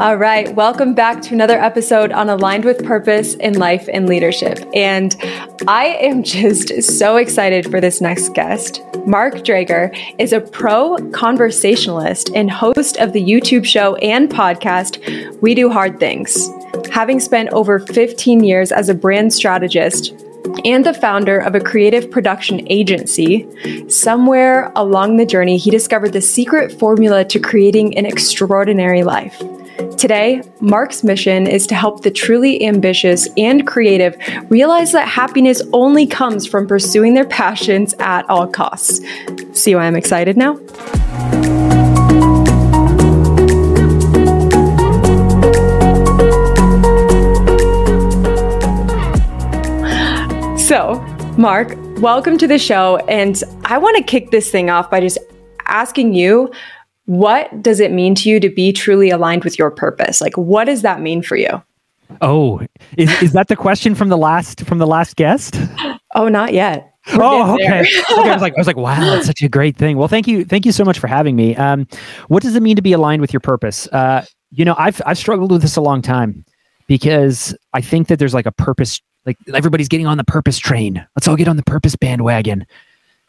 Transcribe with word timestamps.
All 0.00 0.16
right, 0.16 0.54
welcome 0.54 0.94
back 0.94 1.20
to 1.20 1.34
another 1.34 1.60
episode 1.60 2.10
on 2.10 2.30
Aligned 2.30 2.64
with 2.64 2.82
Purpose 2.82 3.34
in 3.34 3.58
Life 3.58 3.86
and 3.92 4.08
Leadership. 4.08 4.58
And 4.74 5.14
I 5.68 5.88
am 6.00 6.22
just 6.22 6.82
so 6.84 7.18
excited 7.18 7.70
for 7.70 7.82
this 7.82 8.00
next 8.00 8.30
guest. 8.32 8.80
Mark 9.04 9.34
Drager 9.34 9.94
is 10.18 10.32
a 10.32 10.40
pro 10.40 10.96
conversationalist 11.10 12.30
and 12.34 12.50
host 12.50 12.96
of 12.96 13.12
the 13.12 13.22
YouTube 13.22 13.66
show 13.66 13.96
and 13.96 14.30
podcast, 14.30 15.38
We 15.42 15.54
Do 15.54 15.68
Hard 15.68 16.00
Things. 16.00 16.48
Having 16.90 17.20
spent 17.20 17.50
over 17.50 17.78
15 17.78 18.42
years 18.42 18.72
as 18.72 18.88
a 18.88 18.94
brand 18.94 19.34
strategist, 19.34 20.14
and 20.64 20.86
the 20.86 20.94
founder 20.94 21.38
of 21.38 21.54
a 21.54 21.60
creative 21.60 22.10
production 22.10 22.66
agency, 22.70 23.46
somewhere 23.90 24.72
along 24.76 25.18
the 25.18 25.26
journey, 25.26 25.58
he 25.58 25.70
discovered 25.70 26.14
the 26.14 26.22
secret 26.22 26.72
formula 26.72 27.22
to 27.26 27.38
creating 27.38 27.96
an 27.98 28.06
extraordinary 28.06 29.02
life. 29.02 29.42
Today, 29.80 30.42
Mark's 30.60 31.02
mission 31.02 31.46
is 31.46 31.66
to 31.68 31.74
help 31.74 32.02
the 32.02 32.10
truly 32.10 32.62
ambitious 32.64 33.28
and 33.38 33.66
creative 33.66 34.14
realize 34.50 34.92
that 34.92 35.08
happiness 35.08 35.62
only 35.72 36.06
comes 36.06 36.46
from 36.46 36.66
pursuing 36.66 37.14
their 37.14 37.24
passions 37.24 37.94
at 37.98 38.28
all 38.28 38.46
costs. 38.46 39.00
See 39.52 39.74
why 39.74 39.84
I'm 39.84 39.96
excited 39.96 40.36
now? 40.36 40.56
So, 50.56 51.00
Mark, 51.38 51.74
welcome 52.00 52.36
to 52.36 52.46
the 52.46 52.58
show. 52.58 52.98
And 53.08 53.42
I 53.64 53.78
want 53.78 53.96
to 53.96 54.02
kick 54.02 54.30
this 54.30 54.50
thing 54.50 54.68
off 54.68 54.90
by 54.90 55.00
just 55.00 55.18
asking 55.66 56.12
you 56.12 56.52
what 57.10 57.60
does 57.60 57.80
it 57.80 57.90
mean 57.90 58.14
to 58.14 58.30
you 58.30 58.38
to 58.38 58.48
be 58.48 58.72
truly 58.72 59.10
aligned 59.10 59.42
with 59.42 59.58
your 59.58 59.68
purpose? 59.68 60.20
Like, 60.20 60.38
what 60.38 60.66
does 60.66 60.82
that 60.82 61.00
mean 61.00 61.22
for 61.22 61.34
you? 61.34 61.60
Oh, 62.20 62.60
is, 62.96 63.10
is 63.20 63.32
that 63.32 63.48
the 63.48 63.56
question 63.56 63.96
from 63.96 64.10
the 64.10 64.16
last 64.16 64.64
from 64.64 64.78
the 64.78 64.86
last 64.86 65.16
guest? 65.16 65.56
Oh, 66.14 66.28
not 66.28 66.52
yet. 66.52 66.94
We're 67.12 67.24
oh, 67.24 67.54
okay. 67.54 67.80
okay. 68.12 68.30
I 68.30 68.32
was 68.32 68.42
like, 68.42 68.54
I 68.56 68.60
was 68.60 68.68
like, 68.68 68.76
wow, 68.76 69.00
that's 69.00 69.26
such 69.32 69.42
a 69.42 69.48
great 69.48 69.76
thing. 69.76 69.96
Well, 69.96 70.06
thank 70.06 70.28
you, 70.28 70.44
thank 70.44 70.64
you 70.64 70.70
so 70.70 70.84
much 70.84 71.00
for 71.00 71.08
having 71.08 71.34
me. 71.34 71.56
Um, 71.56 71.88
what 72.28 72.44
does 72.44 72.54
it 72.54 72.62
mean 72.62 72.76
to 72.76 72.82
be 72.82 72.92
aligned 72.92 73.20
with 73.20 73.32
your 73.32 73.40
purpose? 73.40 73.88
Uh, 73.88 74.24
you 74.52 74.64
know, 74.64 74.76
I've 74.78 75.02
I've 75.04 75.18
struggled 75.18 75.50
with 75.50 75.62
this 75.62 75.74
a 75.74 75.80
long 75.80 76.02
time 76.02 76.44
because 76.86 77.56
I 77.72 77.80
think 77.80 78.06
that 78.06 78.20
there's 78.20 78.34
like 78.34 78.46
a 78.46 78.52
purpose, 78.52 79.00
like 79.26 79.36
everybody's 79.52 79.88
getting 79.88 80.06
on 80.06 80.16
the 80.16 80.24
purpose 80.24 80.60
train. 80.60 81.04
Let's 81.16 81.26
all 81.26 81.36
get 81.36 81.48
on 81.48 81.56
the 81.56 81.64
purpose 81.64 81.96
bandwagon 81.96 82.66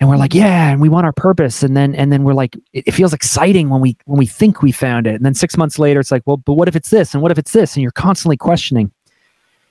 and 0.02 0.10
we're 0.10 0.18
like 0.18 0.34
yeah 0.34 0.72
and 0.72 0.82
we 0.82 0.90
want 0.90 1.06
our 1.06 1.14
purpose. 1.14 1.64
And 1.64 1.78
then 1.78 1.96
and 1.96 2.12
then 2.12 2.24
we're 2.24 2.34
like 2.34 2.58
it, 2.74 2.88
it, 2.88 2.92
feels 2.94 3.14
exciting 3.14 3.70
when 3.70 3.80
we 3.80 3.96
when 4.06 4.18
we 4.18 4.26
think 4.26 4.62
we 4.62 4.72
found 4.72 5.08
it. 5.08 5.16
And 5.16 5.24
then 5.24 5.36
six 5.36 5.56
months 5.56 5.80
later 5.80 6.00
it's 6.02 6.12
like 6.12 6.24
well 6.26 6.38
but 6.38 6.56
what 6.56 6.68
if 6.68 6.76
it's 6.76 6.90
this 6.90 7.14
and 7.14 7.22
what 7.22 7.32
if 7.32 7.38
it's 7.38 7.54
this? 7.54 7.76
And 7.76 7.84
you're 7.84 7.92
constantly 7.92 8.36
questioning. 8.36 8.92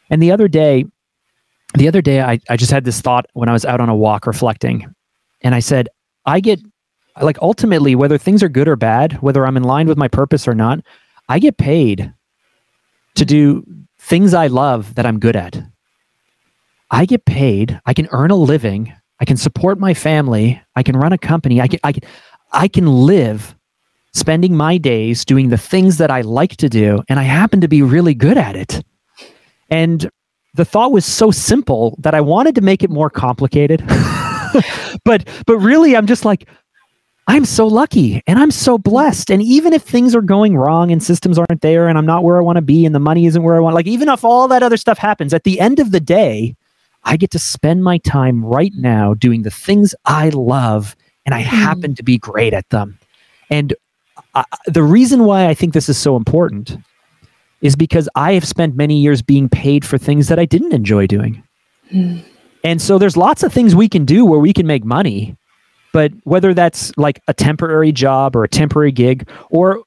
And 0.08 0.22
the 0.22 0.30
other 0.30 0.48
day 0.48 0.86
the 1.74 1.88
other 1.88 2.00
day 2.00 2.22
i, 2.22 2.38
I 2.48 2.56
just 2.56 2.70
had 2.70 2.84
this 2.84 3.00
thought 3.00 3.26
when 3.34 3.48
i 3.48 3.52
was 3.52 3.64
out 3.64 3.80
on 3.80 3.90
a 3.90 3.94
walk 3.94 4.26
reflecting. 4.26 4.94
And 5.42 5.54
i 5.54 5.58
said 5.58 5.88
i 6.24 6.38
get 6.38 6.60
like 7.20 7.38
ultimately 7.42 7.96
whether 7.96 8.16
things 8.16 8.42
are 8.42 8.48
good 8.48 8.68
or 8.68 8.76
bad 8.76 9.14
whether 9.14 9.44
i'm 9.44 9.56
in 9.56 9.64
line 9.64 9.88
with 9.88 9.98
my 9.98 10.08
purpose 10.08 10.46
or 10.46 10.54
not 10.54 10.78
i 11.28 11.38
get 11.40 11.58
paid 11.58 12.12
to 13.16 13.24
do 13.24 13.64
things 13.98 14.32
i 14.32 14.46
love 14.46 14.94
that 14.94 15.04
i'm 15.04 15.18
good 15.18 15.34
at. 15.34 15.60
I 16.90 17.04
get 17.04 17.24
paid 17.24 17.80
i 17.84 17.94
can 17.94 18.08
earn 18.12 18.30
a 18.30 18.36
living 18.36 18.92
I 19.20 19.24
can 19.24 19.36
support 19.36 19.78
my 19.78 19.94
family. 19.94 20.60
I 20.76 20.82
can 20.82 20.96
run 20.96 21.12
a 21.12 21.18
company. 21.18 21.60
I 21.60 21.68
can, 21.68 21.78
I 21.84 21.92
can, 21.92 22.02
I 22.52 22.68
can 22.68 22.86
live 22.86 23.54
spending 24.12 24.56
my 24.56 24.78
days 24.78 25.24
doing 25.24 25.50
the 25.50 25.58
things 25.58 25.98
that 25.98 26.10
I 26.10 26.22
like 26.22 26.56
to 26.56 26.68
do. 26.68 27.02
And 27.08 27.20
I 27.20 27.24
happen 27.24 27.60
to 27.60 27.68
be 27.68 27.82
really 27.82 28.14
good 28.14 28.38
at 28.38 28.56
it. 28.56 28.82
And 29.68 30.10
the 30.54 30.64
thought 30.64 30.90
was 30.90 31.04
so 31.04 31.30
simple 31.30 31.96
that 32.00 32.14
I 32.14 32.20
wanted 32.20 32.54
to 32.56 32.60
make 32.60 32.82
it 32.82 32.90
more 32.90 33.10
complicated. 33.10 33.84
but, 35.04 35.28
but 35.46 35.58
really, 35.58 35.96
I'm 35.96 36.06
just 36.06 36.24
like, 36.24 36.48
I'm 37.28 37.44
so 37.44 37.66
lucky 37.68 38.22
and 38.26 38.38
I'm 38.38 38.50
so 38.50 38.76
blessed. 38.76 39.30
And 39.30 39.40
even 39.42 39.72
if 39.72 39.82
things 39.82 40.16
are 40.16 40.22
going 40.22 40.56
wrong 40.56 40.90
and 40.90 41.00
systems 41.00 41.38
aren't 41.38 41.60
there 41.60 41.86
and 41.86 41.96
I'm 41.96 42.06
not 42.06 42.24
where 42.24 42.36
I 42.36 42.40
want 42.40 42.56
to 42.56 42.62
be 42.62 42.84
and 42.84 42.94
the 42.94 42.98
money 42.98 43.26
isn't 43.26 43.42
where 43.42 43.54
I 43.54 43.60
want, 43.60 43.76
like 43.76 43.86
even 43.86 44.08
if 44.08 44.24
all 44.24 44.48
that 44.48 44.64
other 44.64 44.76
stuff 44.76 44.98
happens, 44.98 45.32
at 45.32 45.44
the 45.44 45.60
end 45.60 45.78
of 45.78 45.92
the 45.92 46.00
day, 46.00 46.56
I 47.04 47.16
get 47.16 47.30
to 47.32 47.38
spend 47.38 47.82
my 47.82 47.98
time 47.98 48.44
right 48.44 48.72
now 48.76 49.14
doing 49.14 49.42
the 49.42 49.50
things 49.50 49.94
I 50.04 50.28
love, 50.30 50.96
and 51.24 51.34
I 51.34 51.42
mm. 51.42 51.46
happen 51.46 51.94
to 51.94 52.02
be 52.02 52.18
great 52.18 52.52
at 52.52 52.68
them. 52.70 52.98
And 53.50 53.74
uh, 54.34 54.44
the 54.66 54.82
reason 54.82 55.24
why 55.24 55.48
I 55.48 55.54
think 55.54 55.74
this 55.74 55.88
is 55.88 55.98
so 55.98 56.16
important 56.16 56.76
is 57.62 57.76
because 57.76 58.08
I 58.14 58.32
have 58.34 58.46
spent 58.46 58.76
many 58.76 58.98
years 58.98 59.22
being 59.22 59.48
paid 59.48 59.84
for 59.84 59.98
things 59.98 60.28
that 60.28 60.38
I 60.38 60.44
didn't 60.44 60.72
enjoy 60.72 61.06
doing. 61.06 61.42
Mm. 61.92 62.24
And 62.64 62.80
so 62.80 62.98
there's 62.98 63.16
lots 63.16 63.42
of 63.42 63.52
things 63.52 63.74
we 63.74 63.88
can 63.88 64.04
do 64.04 64.24
where 64.24 64.38
we 64.38 64.52
can 64.52 64.66
make 64.66 64.84
money, 64.84 65.36
but 65.92 66.12
whether 66.24 66.54
that's 66.54 66.96
like 66.96 67.20
a 67.26 67.34
temporary 67.34 67.92
job 67.92 68.36
or 68.36 68.44
a 68.44 68.48
temporary 68.48 68.92
gig, 68.92 69.28
or 69.50 69.82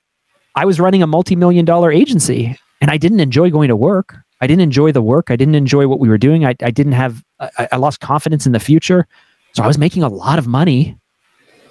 I 0.55 0.65
was 0.65 0.79
running 0.79 1.01
a 1.03 1.07
multi 1.07 1.35
million 1.35 1.65
dollar 1.65 1.91
agency 1.91 2.57
and 2.81 2.91
I 2.91 2.97
didn't 2.97 3.19
enjoy 3.19 3.49
going 3.49 3.69
to 3.69 3.75
work. 3.75 4.17
I 4.43 4.47
didn't 4.47 4.61
enjoy 4.61 4.91
the 4.91 5.01
work. 5.01 5.31
I 5.31 5.37
didn't 5.37 5.55
enjoy 5.55 5.87
what 5.87 5.99
we 5.99 6.09
were 6.09 6.17
doing. 6.17 6.43
I, 6.43 6.53
I 6.61 6.69
didn't 6.69 6.91
have, 6.91 7.23
I, 7.39 7.69
I 7.71 7.77
lost 7.77 8.01
confidence 8.01 8.45
in 8.45 8.51
the 8.51 8.59
future. 8.59 9.07
So 9.53 9.63
I 9.63 9.67
was 9.67 9.77
making 9.77 10.03
a 10.03 10.09
lot 10.09 10.37
of 10.37 10.47
money 10.47 10.97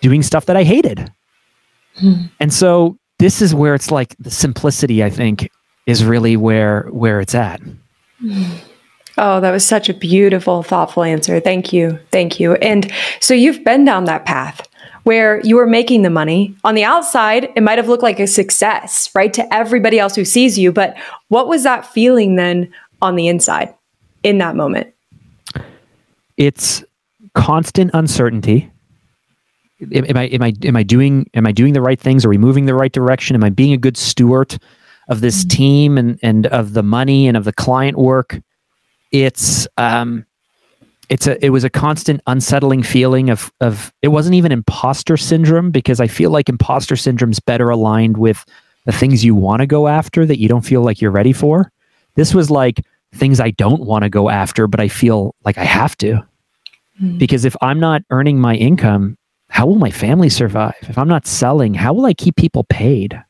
doing 0.00 0.22
stuff 0.22 0.46
that 0.46 0.56
I 0.56 0.64
hated. 0.64 1.12
Hmm. 1.96 2.14
And 2.40 2.50
so 2.50 2.96
this 3.18 3.42
is 3.42 3.54
where 3.54 3.74
it's 3.74 3.90
like 3.90 4.16
the 4.18 4.30
simplicity, 4.30 5.04
I 5.04 5.10
think, 5.10 5.50
is 5.84 6.02
really 6.02 6.34
where 6.34 6.88
where 6.90 7.20
it's 7.20 7.34
at. 7.34 7.60
Oh, 9.18 9.40
that 9.40 9.50
was 9.50 9.66
such 9.66 9.90
a 9.90 9.94
beautiful, 9.94 10.62
thoughtful 10.62 11.02
answer. 11.02 11.40
Thank 11.40 11.74
you. 11.74 11.98
Thank 12.10 12.40
you. 12.40 12.54
And 12.54 12.90
so 13.20 13.34
you've 13.34 13.62
been 13.64 13.84
down 13.84 14.04
that 14.06 14.24
path 14.24 14.66
where 15.04 15.40
you 15.40 15.56
were 15.56 15.66
making 15.66 16.02
the 16.02 16.10
money. 16.10 16.54
On 16.64 16.74
the 16.74 16.84
outside, 16.84 17.50
it 17.56 17.62
might 17.62 17.78
have 17.78 17.88
looked 17.88 18.02
like 18.02 18.20
a 18.20 18.26
success, 18.26 19.10
right, 19.14 19.32
to 19.34 19.54
everybody 19.54 19.98
else 19.98 20.14
who 20.14 20.24
sees 20.24 20.58
you. 20.58 20.72
But 20.72 20.96
what 21.28 21.48
was 21.48 21.64
that 21.64 21.86
feeling 21.86 22.36
then 22.36 22.72
on 23.00 23.16
the 23.16 23.28
inside 23.28 23.74
in 24.22 24.38
that 24.38 24.54
moment? 24.54 24.92
It's 26.36 26.84
constant 27.34 27.90
uncertainty. 27.94 28.70
Am 29.92 30.16
I 30.16 30.24
am 30.26 30.42
I 30.42 30.52
am 30.64 30.76
I 30.76 30.84
doing 30.84 31.28
am 31.34 31.46
I 31.46 31.52
doing 31.52 31.72
the 31.72 31.80
right 31.80 31.98
things? 31.98 32.24
Are 32.24 32.28
we 32.28 32.38
moving 32.38 32.66
the 32.66 32.74
right 32.74 32.92
direction? 32.92 33.34
Am 33.34 33.42
I 33.42 33.50
being 33.50 33.72
a 33.72 33.76
good 33.76 33.96
steward 33.96 34.56
of 35.08 35.20
this 35.20 35.40
mm-hmm. 35.40 35.48
team 35.48 35.98
and 35.98 36.18
and 36.22 36.46
of 36.46 36.72
the 36.72 36.84
money 36.84 37.26
and 37.26 37.36
of 37.36 37.44
the 37.44 37.52
client 37.52 37.98
work? 37.98 38.40
It's 39.10 39.66
um, 39.76 40.24
it's 41.08 41.26
a 41.26 41.44
it 41.44 41.50
was 41.50 41.64
a 41.64 41.70
constant 41.70 42.20
unsettling 42.26 42.82
feeling 42.82 43.30
of 43.30 43.52
of 43.60 43.92
it 44.02 44.08
wasn't 44.08 44.34
even 44.34 44.52
imposter 44.52 45.16
syndrome 45.16 45.70
because 45.70 46.00
I 46.00 46.06
feel 46.06 46.30
like 46.30 46.48
imposter 46.48 46.96
syndrome 46.96 47.32
is 47.32 47.40
better 47.40 47.70
aligned 47.70 48.16
with 48.16 48.44
the 48.84 48.92
things 48.92 49.24
you 49.24 49.34
want 49.34 49.60
to 49.60 49.66
go 49.66 49.88
after 49.88 50.26
that 50.26 50.38
you 50.38 50.48
don't 50.48 50.62
feel 50.62 50.82
like 50.82 51.00
you're 51.00 51.10
ready 51.10 51.32
for. 51.32 51.70
This 52.14 52.34
was 52.34 52.50
like 52.50 52.84
things 53.14 53.40
I 53.40 53.50
don't 53.50 53.82
want 53.82 54.04
to 54.04 54.10
go 54.10 54.28
after, 54.28 54.66
but 54.66 54.80
I 54.80 54.88
feel 54.88 55.34
like 55.44 55.58
I 55.58 55.64
have 55.64 55.96
to. 55.98 56.24
Mm. 57.00 57.18
Because 57.18 57.44
if 57.44 57.56
I'm 57.60 57.78
not 57.78 58.02
earning 58.10 58.40
my 58.40 58.54
income, 58.54 59.16
how 59.48 59.66
will 59.66 59.76
my 59.76 59.90
family 59.90 60.28
survive? 60.28 60.74
If 60.82 60.98
I'm 60.98 61.08
not 61.08 61.26
selling, 61.26 61.74
how 61.74 61.92
will 61.92 62.06
I 62.06 62.14
keep 62.14 62.36
people 62.36 62.64
paid? 62.64 63.22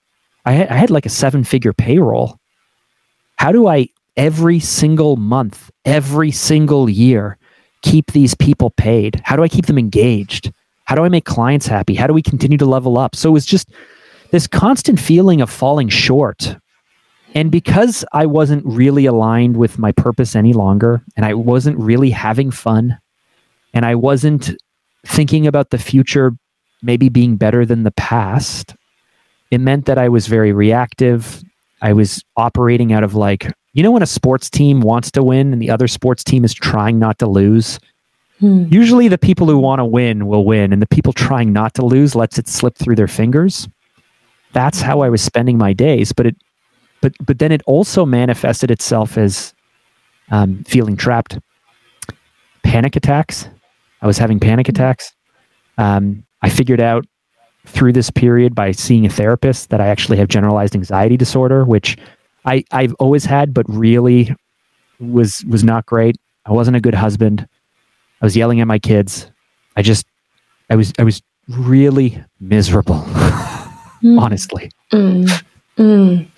I 0.44 0.52
had, 0.52 0.68
I 0.68 0.74
had 0.74 0.90
like 0.90 1.06
a 1.06 1.10
seven 1.10 1.44
figure 1.44 1.72
payroll. 1.72 2.38
How 3.36 3.52
do 3.52 3.66
I 3.66 3.88
every 4.16 4.60
single 4.60 5.16
month, 5.16 5.70
every 5.84 6.30
single 6.30 6.88
year 6.88 7.38
keep 7.82 8.12
these 8.12 8.34
people 8.34 8.70
paid? 8.70 9.20
How 9.25 9.37
do 9.37 9.43
I 9.43 9.48
keep 9.48 9.66
them 9.66 9.78
engaged? 9.78 10.53
How 10.84 10.94
do 10.94 11.04
I 11.04 11.09
make 11.09 11.25
clients 11.25 11.66
happy? 11.66 11.94
How 11.94 12.06
do 12.06 12.15
we 12.15 12.22
continue 12.22 12.59
to 12.59 12.66
level 12.66 12.98
up? 12.98 13.15
So 13.15 13.28
it 13.28 13.32
was 13.32 13.47
just 13.47 13.70
this 14.31 14.47
constant 14.47 14.98
feeling 14.98 15.41
of 15.41 15.50
falling 15.50 15.88
short. 15.88 16.56
And 17.34 17.50
because 17.50 18.05
I 18.12 18.26
wasn't 18.26 18.64
really 18.67 19.06
aligned 19.06 19.56
with 19.56 19.79
my 19.79 19.93
purpose 19.93 20.37
any 20.37 20.52
longer, 20.52 21.02
and 21.17 21.25
I 21.25 21.34
wasn't 21.34 21.79
really 21.79 22.11
having 22.11 22.50
fun, 22.50 22.99
and 23.73 23.87
I 23.87 23.94
wasn't 23.94 24.50
thinking 25.06 25.46
about 25.46 25.70
the 25.70 25.78
future 25.78 26.32
maybe 26.82 27.08
being 27.08 27.37
better 27.37 27.64
than 27.64 27.85
the 27.85 27.93
past, 27.93 28.75
it 29.50 29.61
meant 29.61 29.87
that 29.87 29.99
I 29.99 30.08
was 30.08 30.26
very 30.26 30.52
reactive. 30.52 31.43
I 31.81 31.93
was 31.93 32.23
operating 32.37 32.93
out 32.93 33.05
of 33.05 33.14
like 33.14 33.50
you 33.72 33.82
know 33.82 33.90
when 33.90 34.02
a 34.02 34.06
sports 34.06 34.50
team 34.50 34.80
wants 34.80 35.10
to 35.12 35.22
win 35.22 35.52
and 35.52 35.60
the 35.60 35.70
other 35.70 35.88
sports 35.88 36.22
team 36.24 36.44
is 36.44 36.54
trying 36.54 36.98
not 36.98 37.19
to 37.19 37.26
lose? 37.26 37.78
Hmm. 38.40 38.64
usually 38.70 39.06
the 39.06 39.19
people 39.19 39.46
who 39.46 39.56
want 39.56 39.78
to 39.78 39.84
win 39.84 40.26
will 40.26 40.44
win 40.44 40.72
and 40.72 40.82
the 40.82 40.86
people 40.88 41.12
trying 41.12 41.52
not 41.52 41.74
to 41.74 41.84
lose 41.84 42.16
lets 42.16 42.38
it 42.38 42.48
slip 42.48 42.76
through 42.76 42.96
their 42.96 43.06
fingers. 43.06 43.69
That's 44.52 44.80
how 44.80 45.00
i 45.00 45.08
was 45.08 45.22
spending 45.22 45.58
my 45.58 45.72
days 45.72 46.12
but 46.12 46.26
it 46.26 46.36
but 47.00 47.14
but 47.24 47.38
then 47.38 47.52
it 47.52 47.62
also 47.66 48.04
manifested 48.04 48.70
itself 48.70 49.16
as 49.16 49.54
um, 50.30 50.64
feeling 50.64 50.96
trapped. 50.96 51.38
Panic 52.64 52.96
attacks. 52.96 53.48
I 54.00 54.06
was 54.06 54.18
having 54.18 54.40
panic 54.40 54.68
attacks. 54.68 55.12
Um, 55.78 56.25
i 56.42 56.48
figured 56.48 56.80
out 56.80 57.06
through 57.66 57.92
this 57.92 58.10
period 58.10 58.54
by 58.54 58.72
seeing 58.72 59.06
a 59.06 59.08
therapist 59.08 59.70
that 59.70 59.80
I 59.80 59.86
actually 59.86 60.18
have 60.18 60.28
generalized 60.28 60.75
anxiety 60.75 61.16
disorder, 61.16 61.64
which 61.64 61.96
I, 62.44 62.64
I've 62.70 62.94
always 62.94 63.24
had, 63.24 63.54
but 63.54 63.66
really 63.68 64.34
was 64.98 65.44
was 65.44 65.64
not 65.64 65.86
great. 65.86 66.16
I 66.44 66.52
wasn't 66.52 66.76
a 66.76 66.80
good 66.80 66.94
husband. 66.94 67.46
I 68.20 68.26
was 68.26 68.36
yelling 68.36 68.60
at 68.60 68.66
my 68.66 68.78
kids. 68.78 69.30
I 69.76 69.82
just 69.82 70.06
I 70.70 70.76
was 70.76 70.92
I 70.98 71.04
was 71.04 71.22
really 71.48 72.22
miserable, 72.40 73.00
mm. 74.02 74.20
honestly. 74.20 74.70
Mm. 74.92 75.44
Mm. 75.78 76.28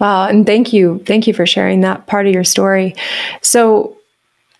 Wow, 0.00 0.26
and 0.26 0.44
thank 0.44 0.72
you, 0.72 1.02
thank 1.06 1.26
you 1.26 1.34
for 1.34 1.46
sharing 1.46 1.80
that 1.82 2.06
part 2.06 2.26
of 2.26 2.34
your 2.34 2.44
story. 2.44 2.94
So, 3.40 3.96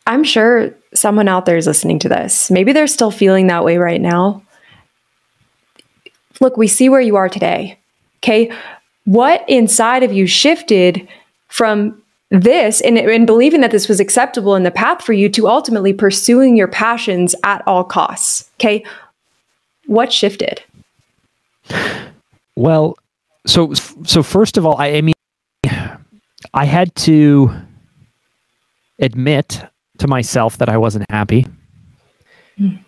I'm 0.06 0.22
sure 0.22 0.72
someone 0.94 1.28
out 1.28 1.46
there 1.46 1.56
is 1.56 1.66
listening 1.66 1.98
to 2.00 2.08
this. 2.08 2.50
Maybe 2.50 2.72
they're 2.72 2.86
still 2.86 3.10
feeling 3.10 3.48
that 3.48 3.64
way 3.64 3.76
right 3.76 4.00
now. 4.00 4.42
Look, 6.40 6.56
we 6.56 6.68
see 6.68 6.88
where 6.88 7.00
you 7.00 7.16
are 7.16 7.28
today. 7.28 7.78
Okay, 8.18 8.52
what 9.04 9.44
inside 9.48 10.02
of 10.02 10.12
you 10.12 10.26
shifted 10.26 11.06
from 11.48 12.00
this 12.30 12.80
and, 12.80 12.96
and 12.96 13.26
believing 13.26 13.60
that 13.60 13.72
this 13.72 13.88
was 13.88 13.98
acceptable 13.98 14.54
in 14.54 14.62
the 14.62 14.70
path 14.70 15.02
for 15.02 15.12
you 15.12 15.28
to 15.30 15.48
ultimately 15.48 15.92
pursuing 15.92 16.56
your 16.56 16.68
passions 16.68 17.34
at 17.44 17.62
all 17.66 17.84
costs? 17.84 18.48
Okay, 18.56 18.84
what 19.86 20.12
shifted? 20.12 20.62
Well, 22.56 22.96
so 23.46 23.72
so 23.74 24.22
first 24.22 24.56
of 24.56 24.66
all, 24.66 24.76
I, 24.76 24.88
I 24.88 25.00
mean, 25.00 25.14
I 26.52 26.64
had 26.64 26.94
to 26.96 27.50
admit 29.00 29.62
to 29.98 30.06
myself 30.06 30.58
that 30.58 30.68
I 30.68 30.76
wasn't 30.76 31.10
happy, 31.10 31.46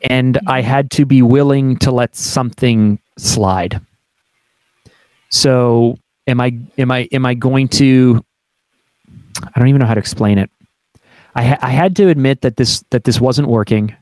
and 0.03 0.39
I 0.47 0.61
had 0.61 0.91
to 0.93 1.07
be 1.07 1.23
willing 1.23 1.77
to 1.79 1.91
let 1.91 2.15
something 2.15 2.99
slide. 3.19 3.81
So, 5.31 5.99
am 6.27 6.41
I 6.41 6.57
am 6.79 6.91
I 6.91 7.09
am 7.13 7.27
I 7.27 7.35
going 7.35 7.69
to? 7.69 8.25
I 9.43 9.59
don't 9.59 9.69
even 9.69 9.81
know 9.81 9.87
how 9.87 9.95
to 9.95 10.01
explain 10.01 10.39
it. 10.39 10.51
I 11.35 11.43
ha- 11.45 11.59
I 11.63 11.71
had 11.71 11.97
to 11.97 12.09
admit 12.09 12.43
that 12.43 12.57
this 12.57 12.85
that 12.91 13.05
this 13.05 13.21
wasn't 13.21 13.49
working 13.49 13.97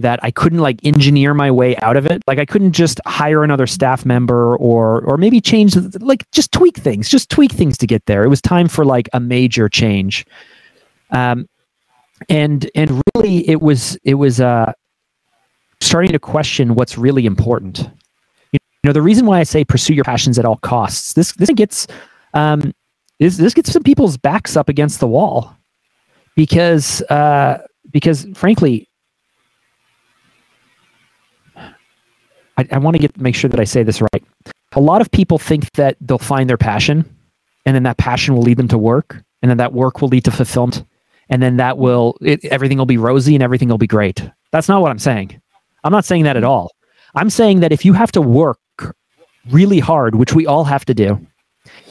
that 0.00 0.20
I 0.22 0.30
couldn't 0.30 0.60
like 0.60 0.84
engineer 0.84 1.34
my 1.34 1.50
way 1.50 1.76
out 1.78 1.96
of 1.96 2.06
it. 2.06 2.22
Like 2.26 2.38
I 2.38 2.44
couldn't 2.44 2.72
just 2.72 3.00
hire 3.06 3.42
another 3.42 3.66
staff 3.66 4.06
member 4.06 4.56
or 4.56 5.00
or 5.02 5.16
maybe 5.16 5.40
change 5.40 5.74
like 6.00 6.30
just 6.30 6.52
tweak 6.52 6.76
things, 6.76 7.08
just 7.08 7.30
tweak 7.30 7.52
things 7.52 7.76
to 7.78 7.86
get 7.86 8.06
there. 8.06 8.22
It 8.24 8.28
was 8.28 8.40
time 8.40 8.68
for 8.68 8.84
like 8.84 9.08
a 9.12 9.20
major 9.20 9.68
change. 9.68 10.24
Um 11.10 11.48
and 12.28 12.70
and 12.74 13.02
really 13.14 13.48
it 13.48 13.60
was 13.60 13.96
it 14.04 14.14
was 14.14 14.40
uh 14.40 14.72
starting 15.80 16.12
to 16.12 16.18
question 16.18 16.74
what's 16.74 16.98
really 16.98 17.26
important. 17.26 17.88
Know, 18.88 18.94
the 18.94 19.02
reason 19.02 19.26
why 19.26 19.38
I 19.38 19.42
say 19.42 19.66
pursue 19.66 19.92
your 19.92 20.04
passions 20.04 20.38
at 20.38 20.46
all 20.46 20.56
costs. 20.56 21.12
This 21.12 21.32
this 21.32 21.50
gets 21.50 21.86
um 22.32 22.72
this 23.20 23.36
this 23.36 23.52
gets 23.52 23.70
some 23.70 23.82
people's 23.82 24.16
backs 24.16 24.56
up 24.56 24.70
against 24.70 24.98
the 25.00 25.06
wall 25.06 25.54
because 26.34 27.02
uh 27.10 27.58
because 27.90 28.26
frankly 28.34 28.88
I, 32.56 32.66
I 32.72 32.78
want 32.78 32.94
to 32.94 32.98
get 32.98 33.20
make 33.20 33.34
sure 33.34 33.50
that 33.50 33.60
I 33.60 33.64
say 33.64 33.82
this 33.82 34.00
right. 34.00 34.24
A 34.72 34.80
lot 34.80 35.02
of 35.02 35.10
people 35.10 35.38
think 35.38 35.70
that 35.72 35.98
they'll 36.00 36.16
find 36.16 36.48
their 36.48 36.56
passion, 36.56 37.04
and 37.66 37.76
then 37.76 37.82
that 37.82 37.98
passion 37.98 38.34
will 38.34 38.42
lead 38.42 38.56
them 38.56 38.68
to 38.68 38.78
work, 38.78 39.22
and 39.42 39.50
then 39.50 39.58
that 39.58 39.74
work 39.74 40.00
will 40.00 40.08
lead 40.08 40.24
to 40.24 40.30
fulfillment, 40.30 40.82
and 41.28 41.42
then 41.42 41.58
that 41.58 41.76
will 41.76 42.16
it, 42.22 42.42
everything 42.46 42.78
will 42.78 42.86
be 42.86 42.96
rosy 42.96 43.34
and 43.34 43.42
everything 43.42 43.68
will 43.68 43.76
be 43.76 43.86
great. 43.86 44.26
That's 44.50 44.66
not 44.66 44.80
what 44.80 44.90
I'm 44.90 44.98
saying. 44.98 45.38
I'm 45.84 45.92
not 45.92 46.06
saying 46.06 46.22
that 46.22 46.38
at 46.38 46.44
all. 46.44 46.70
I'm 47.14 47.28
saying 47.28 47.60
that 47.60 47.70
if 47.70 47.84
you 47.84 47.92
have 47.92 48.12
to 48.12 48.22
work 48.22 48.58
really 49.50 49.78
hard, 49.78 50.14
which 50.14 50.34
we 50.34 50.46
all 50.46 50.64
have 50.64 50.84
to 50.86 50.94
do, 50.94 51.24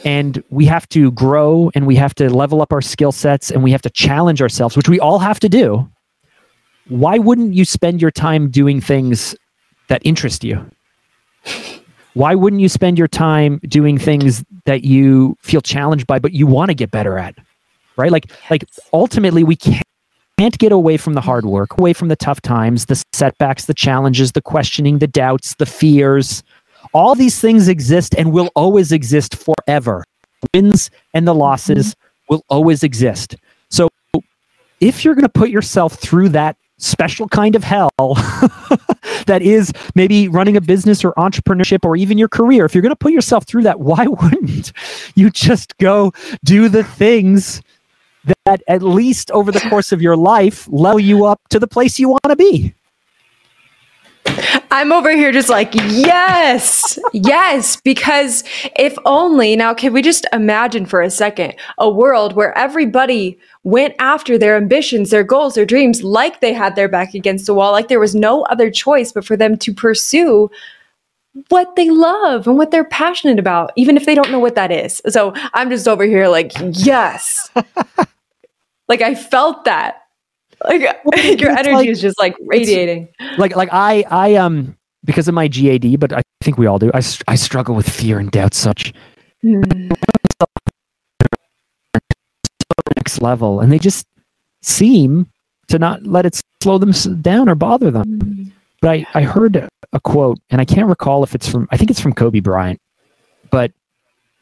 and 0.04 0.42
we 0.50 0.64
have 0.66 0.88
to 0.90 1.10
grow 1.12 1.70
and 1.74 1.86
we 1.86 1.96
have 1.96 2.14
to 2.16 2.32
level 2.32 2.62
up 2.62 2.72
our 2.72 2.82
skill 2.82 3.12
sets 3.12 3.50
and 3.50 3.62
we 3.62 3.70
have 3.72 3.82
to 3.82 3.90
challenge 3.90 4.42
ourselves, 4.42 4.76
which 4.76 4.88
we 4.88 5.00
all 5.00 5.18
have 5.18 5.40
to 5.40 5.48
do, 5.48 5.88
why 6.88 7.18
wouldn't 7.18 7.54
you 7.54 7.64
spend 7.64 8.00
your 8.00 8.10
time 8.10 8.50
doing 8.50 8.80
things 8.80 9.36
that 9.88 10.00
interest 10.04 10.44
you? 10.44 10.64
Why 12.14 12.34
wouldn't 12.34 12.60
you 12.60 12.68
spend 12.68 12.98
your 12.98 13.08
time 13.08 13.60
doing 13.68 13.98
things 13.98 14.44
that 14.64 14.82
you 14.84 15.36
feel 15.42 15.60
challenged 15.60 16.06
by, 16.06 16.18
but 16.18 16.32
you 16.32 16.46
want 16.46 16.70
to 16.70 16.74
get 16.74 16.90
better 16.90 17.18
at? 17.18 17.34
Right? 17.96 18.10
Like, 18.10 18.26
like 18.50 18.64
ultimately, 18.92 19.44
we 19.44 19.56
can't 19.56 20.58
get 20.58 20.72
away 20.72 20.96
from 20.96 21.14
the 21.14 21.20
hard 21.20 21.46
work, 21.46 21.78
away 21.78 21.92
from 21.92 22.08
the 22.08 22.16
tough 22.16 22.40
times, 22.40 22.86
the 22.86 23.02
setbacks, 23.12 23.66
the 23.66 23.74
challenges, 23.74 24.32
the 24.32 24.42
questioning, 24.42 24.98
the 24.98 25.06
doubts, 25.06 25.54
the 25.56 25.66
fears. 25.66 26.42
All 26.92 27.14
these 27.14 27.40
things 27.40 27.68
exist 27.68 28.14
and 28.16 28.32
will 28.32 28.50
always 28.54 28.92
exist 28.92 29.36
forever. 29.36 30.04
Wins 30.54 30.90
and 31.14 31.26
the 31.26 31.34
losses 31.34 31.94
mm-hmm. 31.94 32.34
will 32.34 32.44
always 32.48 32.82
exist. 32.82 33.36
So 33.70 33.88
if 34.80 35.04
you're 35.04 35.14
going 35.14 35.22
to 35.24 35.28
put 35.28 35.50
yourself 35.50 35.94
through 35.94 36.30
that 36.30 36.56
special 36.78 37.28
kind 37.28 37.56
of 37.56 37.64
hell 37.64 37.90
that 39.26 39.40
is 39.42 39.72
maybe 39.94 40.28
running 40.28 40.56
a 40.56 40.60
business 40.60 41.04
or 41.04 41.12
entrepreneurship 41.14 41.84
or 41.84 41.96
even 41.96 42.16
your 42.18 42.28
career, 42.28 42.64
if 42.64 42.74
you're 42.74 42.82
going 42.82 42.90
to 42.90 42.96
put 42.96 43.12
yourself 43.12 43.44
through 43.44 43.62
that, 43.62 43.80
why 43.80 44.06
wouldn't 44.06 44.72
you 45.14 45.30
just 45.30 45.76
go 45.78 46.12
do 46.44 46.68
the 46.68 46.84
things 46.84 47.60
that 48.46 48.62
at 48.68 48.82
least 48.82 49.30
over 49.30 49.50
the 49.50 49.60
course 49.60 49.92
of 49.92 50.02
your 50.02 50.16
life 50.16 50.68
level 50.70 51.00
you 51.00 51.24
up 51.24 51.40
to 51.50 51.58
the 51.58 51.66
place 51.66 51.98
you 51.98 52.08
want 52.08 52.24
to 52.24 52.36
be? 52.36 52.74
I'm 54.70 54.92
over 54.92 55.10
here 55.10 55.32
just 55.32 55.48
like, 55.48 55.74
yes, 55.74 56.98
yes, 57.12 57.80
because 57.80 58.44
if 58.76 58.96
only, 59.04 59.56
now, 59.56 59.74
can 59.74 59.92
we 59.92 60.02
just 60.02 60.26
imagine 60.32 60.86
for 60.86 61.02
a 61.02 61.10
second 61.10 61.54
a 61.78 61.90
world 61.90 62.34
where 62.34 62.56
everybody 62.56 63.38
went 63.64 63.94
after 63.98 64.38
their 64.38 64.56
ambitions, 64.56 65.10
their 65.10 65.24
goals, 65.24 65.54
their 65.54 65.66
dreams, 65.66 66.02
like 66.02 66.40
they 66.40 66.52
had 66.52 66.76
their 66.76 66.88
back 66.88 67.14
against 67.14 67.46
the 67.46 67.54
wall, 67.54 67.72
like 67.72 67.88
there 67.88 68.00
was 68.00 68.14
no 68.14 68.42
other 68.44 68.70
choice 68.70 69.12
but 69.12 69.24
for 69.24 69.36
them 69.36 69.56
to 69.58 69.72
pursue 69.72 70.50
what 71.48 71.76
they 71.76 71.90
love 71.90 72.46
and 72.46 72.56
what 72.56 72.70
they're 72.70 72.84
passionate 72.84 73.38
about, 73.38 73.72
even 73.76 73.96
if 73.96 74.06
they 74.06 74.14
don't 74.14 74.30
know 74.30 74.38
what 74.38 74.54
that 74.54 74.70
is. 74.70 75.00
So 75.08 75.32
I'm 75.54 75.70
just 75.70 75.86
over 75.86 76.04
here 76.04 76.28
like, 76.28 76.52
yes. 76.60 77.50
like 78.88 79.02
I 79.02 79.14
felt 79.14 79.64
that 79.64 80.02
like 80.64 81.40
your 81.40 81.50
energy 81.50 81.72
like, 81.72 81.88
is 81.88 82.00
just 82.00 82.18
like 82.18 82.34
radiating 82.40 83.08
like 83.36 83.54
like 83.54 83.68
i 83.72 84.04
i 84.10 84.34
um 84.34 84.76
because 85.04 85.28
of 85.28 85.34
my 85.34 85.48
gad 85.48 85.98
but 86.00 86.12
i 86.12 86.22
think 86.42 86.58
we 86.58 86.66
all 86.66 86.78
do 86.78 86.90
i, 86.94 87.02
I 87.28 87.34
struggle 87.34 87.74
with 87.74 87.88
fear 87.88 88.18
and 88.18 88.30
doubt 88.30 88.54
such 88.54 88.92
mm. 89.44 89.96
next 92.96 93.22
level 93.22 93.60
and 93.60 93.70
they 93.70 93.78
just 93.78 94.06
seem 94.62 95.30
to 95.68 95.78
not 95.78 96.04
let 96.04 96.26
it 96.26 96.40
slow 96.62 96.78
them 96.78 96.92
down 97.20 97.48
or 97.48 97.54
bother 97.54 97.90
them 97.90 98.20
mm. 98.20 98.52
but 98.80 98.90
i 98.90 99.06
i 99.14 99.22
heard 99.22 99.68
a 99.92 100.00
quote 100.00 100.38
and 100.50 100.60
i 100.60 100.64
can't 100.64 100.88
recall 100.88 101.22
if 101.22 101.34
it's 101.34 101.48
from 101.48 101.68
i 101.70 101.76
think 101.76 101.90
it's 101.90 102.00
from 102.00 102.12
kobe 102.12 102.40
bryant 102.40 102.80
but 103.50 103.70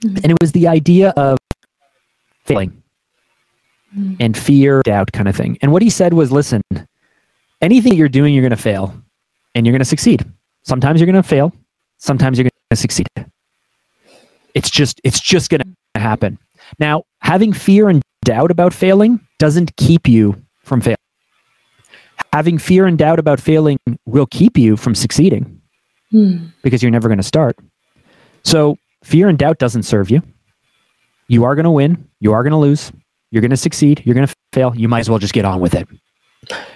mm. 0.03 0.17
and 0.17 0.27
it 0.27 0.37
was 0.41 0.53
the 0.53 0.67
idea 0.67 1.11
of 1.11 1.39
failing 2.45 2.83
mm. 3.95 4.17
and 4.21 4.37
fear, 4.37 4.83
doubt 4.83 5.13
kind 5.13 5.29
of 5.29 5.37
thing. 5.37 5.59
And 5.63 5.73
what 5.73 5.83
he 5.83 5.91
said 5.91 6.15
was 6.15 6.33
listen, 6.33 6.63
anything 7.61 7.95
you're 7.95 8.09
doing, 8.09 8.35
you're 8.35 8.43
going 8.43 8.51
to 8.51 8.57
fail 8.57 8.95
and 9.55 9.67
you're 9.67 9.73
going 9.73 9.81
to 9.81 9.85
succeed. 9.85 10.25
Sometimes 10.63 11.01
you're 11.01 11.07
going 11.07 11.23
to 11.23 11.29
fail, 11.29 11.53
sometimes 11.99 12.39
you're 12.39 12.45
going 12.45 12.51
to 12.71 12.77
succeed. 12.77 13.07
It's 14.55 14.71
just 14.71 15.01
it's 15.05 15.21
just 15.21 15.51
going 15.51 15.61
to 15.95 16.01
happen. 16.01 16.39
Now, 16.79 17.05
having 17.21 17.53
fear 17.53 17.89
and 17.89 18.03
doubt 18.25 18.51
about 18.51 18.73
failing 18.75 19.21
doesn't 19.39 19.77
keep 19.77 20.09
you 20.09 20.43
from 20.63 20.81
failing. 20.81 20.97
Having 22.33 22.59
fear 22.59 22.87
and 22.87 22.99
doubt 22.99 23.19
about 23.19 23.41
failing 23.41 23.79
will 24.05 24.27
keep 24.27 24.59
you 24.59 24.77
from 24.77 24.95
succeeding 24.95 25.61
mm. 26.13 26.53
because 26.63 26.83
you're 26.83 26.91
never 26.91 27.09
going 27.09 27.19
to 27.19 27.25
start. 27.25 27.57
So, 28.45 28.77
fear 29.05 29.29
and 29.29 29.39
doubt 29.39 29.59
doesn't 29.59 29.85
serve 29.85 30.11
you. 30.11 30.23
You 31.29 31.45
are 31.45 31.55
going 31.55 31.65
to 31.65 31.71
win, 31.71 32.09
you 32.21 32.33
are 32.33 32.43
going 32.43 32.53
to 32.53 32.59
lose. 32.59 32.93
You're 33.31 33.43
going 33.43 33.51
to 33.51 33.57
succeed. 33.57 34.03
You're 34.05 34.15
going 34.15 34.27
to 34.27 34.35
fail. 34.53 34.75
You 34.77 34.89
might 34.89 35.01
as 35.01 35.11
well 35.11 35.19
just 35.19 35.35
get 35.35 35.45
on 35.45 35.61
with 35.61 35.75
it. 35.75 35.89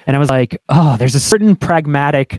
And 0.06 0.16
I 0.16 0.18
was 0.18 0.30
like, 0.30 0.60
oh, 0.68 0.96
there's 0.96 1.14
a 1.14 1.20
certain 1.20 1.54
pragmatic, 1.54 2.38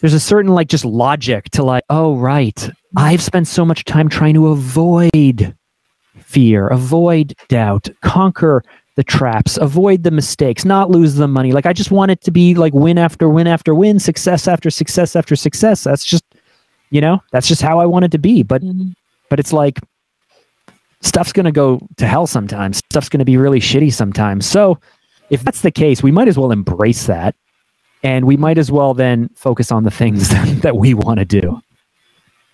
there's 0.00 0.14
a 0.14 0.20
certain 0.20 0.52
like 0.52 0.68
just 0.68 0.84
logic 0.84 1.50
to 1.50 1.62
like, 1.62 1.84
oh, 1.90 2.16
right. 2.16 2.70
I've 2.96 3.22
spent 3.22 3.48
so 3.48 3.64
much 3.64 3.84
time 3.84 4.08
trying 4.08 4.34
to 4.34 4.48
avoid 4.48 5.54
fear, 6.20 6.68
avoid 6.68 7.34
doubt, 7.48 7.88
conquer 8.02 8.62
the 8.96 9.04
traps, 9.04 9.56
avoid 9.58 10.02
the 10.02 10.10
mistakes, 10.10 10.64
not 10.64 10.90
lose 10.90 11.14
the 11.14 11.28
money. 11.28 11.52
Like 11.52 11.66
I 11.66 11.72
just 11.72 11.90
want 11.90 12.10
it 12.10 12.20
to 12.22 12.30
be 12.30 12.54
like 12.54 12.72
win 12.74 12.98
after 12.98 13.28
win 13.28 13.46
after 13.46 13.74
win, 13.74 13.98
success 13.98 14.48
after 14.48 14.70
success 14.70 15.14
after 15.14 15.36
success. 15.36 15.84
That's 15.84 16.04
just, 16.04 16.24
you 16.90 17.00
know, 17.00 17.22
that's 17.30 17.46
just 17.46 17.62
how 17.62 17.78
I 17.78 17.86
want 17.86 18.04
it 18.06 18.10
to 18.12 18.18
be. 18.18 18.42
But, 18.42 18.62
mm-hmm. 18.62 18.90
but 19.28 19.38
it's 19.38 19.52
like, 19.52 19.80
stuff's 21.02 21.32
going 21.32 21.46
to 21.46 21.52
go 21.52 21.80
to 21.96 22.06
hell 22.06 22.26
sometimes. 22.26 22.78
Stuff's 22.90 23.08
going 23.08 23.18
to 23.18 23.24
be 23.24 23.36
really 23.36 23.60
shitty 23.60 23.92
sometimes. 23.92 24.46
So, 24.46 24.78
if 25.30 25.42
that's 25.42 25.60
the 25.60 25.70
case, 25.70 26.02
we 26.02 26.10
might 26.10 26.28
as 26.28 26.38
well 26.38 26.50
embrace 26.50 27.06
that. 27.06 27.34
And 28.02 28.26
we 28.26 28.36
might 28.36 28.58
as 28.58 28.70
well 28.70 28.94
then 28.94 29.28
focus 29.34 29.72
on 29.72 29.84
the 29.84 29.90
things 29.90 30.28
that, 30.62 30.76
we 30.76 30.94
want 30.94 31.18
to 31.18 31.24
do. 31.24 31.60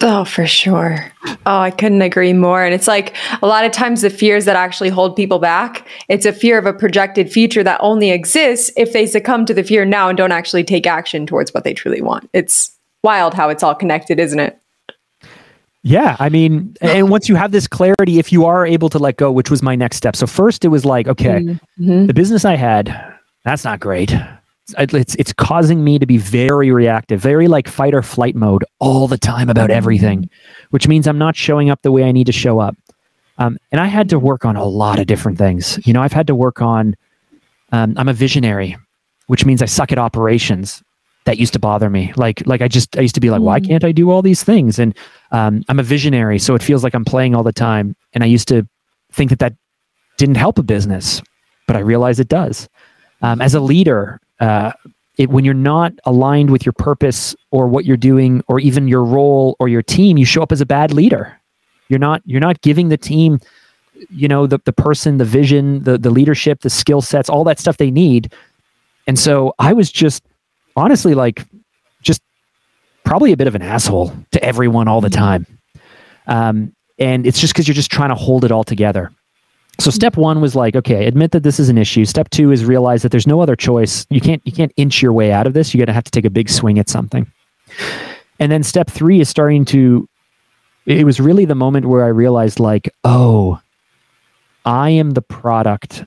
Oh, 0.01 0.25
for 0.25 0.47
sure. 0.47 1.13
Oh, 1.47 1.59
I 1.59 1.71
couldn't 1.71 2.03
agree 2.03 2.33
more. 2.33 2.65
And 2.65 2.75
it's 2.75 2.89
like 2.89 3.15
a 3.43 3.47
lot 3.47 3.65
of 3.65 3.73
times 3.73 4.01
the 4.01 4.11
fears 4.11 4.45
that 4.45 4.57
actually 4.57 4.89
hold 4.89 5.15
people 5.15 5.39
back, 5.39 5.87
it's 6.09 6.27
a 6.27 6.33
fear 6.33 6.59
of 6.59 6.67
a 6.67 6.73
projected 6.73 7.31
future 7.31 7.63
that 7.63 7.81
only 7.81 8.11
exists 8.11 8.73
if 8.77 8.93
they 8.93 9.07
succumb 9.07 9.47
to 9.47 9.55
the 9.55 9.63
fear 9.63 9.85
now 9.85 10.09
and 10.09 10.19
don't 10.19 10.33
actually 10.33 10.65
take 10.65 10.87
action 10.87 11.27
towards 11.27 11.55
what 11.55 11.65
they 11.65 11.75
truly 11.75 12.03
want. 12.03 12.29
It's 12.33 12.77
wild 13.03 13.35
how 13.35 13.51
it's 13.51 13.63
all 13.63 13.75
connected, 13.75 14.19
isn't 14.19 14.41
it? 14.41 14.59
Yeah, 15.87 16.17
I 16.19 16.31
mean, 16.31 16.75
and 16.81 17.11
once 17.11 17.29
you 17.29 17.35
have 17.35 17.53
this 17.53 17.69
clarity, 17.69 18.19
if 18.19 18.33
you 18.33 18.47
are 18.47 18.67
able 18.67 18.89
to 18.89 18.99
let 18.99 19.19
go, 19.19 19.31
which 19.31 19.51
was 19.51 19.63
my 19.63 19.77
next 19.77 19.99
step. 19.99 20.17
So 20.17 20.27
first, 20.27 20.65
it 20.65 20.69
was 20.69 20.87
like, 20.87 21.07
okay, 21.07 21.41
mm-hmm. 21.41 22.07
the 22.07 22.15
business 22.15 22.47
I 22.47 22.57
had, 22.57 22.87
that's 23.45 23.65
not 23.65 23.81
great. 23.81 24.15
It's 24.79 25.15
it's 25.17 25.35
causing 25.35 25.85
me 25.85 25.99
to 25.99 26.07
be 26.07 26.17
very 26.17 26.71
reactive, 26.71 27.21
very 27.21 27.49
like 27.49 27.69
fight 27.69 27.93
or 27.93 28.01
flight 28.01 28.35
mode 28.35 28.65
all 28.79 29.07
the 29.07 29.19
time 29.19 29.51
about 29.51 29.69
mm-hmm. 29.69 29.77
everything, 29.77 30.31
which 30.71 30.89
means 30.89 31.07
I'm 31.07 31.19
not 31.19 31.37
showing 31.37 31.69
up 31.69 31.83
the 31.83 31.93
way 31.93 32.05
I 32.05 32.13
need 32.13 32.27
to 32.27 32.33
show 32.33 32.61
up. 32.61 32.75
Um, 33.37 33.59
and 33.71 33.79
I 33.79 33.87
had 33.87 34.09
to 34.09 34.19
work 34.19 34.47
on 34.47 34.57
a 34.57 34.65
lot 34.65 34.99
of 34.99 35.07
different 35.07 35.37
things. 35.37 35.79
You 35.87 35.93
know, 35.93 36.01
I've 36.01 36.15
had 36.15 36.27
to 36.29 36.35
work 36.35 36.63
on. 36.63 36.97
Um, 37.73 37.93
I'm 37.99 38.09
a 38.09 38.15
visionary, 38.15 38.79
which 39.27 39.45
means 39.45 39.61
I 39.61 39.67
suck 39.67 39.93
at 39.93 39.99
operations 39.99 40.83
that 41.25 41.39
used 41.39 41.53
to 41.55 41.59
bother 41.59 41.91
me. 41.91 42.13
Like 42.17 42.47
like 42.47 42.61
I 42.61 42.69
just 42.69 42.97
I 42.97 43.01
used 43.01 43.15
to 43.15 43.21
be 43.21 43.31
like, 43.31 43.41
mm. 43.41 43.45
why 43.45 43.61
can't 43.61 43.85
I 43.85 43.93
do 43.93 44.11
all 44.11 44.23
these 44.23 44.43
things? 44.43 44.79
And 44.79 44.97
um, 45.33 45.63
I'm 45.69 45.79
a 45.79 45.83
visionary, 45.83 46.39
so 46.39 46.55
it 46.55 46.63
feels 46.63 46.85
like 46.85 46.95
I'm 46.95 47.05
playing 47.05 47.35
all 47.35 47.43
the 47.43 47.53
time. 47.53 47.97
And 48.13 48.23
I 48.23 48.27
used 48.27 48.49
to 48.49 48.67
think 49.13 49.31
that 49.31 49.39
that 49.39 49.55
didn't 50.17 50.37
help 50.37 50.59
a 50.59 50.63
business, 50.63 51.23
but 51.67 51.77
I 51.77 51.81
realize 51.81 52.21
it 52.21 52.29
does. 52.29 52.69
Um, 53.23 53.41
as 53.41 53.55
a 53.55 53.61
leader, 53.61 54.21
uh, 54.41 54.73
it, 55.17 55.31
when 55.31 55.45
you're 55.45 55.55
not 55.55 55.93
aligned 56.05 56.51
with 56.51 56.67
your 56.67 56.73
purpose 56.73 57.35
or 57.51 57.69
what 57.69 57.85
you're 57.85 57.97
doing, 57.97 58.43
or 58.49 58.61
even 58.61 58.89
your 58.89 59.05
role 59.05 59.57
or 59.59 59.69
your 59.69 59.83
team, 59.83 60.19
you 60.19 60.25
show 60.25 60.43
up 60.43 60.53
as 60.53 60.61
a 60.61 60.67
bad 60.67 60.93
leader. 60.93 61.41
You're 61.89 62.01
not 62.01 62.23
you're 62.27 62.41
not 62.41 62.61
giving 62.61 62.89
the 62.89 62.97
team, 62.97 63.41
you 64.11 64.29
know, 64.29 64.47
the 64.47 64.59
the 64.65 64.73
person, 64.73 65.19
the 65.19 65.25
vision, 65.25 65.85
the 65.85 65.97
the 65.97 66.11
leadership, 66.11 66.61
the 66.61 66.71
skill 66.71 67.01
sets, 67.01 67.31
all 67.31 67.45
that 67.45 67.59
stuff 67.59 67.79
they 67.79 67.91
need. 67.91 68.33
And 69.07 69.19
so 69.19 69.55
I 69.59 69.73
was 69.73 69.93
just 69.93 70.23
honestly 70.77 71.15
like 71.15 71.45
just 72.03 72.23
probably 73.05 73.33
a 73.33 73.37
bit 73.37 73.47
of 73.47 73.55
an 73.55 73.63
asshole 73.63 74.13
to 74.33 74.43
everyone 74.43 74.89
all 74.89 75.01
the 75.01 75.09
mm-hmm. 75.09 75.21
time. 75.21 75.47
Um, 76.27 76.73
and 76.99 77.27
it's 77.27 77.41
just 77.41 77.53
because 77.53 77.67
you're 77.67 77.75
just 77.75 77.91
trying 77.91 78.11
to 78.11 78.15
hold 78.15 78.45
it 78.45 78.53
all 78.53 78.65
together. 78.65 79.11
So 79.81 79.91
step 79.91 80.17
one 80.17 80.41
was 80.41 80.55
like, 80.55 80.77
okay, 80.77 81.07
admit 81.07 81.33
that 81.33 81.43
this 81.43 81.59
is 81.59 81.69
an 81.69 81.77
issue. 81.77 82.05
Step 82.05 82.31
two 82.31 82.53
is 82.53 82.65
realize 82.65 83.03
that 83.03 83.11
there's 83.11 83.27
no 83.27 83.41
other 83.41 83.57
choice. 83.57 84.07
You 84.09 84.21
can't 84.21 84.41
you 84.45 84.53
can't 84.53 84.73
inch 84.77 85.03
your 85.03 85.13
way 85.13 85.33
out 85.33 85.47
of 85.47 85.53
this. 85.53 85.75
You're 85.75 85.85
gonna 85.85 85.95
have 85.95 86.05
to 86.05 86.11
take 86.13 86.25
a 86.25 86.31
big 86.31 86.49
swing 86.49 86.79
at 86.79 86.89
something. 86.89 87.31
And 88.39 88.53
then 88.53 88.63
step 88.63 88.89
three 88.89 89.21
is 89.21 89.29
starting 89.29 89.65
to 89.67 90.09
it 90.87 91.05
was 91.05 91.19
really 91.19 91.45
the 91.45 91.55
moment 91.55 91.87
where 91.87 92.05
I 92.05 92.09
realized 92.09 92.61
like, 92.61 92.89
oh, 93.05 93.61
I 94.65 94.91
am 94.91 95.11
the 95.11 95.23
product 95.23 96.05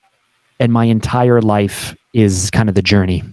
and 0.59 0.71
my 0.71 0.85
entire 0.85 1.41
life 1.41 1.95
is 2.13 2.49
kind 2.51 2.69
of 2.69 2.75
the 2.75 2.81
journey. 2.81 3.23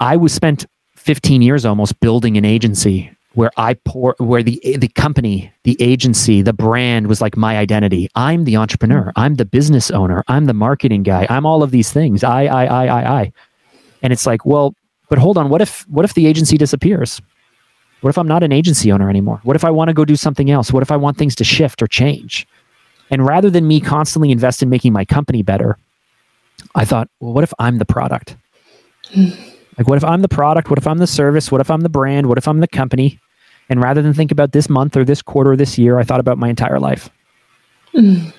I 0.00 0.16
was 0.16 0.32
spent 0.32 0.66
15 0.96 1.42
years 1.42 1.64
almost 1.64 1.98
building 2.00 2.36
an 2.36 2.44
agency 2.44 3.10
where 3.34 3.50
I 3.58 3.74
pour 3.74 4.16
where 4.18 4.42
the 4.42 4.60
the 4.78 4.88
company, 4.88 5.52
the 5.64 5.76
agency, 5.78 6.40
the 6.40 6.54
brand 6.54 7.06
was 7.06 7.20
like 7.20 7.36
my 7.36 7.58
identity. 7.58 8.08
I'm 8.14 8.44
the 8.44 8.56
entrepreneur. 8.56 9.12
I'm 9.14 9.34
the 9.34 9.44
business 9.44 9.90
owner. 9.90 10.24
I'm 10.26 10.46
the 10.46 10.54
marketing 10.54 11.02
guy. 11.02 11.26
I'm 11.28 11.44
all 11.44 11.62
of 11.62 11.70
these 11.70 11.92
things. 11.92 12.24
I 12.24 12.46
I 12.46 12.64
I 12.64 12.86
I 12.86 13.20
I. 13.20 13.32
And 14.02 14.12
it's 14.12 14.26
like, 14.26 14.46
well, 14.46 14.74
but 15.10 15.18
hold 15.18 15.36
on. 15.36 15.50
What 15.50 15.60
if 15.60 15.86
what 15.88 16.04
if 16.04 16.14
the 16.14 16.26
agency 16.26 16.56
disappears? 16.56 17.20
What 18.00 18.10
if 18.10 18.18
I'm 18.18 18.28
not 18.28 18.42
an 18.42 18.52
agency 18.52 18.90
owner 18.90 19.10
anymore? 19.10 19.40
What 19.42 19.56
if 19.56 19.64
I 19.64 19.70
want 19.70 19.88
to 19.88 19.94
go 19.94 20.04
do 20.04 20.16
something 20.16 20.50
else? 20.50 20.72
What 20.72 20.82
if 20.82 20.90
I 20.90 20.96
want 20.96 21.18
things 21.18 21.34
to 21.36 21.44
shift 21.44 21.82
or 21.82 21.86
change? 21.86 22.46
And 23.10 23.24
rather 23.24 23.50
than 23.50 23.68
me 23.68 23.80
constantly 23.80 24.30
invest 24.30 24.62
in 24.62 24.70
making 24.70 24.92
my 24.92 25.04
company 25.04 25.42
better, 25.42 25.78
I 26.74 26.84
thought, 26.84 27.08
well, 27.20 27.32
what 27.32 27.44
if 27.44 27.52
I'm 27.58 27.78
the 27.78 27.84
product? 27.84 28.36
Like, 29.78 29.88
what 29.88 29.96
if 29.96 30.04
I'm 30.04 30.22
the 30.22 30.28
product? 30.28 30.70
What 30.70 30.78
if 30.78 30.86
I'm 30.86 30.98
the 30.98 31.06
service? 31.06 31.52
What 31.52 31.60
if 31.60 31.70
I'm 31.70 31.82
the 31.82 31.88
brand? 31.88 32.26
What 32.26 32.38
if 32.38 32.48
I'm 32.48 32.60
the 32.60 32.68
company? 32.68 33.20
And 33.68 33.82
rather 33.82 34.00
than 34.00 34.14
think 34.14 34.32
about 34.32 34.52
this 34.52 34.68
month 34.68 34.96
or 34.96 35.04
this 35.04 35.22
quarter 35.22 35.52
or 35.52 35.56
this 35.56 35.76
year, 35.76 35.98
I 35.98 36.04
thought 36.04 36.20
about 36.20 36.38
my 36.38 36.48
entire 36.48 36.78
life. 36.78 37.10
Mm. 37.94 38.32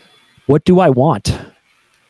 What 0.48 0.64
do 0.64 0.80
I 0.80 0.90
want? 0.90 1.38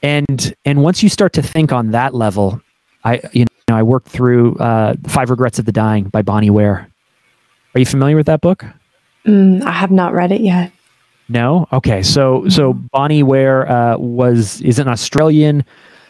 And 0.03 0.55
and 0.63 0.83
once 0.83 1.01
you 1.01 1.09
start 1.09 1.33
to 1.33 1.41
think 1.41 1.71
on 1.71 1.91
that 1.91 2.13
level, 2.13 2.61
I 3.03 3.19
you 3.33 3.45
know 3.67 3.75
I 3.75 3.83
worked 3.83 4.09
through 4.09 4.55
uh, 4.57 4.93
Five 5.07 5.29
Regrets 5.29 5.57
of 5.57 5.65
the 5.65 5.71
Dying 5.71 6.05
by 6.05 6.21
Bronnie 6.21 6.51
Ware. 6.51 6.87
Are 7.73 7.79
you 7.79 7.85
familiar 7.85 8.15
with 8.15 8.27
that 8.27 8.41
book? 8.41 8.63
Mm, 9.25 9.63
I 9.63 9.71
have 9.71 9.91
not 9.91 10.13
read 10.13 10.31
it 10.31 10.41
yet. 10.41 10.71
No. 11.29 11.67
Okay. 11.73 12.03
So 12.03 12.47
so 12.47 12.73
Bronnie 12.73 13.23
Ware 13.23 13.69
uh, 13.69 13.97
was 13.97 14.61
is 14.61 14.77
an 14.77 14.87
Australian, 14.87 15.65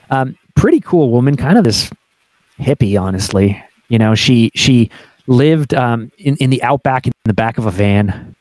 um, 0.09 0.37
pretty 0.55 0.81
cool 0.81 1.09
woman, 1.09 1.37
kind 1.37 1.57
of 1.57 1.63
this 1.63 1.89
hippie, 2.59 2.99
honestly. 2.99 3.61
You 3.89 3.97
know, 3.97 4.15
she 4.15 4.51
she 4.55 4.89
lived 5.27 5.73
um, 5.73 6.11
in 6.17 6.35
in 6.37 6.49
the 6.49 6.61
outback 6.63 7.07
in 7.07 7.13
the 7.25 7.33
back 7.33 7.57
of 7.57 7.65
a 7.65 7.71
van. 7.71 8.35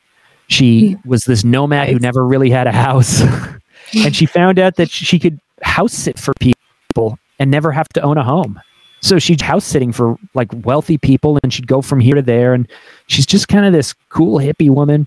She 0.49 0.96
was 1.04 1.25
this 1.25 1.44
nomad 1.44 1.88
who 1.88 1.99
never 1.99 2.25
really 2.25 2.50
had 2.50 2.66
a 2.66 2.73
house, 2.73 3.20
and 3.94 4.14
she 4.14 4.26
found 4.26 4.58
out 4.58 4.76
that 4.76 4.90
she 4.90 5.18
could 5.18 5.38
house 5.62 5.92
sit 5.92 6.18
for 6.18 6.32
people 6.40 7.18
and 7.38 7.50
never 7.50 7.73
have 7.73 7.88
to 7.90 8.00
own 8.02 8.16
a 8.18 8.25
home. 8.25 8.61
So 9.00 9.18
she's 9.18 9.42
house 9.42 9.64
sitting 9.64 9.92
for 9.92 10.16
like 10.35 10.49
wealthy 10.64 10.99
people, 10.99 11.38
and 11.42 11.52
she'd 11.52 11.66
go 11.66 11.82
from 11.82 12.00
here 12.00 12.14
to 12.14 12.23
there, 12.23 12.54
and 12.54 12.68
she's 13.08 13.26
just 13.26 13.49
kind 13.49 13.66
of 13.66 13.73
this 13.73 13.94
cool 14.08 14.38
hippie 14.38 14.70
woman. 14.70 15.06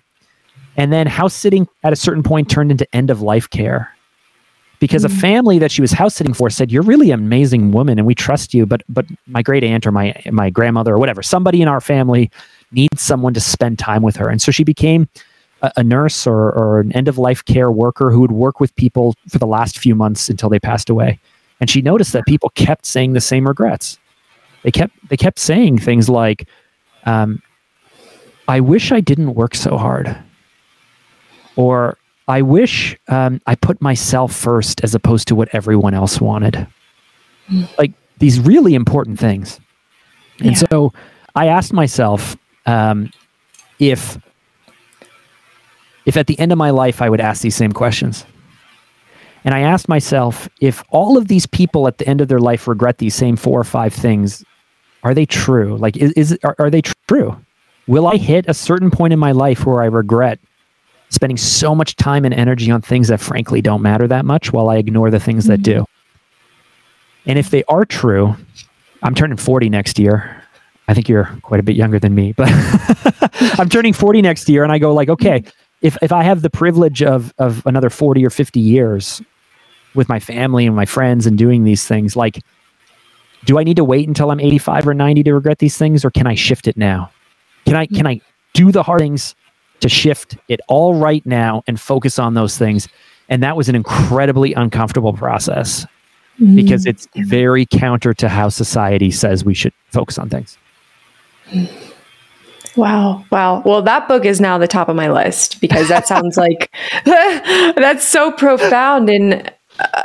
And 0.77 0.93
then 0.93 1.07
house 1.07 1.33
sitting 1.33 1.67
at 1.83 1.91
a 1.91 1.97
certain 1.97 2.23
point 2.23 2.49
turned 2.49 2.71
into 2.71 2.87
end 2.95 3.09
of 3.09 3.21
life 3.21 3.49
care 3.49 3.93
because 4.79 5.03
mm-hmm. 5.03 5.17
a 5.17 5.19
family 5.19 5.59
that 5.59 5.71
she 5.71 5.81
was 5.81 5.91
house 5.91 6.15
sitting 6.15 6.33
for 6.33 6.49
said, 6.49 6.71
"You're 6.71 6.83
really 6.83 7.11
an 7.11 7.19
amazing 7.19 7.71
woman, 7.71 7.99
and 7.99 8.07
we 8.07 8.15
trust 8.15 8.53
you." 8.53 8.65
But 8.65 8.83
but 8.89 9.05
my 9.27 9.41
great 9.41 9.63
aunt 9.63 9.85
or 9.85 9.91
my 9.91 10.19
my 10.31 10.49
grandmother 10.49 10.93
or 10.93 10.97
whatever, 10.97 11.21
somebody 11.21 11.61
in 11.61 11.67
our 11.67 11.81
family 11.81 12.31
needs 12.71 13.01
someone 13.01 13.33
to 13.33 13.39
spend 13.39 13.79
time 13.79 14.01
with 14.01 14.15
her, 14.15 14.29
and 14.29 14.41
so 14.41 14.51
she 14.51 14.63
became 14.63 15.07
a, 15.61 15.71
a 15.77 15.83
nurse 15.83 16.25
or 16.25 16.51
or 16.51 16.79
an 16.79 16.91
end 16.93 17.07
of 17.07 17.17
life 17.17 17.43
care 17.45 17.71
worker 17.71 18.11
who 18.11 18.21
would 18.21 18.31
work 18.31 18.59
with 18.59 18.75
people 18.75 19.15
for 19.27 19.37
the 19.37 19.47
last 19.47 19.77
few 19.77 19.95
months 19.95 20.29
until 20.29 20.49
they 20.49 20.59
passed 20.59 20.89
away. 20.89 21.19
And 21.59 21.69
she 21.69 21.81
noticed 21.81 22.13
that 22.13 22.25
people 22.25 22.49
kept 22.51 22.85
saying 22.85 23.13
the 23.13 23.21
same 23.21 23.45
regrets. 23.45 23.99
They 24.63 24.71
kept 24.71 24.93
they 25.09 25.17
kept 25.17 25.39
saying 25.39 25.79
things 25.79 26.09
like, 26.09 26.47
um, 27.05 27.41
"I 28.47 28.59
wish 28.61 28.91
I 28.91 29.01
didn't 29.01 29.35
work 29.35 29.55
so 29.55 29.77
hard," 29.77 30.15
or 31.55 31.97
I 32.29 32.43
wish 32.43 32.95
um, 33.07 33.41
I 33.47 33.55
put 33.55 33.81
myself 33.81 34.33
first 34.33 34.83
as 34.83 34.93
opposed 34.93 35.27
to 35.29 35.35
what 35.35 35.49
everyone 35.51 35.95
else 35.95 36.21
wanted. 36.21 36.67
Like 37.79 37.91
these 38.19 38.39
really 38.39 38.75
important 38.75 39.19
things. 39.19 39.59
And 40.39 40.51
yeah. 40.51 40.67
so 40.69 40.93
I 41.35 41.47
asked 41.47 41.73
myself 41.73 42.37
um, 42.67 43.11
if 43.79 44.19
if 46.05 46.17
at 46.17 46.27
the 46.27 46.39
end 46.39 46.51
of 46.51 46.57
my 46.57 46.69
life 46.69 47.01
I 47.01 47.09
would 47.09 47.19
ask 47.19 47.41
these 47.41 47.55
same 47.55 47.71
questions. 47.71 48.25
And 49.43 49.55
I 49.55 49.61
asked 49.61 49.89
myself 49.89 50.47
if 50.61 50.83
all 50.91 51.17
of 51.17 51.29
these 51.29 51.47
people 51.47 51.87
at 51.87 51.97
the 51.97 52.07
end 52.07 52.21
of 52.21 52.27
their 52.27 52.39
life 52.39 52.67
regret 52.67 52.99
these 52.99 53.15
same 53.15 53.37
four 53.37 53.59
or 53.59 53.63
five 53.63 53.93
things, 53.93 54.43
are 55.01 55.13
they 55.15 55.25
true? 55.25 55.77
Like, 55.77 55.97
is, 55.97 56.11
is 56.13 56.37
are, 56.43 56.55
are 56.59 56.69
they 56.69 56.81
true? 57.07 57.35
Will 57.87 58.05
I 58.05 58.17
hit 58.17 58.45
a 58.47 58.53
certain 58.53 58.91
point 58.91 59.13
in 59.13 59.19
my 59.19 59.31
life 59.31 59.65
where 59.65 59.81
I 59.81 59.85
regret 59.85 60.39
spending 61.09 61.37
so 61.37 61.73
much 61.73 61.95
time 61.95 62.25
and 62.25 62.33
energy 62.33 62.71
on 62.71 62.81
things 62.81 63.07
that 63.07 63.19
frankly 63.19 63.61
don't 63.61 63.81
matter 63.81 64.07
that 64.07 64.25
much 64.25 64.53
while 64.53 64.69
I 64.69 64.77
ignore 64.77 65.09
the 65.09 65.19
things 65.19 65.45
mm-hmm. 65.45 65.51
that 65.51 65.63
do. 65.63 65.85
And 67.25 67.37
if 67.37 67.49
they 67.49 67.63
are 67.65 67.85
true, 67.85 68.35
I'm 69.03 69.15
turning 69.15 69.37
40 69.37 69.69
next 69.69 69.99
year. 69.99 70.43
I 70.87 70.93
think 70.93 71.07
you're 71.07 71.29
quite 71.43 71.59
a 71.59 71.63
bit 71.63 71.75
younger 71.75 71.99
than 71.99 72.15
me, 72.15 72.33
but 72.33 72.49
I'm 73.59 73.69
turning 73.69 73.93
40 73.93 74.21
next 74.21 74.49
year 74.49 74.63
and 74.63 74.71
I 74.71 74.79
go 74.79 74.93
like, 74.93 75.09
okay, 75.09 75.43
if 75.81 75.97
if 76.01 76.11
I 76.11 76.23
have 76.23 76.41
the 76.41 76.49
privilege 76.49 77.03
of 77.03 77.33
of 77.37 77.65
another 77.65 77.89
40 77.89 78.25
or 78.25 78.29
50 78.29 78.59
years 78.59 79.21
with 79.95 80.09
my 80.09 80.19
family 80.19 80.65
and 80.65 80.75
my 80.75 80.85
friends 80.85 81.25
and 81.25 81.37
doing 81.37 81.63
these 81.63 81.85
things, 81.85 82.15
like 82.15 82.39
do 83.45 83.59
I 83.59 83.63
need 83.63 83.77
to 83.77 83.83
wait 83.83 84.07
until 84.07 84.31
I'm 84.31 84.39
85 84.39 84.87
or 84.89 84.93
90 84.93 85.23
to 85.23 85.33
regret 85.33 85.59
these 85.59 85.77
things 85.77 86.03
or 86.03 86.09
can 86.09 86.27
I 86.27 86.35
shift 86.35 86.67
it 86.67 86.75
now? 86.75 87.11
Can 87.65 87.75
I 87.75 87.85
can 87.85 88.07
I 88.07 88.21
do 88.53 88.71
the 88.71 88.83
hard 88.83 89.01
things 89.01 89.35
to 89.81 89.89
shift 89.89 90.37
it 90.47 90.59
all 90.67 90.95
right 90.95 91.25
now 91.25 91.63
and 91.67 91.79
focus 91.79 92.19
on 92.19 92.33
those 92.33 92.57
things. 92.57 92.87
And 93.29 93.43
that 93.43 93.55
was 93.55 93.69
an 93.69 93.75
incredibly 93.75 94.53
uncomfortable 94.53 95.13
process 95.13 95.85
mm-hmm. 96.39 96.55
because 96.55 96.85
it's 96.85 97.07
very 97.15 97.65
counter 97.65 98.13
to 98.15 98.29
how 98.29 98.49
society 98.49 99.11
says 99.11 99.45
we 99.45 99.53
should 99.53 99.73
focus 99.91 100.17
on 100.17 100.29
things. 100.29 100.57
Wow. 102.75 103.25
Wow. 103.31 103.61
Well, 103.65 103.81
that 103.81 104.07
book 104.07 104.25
is 104.25 104.39
now 104.39 104.57
the 104.57 104.67
top 104.67 104.89
of 104.89 104.95
my 104.95 105.11
list 105.11 105.59
because 105.61 105.87
that 105.89 106.07
sounds 106.07 106.37
like 106.37 106.71
that's 107.05 108.05
so 108.05 108.31
profound. 108.31 109.09
And 109.09 109.51
uh, 109.79 110.03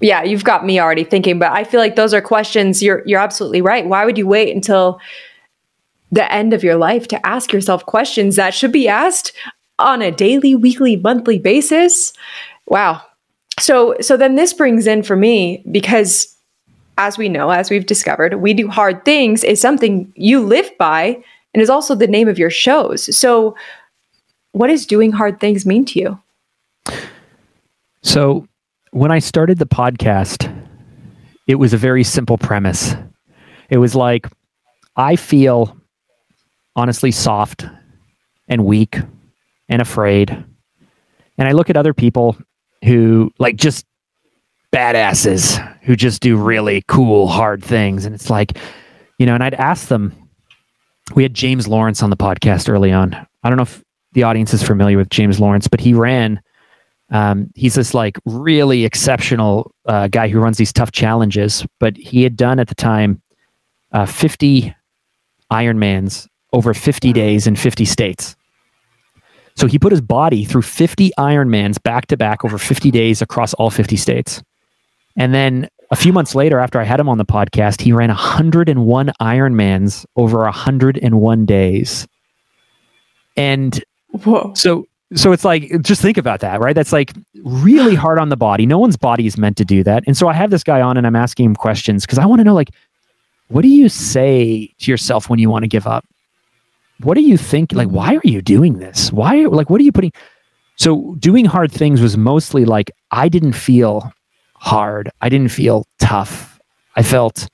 yeah, 0.00 0.22
you've 0.22 0.44
got 0.44 0.66
me 0.66 0.78
already 0.80 1.04
thinking, 1.04 1.38
but 1.38 1.52
I 1.52 1.64
feel 1.64 1.80
like 1.80 1.96
those 1.96 2.12
are 2.12 2.20
questions. 2.20 2.82
You're, 2.82 3.02
you're 3.06 3.20
absolutely 3.20 3.62
right. 3.62 3.86
Why 3.86 4.04
would 4.04 4.18
you 4.18 4.26
wait 4.26 4.54
until 4.54 5.00
the 6.14 6.32
end 6.32 6.52
of 6.52 6.62
your 6.62 6.76
life 6.76 7.08
to 7.08 7.26
ask 7.26 7.52
yourself 7.52 7.84
questions 7.86 8.36
that 8.36 8.54
should 8.54 8.72
be 8.72 8.88
asked 8.88 9.32
on 9.78 10.00
a 10.00 10.12
daily, 10.12 10.54
weekly, 10.54 10.96
monthly 10.96 11.38
basis. 11.38 12.12
Wow. 12.66 13.02
So 13.58 13.96
so 14.00 14.16
then 14.16 14.36
this 14.36 14.52
brings 14.52 14.86
in 14.86 15.02
for 15.02 15.16
me 15.16 15.64
because 15.70 16.30
as 16.96 17.18
we 17.18 17.28
know, 17.28 17.50
as 17.50 17.70
we've 17.70 17.86
discovered, 17.86 18.34
we 18.34 18.54
do 18.54 18.68
hard 18.68 19.04
things 19.04 19.42
is 19.42 19.60
something 19.60 20.12
you 20.14 20.40
live 20.40 20.70
by 20.78 21.20
and 21.52 21.60
is 21.60 21.70
also 21.70 21.96
the 21.96 22.06
name 22.06 22.28
of 22.28 22.38
your 22.38 22.50
shows. 22.50 23.16
So 23.16 23.56
what 24.52 24.68
does 24.68 24.86
doing 24.86 25.10
hard 25.10 25.40
things 25.40 25.66
mean 25.66 25.84
to 25.86 25.98
you? 25.98 26.20
So 28.02 28.46
when 28.92 29.10
I 29.10 29.18
started 29.18 29.58
the 29.58 29.66
podcast, 29.66 30.48
it 31.48 31.56
was 31.56 31.72
a 31.72 31.78
very 31.78 32.04
simple 32.04 32.38
premise. 32.38 32.94
It 33.70 33.78
was 33.78 33.96
like, 33.96 34.28
I 34.96 35.16
feel 35.16 35.76
honestly 36.76 37.10
soft 37.10 37.66
and 38.48 38.64
weak 38.64 38.98
and 39.68 39.80
afraid. 39.80 40.30
And 41.38 41.48
I 41.48 41.52
look 41.52 41.70
at 41.70 41.76
other 41.76 41.94
people 41.94 42.36
who 42.84 43.32
like 43.38 43.56
just 43.56 43.86
badasses 44.72 45.56
who 45.82 45.96
just 45.96 46.20
do 46.20 46.36
really 46.36 46.82
cool, 46.88 47.28
hard 47.28 47.62
things. 47.64 48.04
And 48.04 48.14
it's 48.14 48.28
like, 48.28 48.58
you 49.18 49.26
know, 49.26 49.34
and 49.34 49.42
I'd 49.42 49.54
ask 49.54 49.88
them, 49.88 50.12
we 51.14 51.22
had 51.22 51.34
James 51.34 51.68
Lawrence 51.68 52.02
on 52.02 52.10
the 52.10 52.16
podcast 52.16 52.68
early 52.68 52.90
on. 52.90 53.14
I 53.42 53.48
don't 53.48 53.56
know 53.56 53.62
if 53.62 53.82
the 54.12 54.22
audience 54.24 54.54
is 54.54 54.62
familiar 54.62 54.96
with 54.96 55.10
James 55.10 55.38
Lawrence, 55.38 55.68
but 55.68 55.80
he 55.80 55.94
ran 55.94 56.40
um, 57.10 57.50
he's 57.54 57.74
this 57.74 57.94
like 57.94 58.18
really 58.24 58.84
exceptional 58.84 59.72
uh, 59.86 60.08
guy 60.08 60.28
who 60.28 60.40
runs 60.40 60.56
these 60.56 60.72
tough 60.72 60.90
challenges, 60.90 61.64
but 61.78 61.96
he 61.96 62.22
had 62.22 62.36
done 62.36 62.58
at 62.58 62.68
the 62.68 62.74
time 62.74 63.22
uh, 63.92 64.06
50 64.06 64.74
Ironmans 65.52 66.26
over 66.54 66.72
50 66.72 67.12
days 67.12 67.46
in 67.46 67.56
50 67.56 67.84
states. 67.84 68.36
So 69.56 69.66
he 69.66 69.78
put 69.78 69.92
his 69.92 70.00
body 70.00 70.44
through 70.44 70.62
50 70.62 71.10
Ironmans 71.18 71.82
back 71.82 72.06
to 72.06 72.16
back 72.16 72.44
over 72.44 72.58
50 72.58 72.90
days 72.90 73.20
across 73.20 73.54
all 73.54 73.70
50 73.70 73.96
states. 73.96 74.42
And 75.16 75.34
then 75.34 75.68
a 75.90 75.96
few 75.96 76.12
months 76.12 76.34
later, 76.34 76.58
after 76.58 76.80
I 76.80 76.84
had 76.84 76.98
him 76.98 77.08
on 77.08 77.18
the 77.18 77.24
podcast, 77.24 77.80
he 77.80 77.92
ran 77.92 78.08
101 78.08 79.12
Ironmans 79.20 80.06
over 80.16 80.38
101 80.38 81.46
days. 81.46 82.08
And 83.36 83.84
Whoa. 84.10 84.52
so 84.54 84.86
so 85.14 85.32
it's 85.32 85.44
like 85.44 85.82
just 85.82 86.00
think 86.00 86.16
about 86.16 86.40
that 86.40 86.60
right 86.60 86.74
that's 86.74 86.92
like 86.92 87.12
really 87.42 87.94
hard 88.04 88.18
on 88.18 88.28
the 88.28 88.36
body 88.36 88.66
no 88.66 88.78
one's 88.78 88.96
body 88.96 89.26
is 89.26 89.36
meant 89.36 89.56
to 89.56 89.64
do 89.64 89.82
that 89.82 90.02
and 90.06 90.16
so 90.16 90.28
i 90.28 90.32
have 90.32 90.50
this 90.50 90.64
guy 90.64 90.80
on 90.80 90.96
and 90.96 91.06
i'm 91.06 91.16
asking 91.16 91.44
him 91.44 91.54
questions 91.54 92.04
because 92.04 92.18
i 92.18 92.24
want 92.24 92.40
to 92.40 92.44
know 92.44 92.54
like 92.54 92.70
what 93.48 93.62
do 93.62 93.68
you 93.68 93.88
say 93.88 94.72
to 94.78 94.90
yourself 94.90 95.28
when 95.28 95.38
you 95.38 95.50
want 95.50 95.62
to 95.62 95.68
give 95.68 95.86
up 95.86 96.04
what 97.02 97.14
do 97.14 97.22
you 97.22 97.36
think 97.36 97.72
like 97.72 97.88
why 97.88 98.14
are 98.14 98.20
you 98.24 98.40
doing 98.40 98.78
this 98.78 99.12
why 99.12 99.44
like 99.46 99.70
what 99.70 99.80
are 99.80 99.84
you 99.84 99.92
putting 99.92 100.12
so 100.76 101.14
doing 101.18 101.44
hard 101.44 101.70
things 101.72 102.00
was 102.00 102.16
mostly 102.16 102.64
like 102.64 102.90
i 103.10 103.28
didn't 103.28 103.52
feel 103.52 104.12
hard 104.54 105.10
i 105.20 105.28
didn't 105.28 105.50
feel 105.50 105.84
tough 105.98 106.60
i 106.96 107.02
felt 107.02 107.48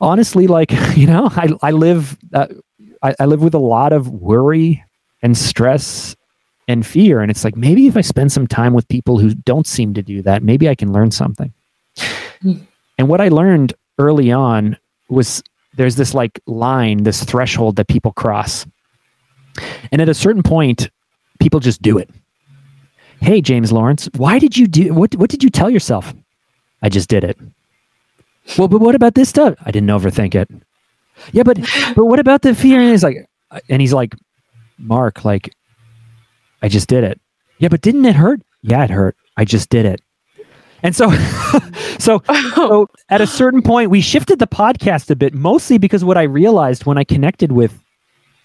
honestly 0.00 0.46
like 0.46 0.70
you 0.96 1.06
know 1.06 1.28
i, 1.32 1.48
I 1.62 1.70
live 1.72 2.16
uh, 2.32 2.46
I, 3.02 3.14
I 3.20 3.24
live 3.26 3.42
with 3.42 3.54
a 3.54 3.58
lot 3.58 3.92
of 3.92 4.08
worry 4.08 4.82
and 5.22 5.36
stress 5.36 6.16
and 6.66 6.86
fear. 6.86 7.20
And 7.20 7.30
it's 7.30 7.44
like, 7.44 7.56
maybe 7.56 7.86
if 7.86 7.96
I 7.96 8.00
spend 8.00 8.32
some 8.32 8.46
time 8.46 8.72
with 8.72 8.88
people 8.88 9.18
who 9.18 9.34
don't 9.34 9.66
seem 9.66 9.94
to 9.94 10.02
do 10.02 10.22
that, 10.22 10.42
maybe 10.42 10.68
I 10.68 10.74
can 10.74 10.92
learn 10.92 11.10
something. 11.10 11.52
Mm. 12.42 12.66
And 12.98 13.08
what 13.08 13.20
I 13.20 13.28
learned 13.28 13.74
early 13.98 14.32
on 14.32 14.78
was 15.08 15.42
there's 15.76 15.96
this 15.96 16.14
like 16.14 16.40
line, 16.46 17.02
this 17.04 17.24
threshold 17.24 17.76
that 17.76 17.88
people 17.88 18.12
cross. 18.12 18.66
And 19.92 20.00
at 20.00 20.08
a 20.08 20.14
certain 20.14 20.42
point, 20.42 20.90
people 21.40 21.60
just 21.60 21.82
do 21.82 21.98
it. 21.98 22.10
Hey, 23.20 23.40
James 23.40 23.72
Lawrence, 23.72 24.08
why 24.16 24.38
did 24.38 24.56
you 24.56 24.66
do 24.66 24.92
what 24.92 25.14
what 25.16 25.30
did 25.30 25.42
you 25.42 25.50
tell 25.50 25.70
yourself? 25.70 26.12
I 26.82 26.88
just 26.88 27.08
did 27.08 27.24
it. 27.24 27.38
Well, 28.58 28.68
but 28.68 28.80
what 28.80 28.94
about 28.94 29.14
this 29.14 29.28
stuff? 29.28 29.54
I 29.64 29.70
didn't 29.70 29.88
overthink 29.88 30.34
it. 30.34 30.50
Yeah, 31.32 31.44
but 31.44 31.58
but 31.94 32.06
what 32.06 32.18
about 32.18 32.42
the 32.42 32.54
fear? 32.54 32.80
And 32.80 32.90
he's 32.90 33.04
like 33.04 33.28
and 33.68 33.80
he's 33.80 33.92
like, 33.92 34.14
Mark, 34.78 35.24
like 35.24 35.54
I 36.60 36.68
just 36.68 36.88
did 36.88 37.04
it. 37.04 37.20
Yeah, 37.58 37.68
but 37.68 37.80
didn't 37.80 38.04
it 38.04 38.16
hurt? 38.16 38.42
Yeah, 38.62 38.84
it 38.84 38.90
hurt. 38.90 39.16
I 39.36 39.44
just 39.44 39.70
did 39.70 39.86
it. 39.86 40.00
And 40.84 40.94
so, 40.94 41.10
so, 41.98 42.22
so 42.54 42.88
at 43.08 43.20
a 43.20 43.26
certain 43.26 43.62
point, 43.62 43.90
we 43.90 44.00
shifted 44.00 44.38
the 44.38 44.46
podcast 44.46 45.10
a 45.10 45.16
bit, 45.16 45.34
mostly 45.34 45.78
because 45.78 46.04
what 46.04 46.16
I 46.16 46.22
realized 46.22 46.86
when 46.86 46.98
I 46.98 47.04
connected 47.04 47.50
with 47.50 47.76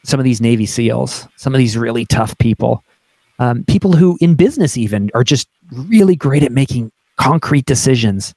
some 0.05 0.19
of 0.19 0.23
these 0.23 0.41
Navy 0.41 0.65
SEALs, 0.65 1.27
some 1.35 1.53
of 1.53 1.59
these 1.59 1.77
really 1.77 2.05
tough 2.05 2.35
people, 2.39 2.83
um, 3.37 3.65
people 3.65 3.93
who 3.93 4.17
in 4.21 4.35
business 4.35 4.77
even 4.77 5.11
are 5.13 5.23
just 5.23 5.47
really 5.71 6.15
great 6.15 6.41
at 6.41 6.53
making 6.53 6.91
concrete 7.17 7.65
decisions, 7.65 8.33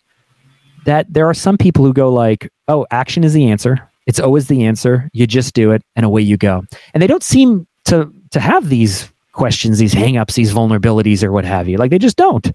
that 0.84 1.06
there 1.08 1.28
are 1.28 1.34
some 1.34 1.56
people 1.56 1.84
who 1.84 1.92
go 1.92 2.12
like, 2.12 2.50
oh, 2.66 2.84
action 2.90 3.22
is 3.22 3.32
the 3.32 3.48
answer. 3.48 3.88
It's 4.06 4.18
always 4.18 4.48
the 4.48 4.64
answer. 4.64 5.08
You 5.12 5.28
just 5.28 5.54
do 5.54 5.70
it 5.70 5.82
and 5.94 6.04
away 6.04 6.22
you 6.22 6.36
go. 6.36 6.64
And 6.92 7.00
they 7.00 7.06
don't 7.06 7.22
seem 7.22 7.68
to 7.84 8.12
to 8.32 8.40
have 8.40 8.68
these 8.68 9.08
questions, 9.32 9.78
these 9.78 9.94
hangups, 9.94 10.34
these 10.34 10.52
vulnerabilities, 10.52 11.22
or 11.22 11.30
what 11.30 11.44
have 11.44 11.68
you. 11.68 11.78
Like 11.78 11.92
they 11.92 11.98
just 11.98 12.16
don't. 12.16 12.50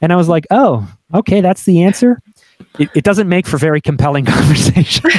And 0.00 0.12
I 0.12 0.16
was 0.16 0.28
like, 0.28 0.46
oh, 0.50 0.88
okay, 1.14 1.40
that's 1.40 1.64
the 1.64 1.82
answer. 1.82 2.20
It, 2.78 2.88
it 2.94 3.04
doesn't 3.04 3.28
make 3.28 3.46
for 3.46 3.58
very 3.58 3.80
compelling 3.80 4.24
conversation. 4.26 5.10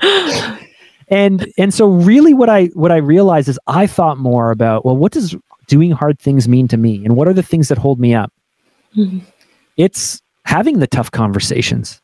and 1.08 1.52
and 1.58 1.74
so 1.74 1.88
really 1.88 2.34
what 2.34 2.48
I 2.48 2.66
what 2.66 2.92
I 2.92 2.96
realized 2.96 3.48
is 3.48 3.58
I 3.66 3.86
thought 3.86 4.18
more 4.18 4.50
about, 4.50 4.84
well, 4.84 4.96
what 4.96 5.12
does 5.12 5.34
doing 5.66 5.90
hard 5.90 6.18
things 6.18 6.48
mean 6.48 6.68
to 6.68 6.76
me? 6.76 7.04
And 7.04 7.16
what 7.16 7.28
are 7.28 7.32
the 7.32 7.42
things 7.42 7.68
that 7.68 7.78
hold 7.78 8.00
me 8.00 8.14
up? 8.14 8.32
Mm-hmm. 8.96 9.20
It's 9.76 10.20
having 10.44 10.78
the 10.80 10.86
tough 10.86 11.10
conversations. 11.10 12.00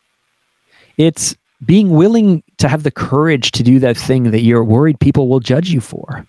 It's 0.98 1.36
being 1.64 1.90
willing 1.90 2.42
to 2.58 2.68
have 2.68 2.82
the 2.82 2.90
courage 2.90 3.50
to 3.52 3.62
do 3.62 3.78
that 3.80 3.96
thing 3.96 4.30
that 4.30 4.42
you're 4.42 4.64
worried 4.64 5.00
people 5.00 5.28
will 5.28 5.40
judge 5.40 5.70
you 5.70 5.80
for. 5.80 6.26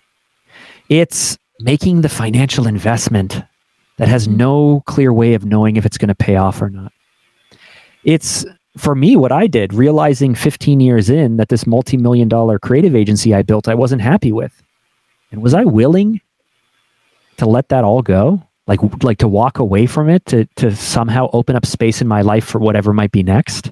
It's 0.88 1.38
making 1.60 2.00
the 2.00 2.08
financial 2.08 2.66
investment 2.66 3.42
that 3.98 4.08
has 4.08 4.26
mm-hmm. 4.26 4.38
no 4.38 4.82
clear 4.86 5.12
way 5.12 5.34
of 5.34 5.44
knowing 5.44 5.76
if 5.76 5.84
it's 5.84 5.98
going 5.98 6.08
to 6.08 6.14
pay 6.14 6.36
off 6.36 6.62
or 6.62 6.70
not. 6.70 6.92
It's 8.04 8.46
for 8.76 8.94
me 8.94 9.16
what 9.16 9.32
I 9.32 9.46
did, 9.46 9.74
realizing 9.74 10.34
15 10.34 10.80
years 10.80 11.10
in 11.10 11.36
that 11.36 11.48
this 11.48 11.66
multi 11.66 11.96
million 11.96 12.28
dollar 12.28 12.58
creative 12.58 12.96
agency 12.96 13.34
I 13.34 13.42
built, 13.42 13.68
I 13.68 13.74
wasn't 13.74 14.02
happy 14.02 14.32
with. 14.32 14.62
And 15.30 15.42
was 15.42 15.52
I 15.52 15.64
willing 15.64 16.20
to 17.36 17.46
let 17.46 17.68
that 17.68 17.84
all 17.84 18.02
go? 18.02 18.42
Like, 18.66 18.80
like 19.02 19.18
to 19.18 19.28
walk 19.28 19.58
away 19.58 19.86
from 19.86 20.08
it, 20.08 20.24
to, 20.26 20.44
to 20.56 20.74
somehow 20.76 21.30
open 21.32 21.56
up 21.56 21.64
space 21.64 22.00
in 22.00 22.08
my 22.08 22.20
life 22.20 22.44
for 22.44 22.58
whatever 22.58 22.92
might 22.92 23.12
be 23.12 23.22
next? 23.22 23.70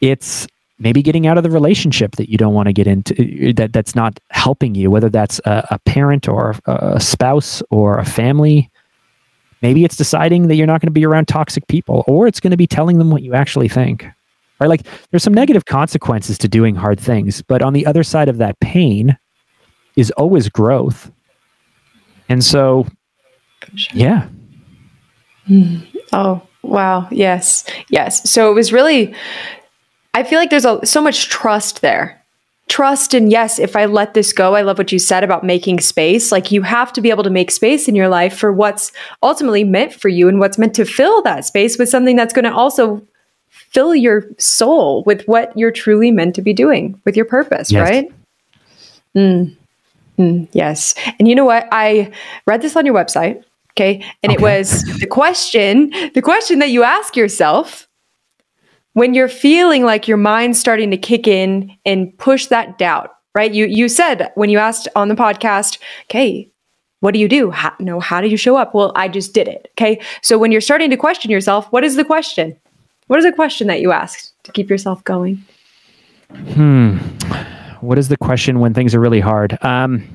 It's 0.00 0.46
maybe 0.78 1.02
getting 1.02 1.26
out 1.26 1.38
of 1.38 1.44
the 1.44 1.50
relationship 1.50 2.16
that 2.16 2.30
you 2.30 2.36
don't 2.36 2.54
want 2.54 2.66
to 2.66 2.72
get 2.72 2.86
into 2.86 3.14
uh, 3.14 3.50
uh, 3.50 3.52
that 3.56 3.72
that's 3.72 3.94
not 3.94 4.20
helping 4.30 4.74
you 4.74 4.90
whether 4.90 5.08
that's 5.08 5.40
a, 5.44 5.66
a, 5.72 5.78
parent 5.80 6.28
or 6.28 6.54
a 6.66 7.00
spouse 7.00 7.62
or 7.70 7.98
a 7.98 8.04
family 8.04 8.70
maybe 9.62 9.84
it's 9.84 9.96
deciding 9.96 10.48
that 10.48 10.56
you're 10.56 10.66
not 10.66 10.80
going 10.80 10.88
to 10.88 10.92
be 10.92 11.06
around 11.06 11.28
toxic 11.28 11.66
people 11.68 12.04
or 12.06 12.26
it's 12.26 12.40
going 12.40 12.50
to 12.50 12.56
be 12.56 12.66
telling 12.66 12.98
them 12.98 13.10
what 13.10 13.22
you 13.22 13.34
actually 13.34 13.68
think 13.68 14.06
right? 14.60 14.68
Like 14.68 14.86
there's 15.10 15.22
some 15.22 15.34
negative 15.34 15.66
consequences 15.66 16.36
to 16.38 16.48
doing 16.48 16.74
hard 16.74 16.98
things 16.98 17.42
but 17.42 17.62
on 17.62 17.72
the 17.72 17.86
other 17.86 18.02
side 18.02 18.28
of 18.28 18.38
that 18.38 18.58
pain 18.60 19.16
is 19.96 20.10
always 20.12 20.48
growth. 20.48 21.10
And 22.28 22.44
so 22.44 22.86
yeah. 23.92 24.28
Mm. 25.48 25.86
oh 26.12 26.42
wow. 26.62 27.08
Yes. 27.10 27.64
Yes. 27.88 28.28
So 28.30 28.50
it 28.50 28.54
was 28.54 28.72
really 28.72 29.14
I 30.14 30.24
feel 30.24 30.38
like 30.38 30.50
there's 30.50 30.64
a, 30.64 30.84
so 30.84 31.00
much 31.00 31.28
trust 31.28 31.80
there. 31.80 32.17
Trust 32.78 33.12
and 33.12 33.28
yes, 33.28 33.58
if 33.58 33.74
I 33.74 33.86
let 33.86 34.14
this 34.14 34.32
go, 34.32 34.54
I 34.54 34.62
love 34.62 34.78
what 34.78 34.92
you 34.92 35.00
said 35.00 35.24
about 35.24 35.42
making 35.42 35.80
space. 35.80 36.30
Like 36.30 36.52
you 36.52 36.62
have 36.62 36.92
to 36.92 37.00
be 37.00 37.10
able 37.10 37.24
to 37.24 37.28
make 37.28 37.50
space 37.50 37.88
in 37.88 37.96
your 37.96 38.06
life 38.06 38.38
for 38.38 38.52
what's 38.52 38.92
ultimately 39.20 39.64
meant 39.64 39.92
for 39.92 40.08
you 40.08 40.28
and 40.28 40.38
what's 40.38 40.58
meant 40.58 40.74
to 40.74 40.84
fill 40.84 41.20
that 41.22 41.44
space 41.44 41.76
with 41.76 41.88
something 41.88 42.14
that's 42.14 42.32
going 42.32 42.44
to 42.44 42.54
also 42.54 43.04
fill 43.48 43.96
your 43.96 44.26
soul 44.38 45.02
with 45.06 45.26
what 45.26 45.50
you're 45.58 45.72
truly 45.72 46.12
meant 46.12 46.36
to 46.36 46.40
be 46.40 46.52
doing 46.52 47.00
with 47.04 47.16
your 47.16 47.24
purpose, 47.24 47.72
yes. 47.72 47.90
right? 47.90 48.12
Mm. 49.16 49.56
Mm, 50.16 50.46
yes. 50.52 50.94
And 51.18 51.26
you 51.26 51.34
know 51.34 51.46
what? 51.46 51.66
I 51.72 52.12
read 52.46 52.62
this 52.62 52.76
on 52.76 52.86
your 52.86 52.94
website. 52.94 53.42
Okay. 53.72 54.04
And 54.22 54.30
okay. 54.30 54.40
it 54.40 54.40
was 54.40 54.84
the 55.00 55.06
question, 55.08 55.90
the 56.14 56.22
question 56.22 56.60
that 56.60 56.70
you 56.70 56.84
ask 56.84 57.16
yourself 57.16 57.87
when 58.94 59.14
you're 59.14 59.28
feeling 59.28 59.84
like 59.84 60.08
your 60.08 60.16
mind's 60.16 60.58
starting 60.58 60.90
to 60.90 60.96
kick 60.96 61.26
in 61.26 61.70
and 61.84 62.16
push 62.18 62.46
that 62.46 62.78
doubt, 62.78 63.10
right? 63.34 63.52
You 63.52 63.66
you 63.66 63.88
said 63.88 64.32
when 64.34 64.50
you 64.50 64.58
asked 64.58 64.88
on 64.96 65.08
the 65.08 65.14
podcast, 65.14 65.78
okay, 66.04 66.50
what 67.00 67.12
do 67.12 67.20
you 67.20 67.28
do? 67.28 67.50
How, 67.50 67.72
no, 67.78 68.00
how 68.00 68.20
do 68.20 68.28
you 68.28 68.36
show 68.36 68.56
up? 68.56 68.74
Well, 68.74 68.92
I 68.96 69.08
just 69.08 69.32
did 69.32 69.48
it. 69.48 69.68
Okay. 69.72 70.00
So 70.22 70.38
when 70.38 70.50
you're 70.50 70.60
starting 70.60 70.90
to 70.90 70.96
question 70.96 71.30
yourself, 71.30 71.70
what 71.70 71.84
is 71.84 71.96
the 71.96 72.04
question? 72.04 72.58
What 73.06 73.18
is 73.18 73.24
the 73.24 73.32
question 73.32 73.68
that 73.68 73.80
you 73.80 73.92
asked 73.92 74.32
to 74.44 74.52
keep 74.52 74.68
yourself 74.68 75.02
going? 75.04 75.42
Hmm. 76.52 76.98
what 77.80 77.96
is 77.96 78.08
the 78.08 78.16
question 78.18 78.60
when 78.60 78.74
things 78.74 78.94
are 78.94 79.00
really 79.00 79.20
hard? 79.20 79.56
Um, 79.62 80.06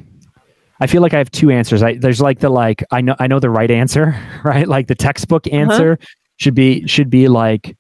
I 0.80 0.88
feel 0.88 1.02
like 1.02 1.14
I 1.14 1.18
have 1.18 1.32
two 1.32 1.50
answers. 1.50 1.82
I, 1.82 1.96
there's 1.96 2.22
like 2.22 2.40
the 2.40 2.50
like 2.50 2.84
I 2.92 3.02
know 3.02 3.16
I 3.20 3.28
know 3.28 3.40
the 3.40 3.50
right 3.50 3.72
answer, 3.72 4.20
right? 4.44 4.68
Like 4.68 4.88
the 4.88 4.96
textbook 4.96 5.48
uh-huh. 5.48 5.56
answer 5.56 5.94
uh-huh. 5.94 6.06
should 6.38 6.56
be 6.56 6.86
should 6.88 7.10
be 7.10 7.28
like, 7.28 7.76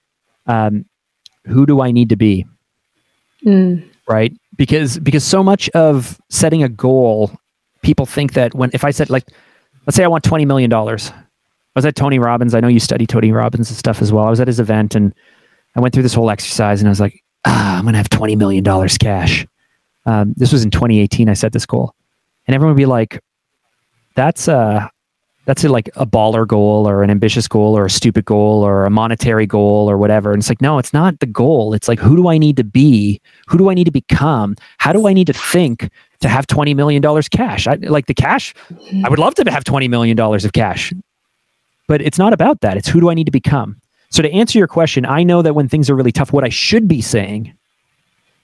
um, 0.45 0.85
who 1.45 1.65
do 1.65 1.81
I 1.81 1.91
need 1.91 2.09
to 2.09 2.15
be? 2.15 2.45
Mm. 3.45 3.87
Right? 4.07 4.33
Because 4.55 4.99
because 4.99 5.23
so 5.23 5.43
much 5.43 5.69
of 5.69 6.19
setting 6.29 6.63
a 6.63 6.69
goal, 6.69 7.31
people 7.81 8.05
think 8.05 8.33
that 8.33 8.53
when 8.53 8.69
if 8.73 8.83
I 8.83 8.91
said 8.91 9.09
like, 9.09 9.25
let's 9.85 9.95
say 9.95 10.03
I 10.03 10.07
want 10.07 10.23
twenty 10.23 10.45
million 10.45 10.69
dollars. 10.69 11.11
I 11.75 11.79
was 11.79 11.85
at 11.85 11.95
Tony 11.95 12.19
Robbins. 12.19 12.53
I 12.53 12.59
know 12.59 12.67
you 12.67 12.79
study 12.79 13.07
Tony 13.07 13.31
Robbins 13.31 13.69
and 13.69 13.77
stuff 13.77 13.99
as 14.01 14.11
well. 14.11 14.25
I 14.25 14.29
was 14.29 14.39
at 14.39 14.47
his 14.47 14.59
event 14.59 14.93
and 14.93 15.11
I 15.75 15.79
went 15.79 15.91
through 15.93 16.03
this 16.03 16.13
whole 16.13 16.29
exercise 16.29 16.79
and 16.81 16.87
I 16.87 16.91
was 16.91 16.99
like, 16.99 17.23
ah, 17.45 17.77
I'm 17.77 17.85
gonna 17.85 17.97
have 17.97 18.09
twenty 18.09 18.35
million 18.35 18.63
dollars 18.63 18.97
cash. 18.97 19.45
Um, 20.05 20.33
this 20.35 20.51
was 20.51 20.63
in 20.63 20.71
2018. 20.71 21.29
I 21.29 21.33
set 21.33 21.53
this 21.53 21.65
goal, 21.65 21.95
and 22.47 22.55
everyone 22.55 22.75
would 22.75 22.81
be 22.81 22.85
like, 22.85 23.21
"That's 24.15 24.47
a 24.47 24.91
that's 25.45 25.63
a, 25.63 25.69
like 25.69 25.89
a 25.95 26.05
baller 26.05 26.47
goal 26.47 26.87
or 26.87 27.03
an 27.03 27.09
ambitious 27.09 27.47
goal 27.47 27.77
or 27.77 27.85
a 27.85 27.89
stupid 27.89 28.25
goal 28.25 28.63
or 28.63 28.85
a 28.85 28.89
monetary 28.89 29.45
goal 29.45 29.89
or 29.89 29.97
whatever." 29.97 30.31
And 30.31 30.41
it's 30.41 30.49
like, 30.49 30.61
no, 30.61 30.77
it's 30.77 30.93
not 30.93 31.19
the 31.19 31.25
goal. 31.25 31.73
It's 31.73 31.87
like, 31.87 31.99
who 31.99 32.15
do 32.15 32.27
I 32.27 32.37
need 32.37 32.57
to 32.57 32.63
be? 32.63 33.21
Who 33.47 33.57
do 33.57 33.69
I 33.69 33.73
need 33.73 33.85
to 33.85 33.91
become? 33.91 34.55
How 34.77 34.93
do 34.93 35.07
I 35.07 35.13
need 35.13 35.27
to 35.27 35.33
think 35.33 35.89
to 36.21 36.29
have 36.29 36.47
20 36.47 36.73
million 36.73 37.01
dollars 37.01 37.27
cash? 37.29 37.67
I, 37.67 37.75
like 37.75 38.05
the 38.07 38.13
cash, 38.13 38.53
I 39.03 39.09
would 39.09 39.19
love 39.19 39.35
to 39.35 39.51
have 39.51 39.63
20 39.63 39.87
million 39.87 40.15
dollars 40.15 40.45
of 40.45 40.53
cash, 40.53 40.93
but 41.87 42.01
it's 42.01 42.17
not 42.17 42.33
about 42.33 42.61
that. 42.61 42.77
It's 42.77 42.87
who 42.87 42.99
do 42.99 43.09
I 43.09 43.13
need 43.13 43.25
to 43.25 43.31
become? 43.31 43.79
So 44.09 44.21
to 44.21 44.31
answer 44.31 44.59
your 44.59 44.67
question, 44.67 45.07
I 45.07 45.23
know 45.23 45.41
that 45.41 45.55
when 45.55 45.67
things 45.67 45.89
are 45.89 45.95
really 45.95 46.11
tough, 46.11 46.31
what 46.31 46.43
I 46.43 46.49
should 46.49 46.87
be 46.87 47.01
saying 47.01 47.51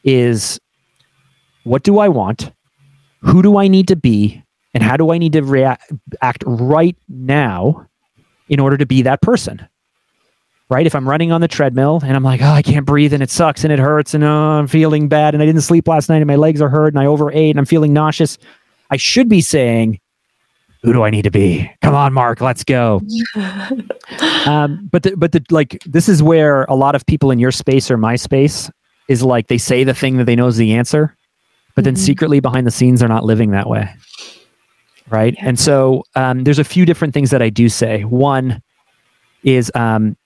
is 0.03 0.59
what 1.63 1.83
do 1.83 1.99
I 1.99 2.07
want? 2.07 2.51
Who 3.21 3.43
do 3.43 3.57
I 3.57 3.67
need 3.67 3.87
to 3.89 3.95
be? 3.95 4.41
And 4.73 4.83
how 4.83 4.97
do 4.97 5.11
I 5.11 5.17
need 5.17 5.33
to 5.33 5.41
react 5.41 5.91
act 6.21 6.43
right 6.45 6.95
now 7.07 7.87
in 8.47 8.59
order 8.59 8.77
to 8.77 8.85
be 8.85 9.01
that 9.03 9.21
person? 9.21 9.67
Right? 10.69 10.85
If 10.85 10.93
I'm 10.93 11.09
running 11.09 11.31
on 11.31 11.41
the 11.41 11.47
treadmill 11.47 11.99
and 12.03 12.15
I'm 12.15 12.23
like, 12.23 12.43
oh, 12.43 12.51
I 12.51 12.61
can't 12.61 12.85
breathe 12.85 13.11
and 13.13 13.23
it 13.23 13.31
sucks 13.31 13.63
and 13.63 13.73
it 13.73 13.79
hurts 13.79 14.13
and 14.13 14.23
oh, 14.23 14.27
I'm 14.27 14.67
feeling 14.67 15.07
bad 15.07 15.33
and 15.33 15.41
I 15.41 15.47
didn't 15.47 15.61
sleep 15.61 15.87
last 15.87 16.09
night 16.09 16.17
and 16.17 16.27
my 16.27 16.35
legs 16.35 16.61
are 16.61 16.69
hurt 16.69 16.93
and 16.93 16.99
I 16.99 17.07
overate 17.07 17.49
and 17.49 17.59
I'm 17.59 17.65
feeling 17.65 17.91
nauseous, 17.91 18.37
I 18.91 18.97
should 18.97 19.29
be 19.29 19.41
saying, 19.41 19.99
who 20.83 20.93
do 20.93 21.03
I 21.03 21.09
need 21.09 21.23
to 21.23 21.31
be? 21.31 21.69
Come 21.81 21.95
on, 21.95 22.13
Mark, 22.13 22.39
let's 22.39 22.63
go. 22.63 23.01
um, 24.45 24.87
but 24.91 25.03
the, 25.03 25.15
but 25.17 25.31
the 25.31 25.43
like 25.49 25.81
this 25.85 26.07
is 26.07 26.23
where 26.23 26.63
a 26.65 26.75
lot 26.75 26.95
of 26.95 27.05
people 27.05 27.31
in 27.31 27.39
your 27.39 27.51
space 27.51 27.91
or 27.91 27.97
my 27.97 28.15
space 28.15 28.71
is 29.09 29.23
like 29.23 29.47
they 29.47 29.57
say 29.57 29.83
the 29.83 29.93
thing 29.93 30.17
that 30.17 30.25
they 30.25 30.35
know 30.35 30.47
is 30.47 30.57
the 30.57 30.73
answer, 30.73 31.15
but 31.75 31.81
mm-hmm. 31.81 31.85
then 31.85 31.95
secretly 31.95 32.39
behind 32.39 32.65
the 32.65 32.71
scenes 32.71 32.99
they're 32.99 33.09
not 33.09 33.25
living 33.25 33.51
that 33.51 33.67
way. 33.67 33.93
Right. 35.09 35.33
Yeah. 35.35 35.47
And 35.47 35.59
so 35.59 36.03
um, 36.15 36.43
there's 36.43 36.59
a 36.59 36.63
few 36.63 36.85
different 36.85 37.13
things 37.13 37.31
that 37.31 37.41
I 37.41 37.49
do 37.49 37.67
say. 37.69 38.03
One 38.03 38.61
is 39.43 39.71
um, 39.73 40.17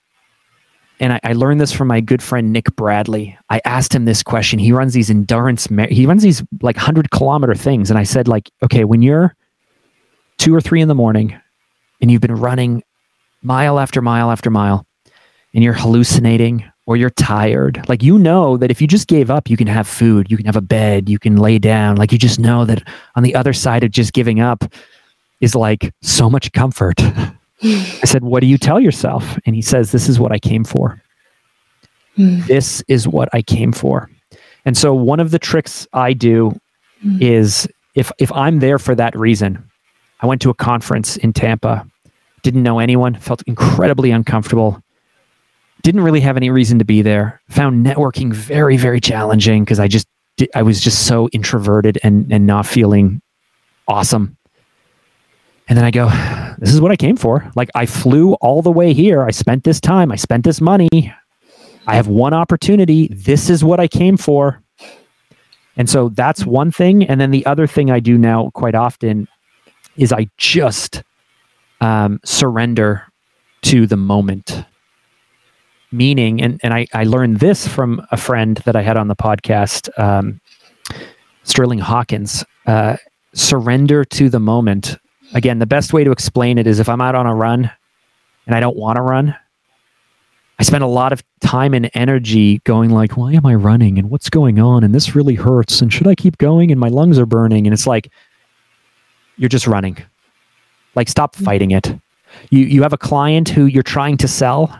and 1.00 1.12
I, 1.12 1.20
I, 1.24 1.32
learned 1.32 1.60
this 1.60 1.72
from 1.72 1.88
my 1.88 2.00
good 2.00 2.22
friend 2.22 2.52
Nick 2.52 2.74
Bradley. 2.76 3.36
I 3.50 3.60
asked 3.64 3.94
him 3.94 4.04
this 4.04 4.22
question. 4.22 4.58
He 4.58 4.72
runs 4.72 4.94
these 4.94 5.10
endurance, 5.10 5.66
he 5.88 6.06
runs 6.06 6.22
these 6.22 6.42
like 6.62 6.76
hundred 6.76 7.10
kilometer 7.10 7.54
things, 7.54 7.90
and 7.90 7.98
I 7.98 8.04
said 8.04 8.28
like, 8.28 8.50
okay, 8.62 8.84
when 8.84 9.02
you're 9.02 9.34
two 10.38 10.54
or 10.54 10.60
three 10.60 10.80
in 10.80 10.88
the 10.88 10.94
morning 10.94 11.38
and 12.00 12.10
you've 12.10 12.20
been 12.20 12.34
running 12.34 12.82
mile 13.42 13.78
after 13.78 14.00
mile 14.02 14.30
after 14.30 14.50
mile 14.50 14.86
and 15.52 15.62
you're 15.62 15.74
hallucinating 15.74 16.64
or 16.86 16.96
you're 16.96 17.10
tired, 17.10 17.88
like 17.88 18.02
you 18.02 18.18
know 18.18 18.56
that 18.56 18.70
if 18.70 18.80
you 18.80 18.86
just 18.86 19.08
gave 19.08 19.30
up, 19.30 19.48
you 19.48 19.56
can 19.56 19.66
have 19.66 19.88
food, 19.88 20.30
you 20.30 20.36
can 20.36 20.46
have 20.46 20.56
a 20.56 20.60
bed, 20.60 21.08
you 21.08 21.18
can 21.18 21.36
lay 21.36 21.58
down. 21.58 21.96
Like 21.96 22.12
you 22.12 22.18
just 22.18 22.38
know 22.38 22.64
that 22.66 22.86
on 23.14 23.22
the 23.22 23.34
other 23.34 23.52
side 23.52 23.84
of 23.84 23.90
just 23.90 24.12
giving 24.12 24.40
up 24.40 24.64
is 25.40 25.54
like 25.54 25.94
so 26.02 26.28
much 26.28 26.52
comfort. 26.52 26.96
I 27.62 28.04
said, 28.04 28.24
What 28.24 28.40
do 28.40 28.46
you 28.46 28.58
tell 28.58 28.80
yourself? 28.80 29.38
And 29.46 29.54
he 29.54 29.62
says, 29.62 29.92
This 29.92 30.08
is 30.08 30.20
what 30.20 30.32
I 30.32 30.38
came 30.38 30.64
for. 30.64 31.00
Mm. 32.18 32.46
This 32.46 32.82
is 32.88 33.08
what 33.08 33.28
I 33.32 33.42
came 33.42 33.72
for. 33.72 34.10
And 34.64 34.76
so 34.76 34.94
one 34.94 35.20
of 35.20 35.30
the 35.30 35.38
tricks 35.38 35.86
I 35.92 36.12
do 36.12 36.58
mm. 37.04 37.20
is 37.20 37.68
if 37.94 38.12
if 38.18 38.30
I'm 38.32 38.58
there 38.58 38.78
for 38.78 38.94
that 38.94 39.18
reason, 39.18 39.70
I 40.20 40.26
went 40.26 40.42
to 40.42 40.50
a 40.50 40.54
conference 40.54 41.16
in 41.16 41.32
Tampa, 41.32 41.86
didn't 42.42 42.62
know 42.62 42.78
anyone, 42.78 43.14
felt 43.14 43.42
incredibly 43.46 44.10
uncomfortable, 44.10 44.82
didn't 45.84 46.00
really 46.00 46.20
have 46.20 46.38
any 46.38 46.48
reason 46.48 46.78
to 46.78 46.84
be 46.84 47.02
there, 47.02 47.42
found 47.50 47.84
networking 47.84 48.32
very, 48.32 48.78
very 48.78 49.00
challenging 49.00 49.64
because 49.64 49.78
I 49.78 49.86
just, 49.86 50.08
I 50.54 50.62
was 50.62 50.80
just 50.80 51.06
so 51.06 51.28
introverted 51.28 51.98
and, 52.02 52.32
and 52.32 52.46
not 52.46 52.66
feeling 52.66 53.20
awesome. 53.86 54.36
And 55.68 55.76
then 55.76 55.84
I 55.84 55.90
go, 55.90 56.08
this 56.58 56.72
is 56.72 56.80
what 56.80 56.90
I 56.90 56.96
came 56.96 57.16
for. 57.16 57.50
Like 57.54 57.70
I 57.74 57.84
flew 57.84 58.32
all 58.34 58.62
the 58.62 58.70
way 58.70 58.94
here. 58.94 59.22
I 59.22 59.30
spent 59.30 59.64
this 59.64 59.78
time. 59.78 60.10
I 60.10 60.16
spent 60.16 60.44
this 60.44 60.60
money. 60.60 61.14
I 61.86 61.96
have 61.96 62.08
one 62.08 62.32
opportunity. 62.32 63.08
This 63.08 63.50
is 63.50 63.62
what 63.62 63.78
I 63.78 63.86
came 63.86 64.16
for. 64.16 64.62
And 65.76 65.90
so 65.90 66.08
that's 66.08 66.46
one 66.46 66.70
thing. 66.70 67.04
And 67.04 67.20
then 67.20 67.30
the 67.30 67.44
other 67.44 67.66
thing 67.66 67.90
I 67.90 68.00
do 68.00 68.16
now 68.16 68.50
quite 68.54 68.74
often 68.74 69.28
is 69.96 70.12
I 70.14 70.28
just 70.38 71.02
um, 71.82 72.20
surrender 72.24 73.02
to 73.62 73.86
the 73.86 73.98
moment. 73.98 74.64
Meaning, 75.94 76.42
and, 76.42 76.60
and 76.64 76.74
I, 76.74 76.86
I 76.92 77.04
learned 77.04 77.38
this 77.38 77.68
from 77.68 78.04
a 78.10 78.16
friend 78.16 78.56
that 78.64 78.74
I 78.74 78.82
had 78.82 78.96
on 78.96 79.06
the 79.06 79.14
podcast, 79.14 79.88
um, 79.98 80.40
Sterling 81.44 81.78
Hawkins. 81.78 82.44
Uh, 82.66 82.96
surrender 83.34 84.04
to 84.04 84.28
the 84.28 84.40
moment. 84.40 84.96
Again, 85.34 85.58
the 85.58 85.66
best 85.66 85.92
way 85.92 86.04
to 86.04 86.10
explain 86.10 86.58
it 86.58 86.66
is 86.66 86.80
if 86.80 86.88
I'm 86.88 87.00
out 87.00 87.14
on 87.14 87.26
a 87.26 87.34
run 87.34 87.70
and 88.46 88.56
I 88.56 88.60
don't 88.60 88.76
want 88.76 88.96
to 88.96 89.02
run, 89.02 89.36
I 90.58 90.62
spend 90.62 90.84
a 90.84 90.88
lot 90.88 91.12
of 91.12 91.22
time 91.40 91.74
and 91.74 91.90
energy 91.94 92.58
going 92.64 92.90
like, 92.90 93.16
why 93.16 93.32
am 93.32 93.44
I 93.44 93.54
running 93.54 93.98
and 93.98 94.10
what's 94.10 94.30
going 94.30 94.58
on 94.58 94.84
and 94.84 94.94
this 94.94 95.14
really 95.14 95.34
hurts 95.34 95.80
and 95.80 95.92
should 95.92 96.06
I 96.06 96.14
keep 96.14 96.38
going 96.38 96.70
and 96.70 96.80
my 96.80 96.88
lungs 96.88 97.18
are 97.18 97.26
burning 97.26 97.66
and 97.66 97.74
it's 97.74 97.86
like 97.86 98.10
you're 99.36 99.48
just 99.48 99.66
running. 99.66 99.96
Like 100.94 101.08
stop 101.08 101.34
fighting 101.34 101.72
it. 101.72 101.92
You 102.50 102.60
you 102.60 102.82
have 102.82 102.92
a 102.92 102.98
client 102.98 103.48
who 103.48 103.66
you're 103.66 103.82
trying 103.82 104.16
to 104.18 104.28
sell 104.28 104.76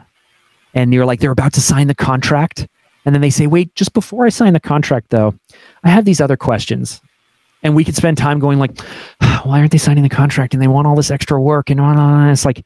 and 0.74 0.92
you're 0.92 1.06
like 1.06 1.20
they're 1.20 1.30
about 1.30 1.52
to 1.54 1.60
sign 1.60 1.86
the 1.86 1.94
contract 1.94 2.68
and 3.04 3.14
then 3.14 3.22
they 3.22 3.30
say, 3.30 3.46
"Wait, 3.46 3.74
just 3.74 3.92
before 3.92 4.26
I 4.26 4.30
sign 4.30 4.52
the 4.52 4.60
contract 4.60 5.10
though, 5.10 5.34
I 5.82 5.90
have 5.90 6.04
these 6.04 6.20
other 6.20 6.36
questions." 6.36 7.00
And 7.62 7.74
we 7.74 7.84
could 7.84 7.96
spend 7.96 8.18
time 8.18 8.38
going 8.38 8.58
like, 8.58 8.78
"Why 9.44 9.60
aren't 9.60 9.72
they 9.72 9.78
signing 9.78 10.02
the 10.02 10.08
contract 10.08 10.54
and 10.54 10.62
they 10.62 10.68
want 10.68 10.86
all 10.86 10.96
this 10.96 11.10
extra 11.10 11.40
work 11.40 11.70
and 11.70 11.80
on 11.80 11.92
and 11.92 12.00
on." 12.00 12.28
It's 12.30 12.44
like 12.44 12.64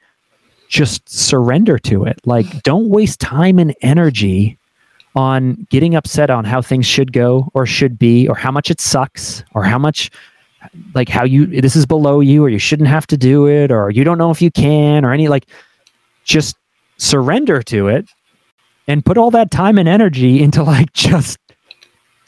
just 0.68 1.08
surrender 1.08 1.78
to 1.78 2.04
it. 2.04 2.20
Like 2.24 2.62
don't 2.62 2.88
waste 2.88 3.20
time 3.20 3.58
and 3.58 3.74
energy 3.82 4.58
on 5.14 5.66
getting 5.70 5.94
upset 5.94 6.30
on 6.30 6.44
how 6.44 6.62
things 6.62 6.86
should 6.86 7.12
go 7.12 7.48
or 7.54 7.66
should 7.66 7.98
be 7.98 8.28
or 8.28 8.36
how 8.36 8.52
much 8.52 8.70
it 8.70 8.80
sucks 8.80 9.42
or 9.54 9.64
how 9.64 9.78
much 9.78 10.10
like 10.94 11.08
how 11.08 11.24
you 11.24 11.46
this 11.46 11.74
is 11.74 11.86
below 11.86 12.20
you 12.20 12.44
or 12.44 12.48
you 12.48 12.58
shouldn't 12.58 12.88
have 12.88 13.06
to 13.06 13.16
do 13.16 13.46
it 13.46 13.70
or 13.70 13.90
you 13.90 14.04
don't 14.04 14.18
know 14.18 14.30
if 14.30 14.42
you 14.42 14.50
can 14.50 15.04
or 15.04 15.12
any 15.12 15.28
like 15.28 15.46
just 16.24 16.56
surrender 16.98 17.62
to 17.62 17.88
it 17.88 18.08
and 18.86 19.04
put 19.04 19.18
all 19.18 19.30
that 19.30 19.50
time 19.50 19.78
and 19.78 19.88
energy 19.88 20.42
into 20.42 20.62
like 20.62 20.92
just 20.94 21.38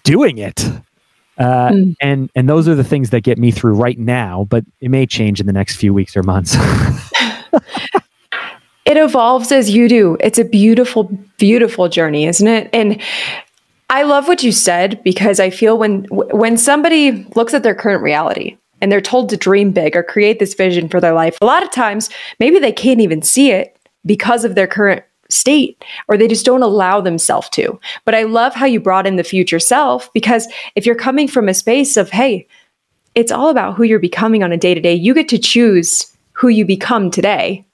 doing 0.05 0.39
it. 0.39 0.65
Uh, 1.39 1.71
mm. 1.71 1.95
and 2.03 2.31
and 2.35 2.49
those 2.51 2.69
are 2.69 2.75
the 2.75 2.85
things 2.85 3.11
that 3.11 3.23
get 3.23 3.39
me 3.39 3.51
through 3.51 3.73
right 3.73 3.99
now 3.99 4.47
but 4.51 4.63
it 4.81 4.91
may 4.91 5.07
change 5.07 5.41
in 5.41 5.47
the 5.47 5.55
next 5.55 5.77
few 5.77 5.95
weeks 5.95 6.17
or 6.17 6.23
months. 6.23 6.55
It 8.91 8.97
evolves 8.97 9.53
as 9.53 9.71
you 9.71 9.89
do. 9.89 10.17
It's 10.19 10.39
a 10.39 10.45
beautiful 10.45 11.05
beautiful 11.39 11.89
journey 11.89 12.27
isn't 12.27 12.49
it? 12.49 12.69
And 12.73 13.01
I 13.89 14.03
love 14.03 14.27
what 14.27 14.43
you 14.43 14.51
said 14.51 15.01
because 15.05 15.39
I 15.39 15.51
feel 15.51 15.79
when 15.79 16.07
when 16.11 16.57
somebody 16.57 17.25
looks 17.37 17.55
at 17.55 17.63
their 17.63 17.75
current 17.75 18.03
reality 18.03 18.57
and 18.81 18.91
they're 18.91 19.01
told 19.01 19.29
to 19.29 19.37
dream 19.37 19.71
big 19.71 19.95
or 19.95 20.03
create 20.03 20.41
this 20.41 20.55
vision 20.55 20.89
for 20.89 21.01
their 21.01 21.13
life, 21.13 21.39
a 21.41 21.47
lot 21.47 21.63
of 21.63 21.71
times 21.71 22.11
maybe 22.41 22.59
they 22.59 22.73
can't 22.73 23.01
even 23.01 23.23
see 23.23 23.53
it 23.53 23.77
because 24.05 24.45
of 24.45 24.55
their 24.55 24.67
current 24.67 25.05
state 25.29 25.83
or 26.09 26.17
they 26.17 26.29
just 26.29 26.47
don't 26.47 26.63
allow 26.63 27.01
themselves 27.01 27.49
to. 27.51 27.79
But 28.05 28.15
I 28.15 28.25
love 28.25 28.55
how 28.55 28.67
you 28.67 28.81
brought 28.81 29.07
in 29.07 29.17
the 29.17 29.25
future 29.25 29.61
self 29.61 30.13
because 30.13 30.49
if 30.75 30.85
you're 30.87 30.95
coming 30.95 31.29
from 31.29 31.49
a 31.49 31.55
space 31.55 31.97
of 31.97 32.11
hey, 32.11 32.47
it's 33.15 33.33
all 33.33 33.49
about 33.49 33.75
who 33.75 33.83
you're 33.83 33.99
becoming 33.99 34.43
on 34.43 34.53
a 34.53 34.57
day-to-day, 34.57 34.95
you 34.95 35.15
get 35.15 35.29
to 35.29 35.39
choose 35.39 36.15
who 36.33 36.49
you 36.49 36.65
become 36.65 37.11
today. 37.11 37.65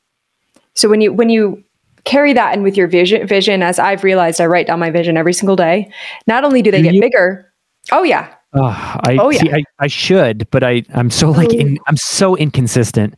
So 0.75 0.89
when 0.89 1.01
you 1.01 1.12
when 1.12 1.29
you 1.29 1.62
carry 2.07 2.33
that 2.33 2.55
in 2.55 2.62
with 2.62 2.77
your 2.77 2.87
vision 2.87 3.27
vision 3.27 3.62
as 3.62 3.79
i've 3.79 4.05
realized 4.05 4.41
i 4.41 4.47
write 4.47 4.69
down 4.69 4.79
my 4.79 4.91
vision 4.91 5.17
every 5.17 5.33
single 5.33 5.57
day 5.57 5.91
not 6.29 6.45
only 6.45 6.62
do 6.62 6.71
they 6.71 6.79
do 6.79 6.85
get 6.85 6.95
you? 6.95 7.01
bigger 7.01 7.53
oh 7.91 8.05
yeah 8.05 8.33
uh, 8.55 8.99
I, 9.03 9.19
oh 9.21 9.29
yeah 9.29 9.41
see, 9.41 9.53
I, 9.53 9.65
I 9.81 9.87
should 9.89 10.49
but 10.51 10.62
i 10.62 10.85
i'm 10.95 11.11
so 11.11 11.33
like 11.33 11.53
in, 11.53 11.79
i'm 11.89 11.97
so 11.97 12.37
inconsistent 12.37 13.15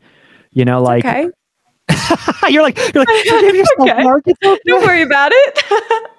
you 0.52 0.64
know 0.64 0.82
like 0.82 1.04
okay. 1.04 1.28
you're 2.48 2.62
like 2.62 2.78
you're 2.94 3.04
like 3.04 3.26
okay. 3.80 4.06
okay. 4.08 4.34
don't 4.66 4.82
worry 4.82 5.02
about 5.02 5.32
it 5.32 5.64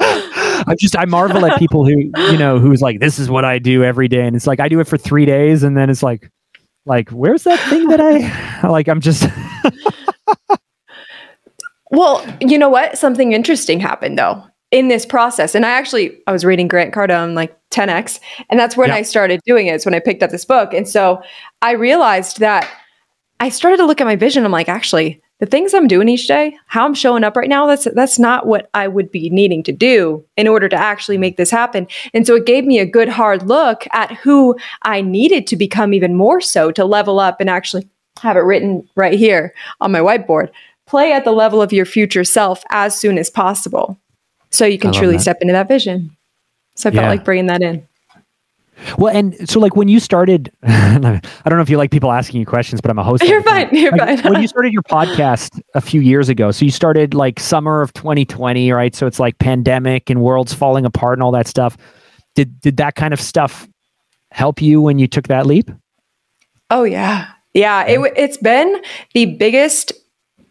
I 0.00 0.74
just 0.78 0.96
I 0.96 1.04
marvel 1.04 1.44
at 1.44 1.58
people 1.58 1.84
who 1.84 2.10
you 2.30 2.38
know 2.38 2.58
who's 2.58 2.80
like 2.80 3.00
this 3.00 3.18
is 3.18 3.28
what 3.28 3.44
I 3.44 3.58
do 3.58 3.84
every 3.84 4.08
day, 4.08 4.26
and 4.26 4.34
it's 4.34 4.46
like 4.46 4.58
I 4.60 4.68
do 4.68 4.80
it 4.80 4.88
for 4.88 4.96
three 4.96 5.26
days, 5.26 5.62
and 5.62 5.76
then 5.76 5.90
it's 5.90 6.02
like 6.02 6.30
like 6.86 7.10
where's 7.10 7.44
that 7.44 7.60
thing 7.68 7.88
that 7.88 8.00
I 8.00 8.66
like? 8.66 8.88
I'm 8.88 9.00
just. 9.00 9.28
well, 11.90 12.24
you 12.40 12.58
know 12.58 12.70
what? 12.70 12.96
Something 12.96 13.32
interesting 13.32 13.78
happened 13.78 14.18
though 14.18 14.42
in 14.70 14.88
this 14.88 15.04
process, 15.04 15.54
and 15.54 15.66
I 15.66 15.70
actually 15.70 16.18
I 16.26 16.32
was 16.32 16.44
reading 16.44 16.66
Grant 16.66 16.94
Cardone 16.94 17.34
like 17.34 17.54
10x, 17.70 18.20
and 18.48 18.58
that's 18.58 18.76
when 18.76 18.90
I 18.90 19.02
started 19.02 19.40
doing 19.44 19.66
it. 19.66 19.74
It's 19.74 19.84
when 19.84 19.94
I 19.94 20.00
picked 20.00 20.22
up 20.22 20.30
this 20.30 20.46
book, 20.46 20.72
and 20.72 20.88
so 20.88 21.22
I 21.60 21.72
realized 21.72 22.40
that 22.40 22.68
I 23.40 23.48
started 23.48 23.78
to 23.78 23.86
look 23.86 24.00
at 24.00 24.06
my 24.06 24.16
vision. 24.16 24.44
I'm 24.44 24.52
like, 24.52 24.68
actually, 24.68 25.20
the 25.38 25.46
things 25.46 25.72
I'm 25.72 25.88
doing 25.88 26.08
each 26.10 26.28
day, 26.28 26.56
how 26.66 26.84
I'm 26.84 26.92
showing 26.92 27.24
up 27.24 27.36
right 27.36 27.48
now, 27.48 27.66
that's 27.66 27.88
that's 27.94 28.18
not 28.18 28.46
what 28.46 28.68
I 28.74 28.86
would 28.86 29.10
be 29.10 29.30
needing 29.30 29.62
to 29.64 29.72
do 29.72 30.24
in 30.36 30.46
order 30.46 30.68
to 30.68 30.76
actually 30.76 31.16
make 31.16 31.38
this 31.38 31.50
happen. 31.50 31.86
And 32.12 32.26
so 32.26 32.36
it 32.36 32.44
gave 32.44 32.66
me 32.66 32.78
a 32.78 32.86
good 32.86 33.08
hard 33.08 33.48
look 33.48 33.86
at 33.92 34.12
who 34.12 34.56
I 34.82 35.00
needed 35.00 35.46
to 35.48 35.56
become 35.56 35.94
even 35.94 36.14
more 36.14 36.42
so 36.42 36.70
to 36.72 36.84
level 36.84 37.18
up 37.18 37.40
and 37.40 37.48
actually 37.48 37.88
have 38.20 38.36
it 38.36 38.40
written 38.40 38.86
right 38.94 39.18
here 39.18 39.54
on 39.80 39.90
my 39.90 40.00
whiteboard. 40.00 40.50
Play 40.86 41.12
at 41.12 41.24
the 41.24 41.32
level 41.32 41.62
of 41.62 41.72
your 41.72 41.86
future 41.86 42.24
self 42.24 42.62
as 42.68 42.98
soon 42.98 43.16
as 43.16 43.30
possible 43.30 43.98
so 44.50 44.66
you 44.66 44.78
can 44.78 44.92
truly 44.92 45.14
that. 45.14 45.22
step 45.22 45.38
into 45.40 45.52
that 45.52 45.68
vision. 45.68 46.14
So 46.76 46.90
I 46.90 46.92
felt 46.92 47.04
yeah. 47.04 47.08
like 47.08 47.24
bringing 47.24 47.46
that 47.46 47.62
in. 47.62 47.86
Well, 48.98 49.14
and 49.14 49.48
so 49.48 49.60
like 49.60 49.76
when 49.76 49.88
you 49.88 50.00
started, 50.00 50.52
I 50.62 50.98
don't 50.98 51.56
know 51.56 51.62
if 51.62 51.70
you 51.70 51.76
like 51.76 51.90
people 51.90 52.12
asking 52.12 52.40
you 52.40 52.46
questions, 52.46 52.80
but 52.80 52.90
I'm 52.90 52.98
a 52.98 53.04
host. 53.04 53.24
You're 53.24 53.42
fine. 53.42 53.68
You're 53.72 53.96
like, 53.96 54.20
fine. 54.20 54.32
when 54.32 54.42
you 54.42 54.48
started 54.54 54.72
your 54.72 54.82
podcast 54.82 55.60
a 55.74 55.80
few 55.80 56.00
years 56.00 56.28
ago, 56.28 56.50
so 56.50 56.64
you 56.64 56.70
started 56.70 57.14
like 57.14 57.40
summer 57.40 57.82
of 57.82 57.92
2020, 57.94 58.72
right? 58.72 58.94
So 58.94 59.06
it's 59.06 59.20
like 59.20 59.38
pandemic 59.38 60.10
and 60.10 60.20
worlds 60.20 60.52
falling 60.54 60.84
apart 60.84 61.18
and 61.18 61.22
all 61.22 61.32
that 61.32 61.46
stuff. 61.46 61.76
Did 62.34 62.60
did 62.60 62.76
that 62.78 62.94
kind 62.94 63.12
of 63.12 63.20
stuff 63.20 63.68
help 64.30 64.62
you 64.62 64.80
when 64.80 64.98
you 64.98 65.06
took 65.06 65.28
that 65.28 65.46
leap? 65.46 65.70
Oh 66.70 66.84
yeah, 66.84 67.28
yeah. 67.54 67.84
It 67.84 68.00
it's 68.16 68.36
been 68.36 68.82
the 69.14 69.26
biggest 69.36 69.92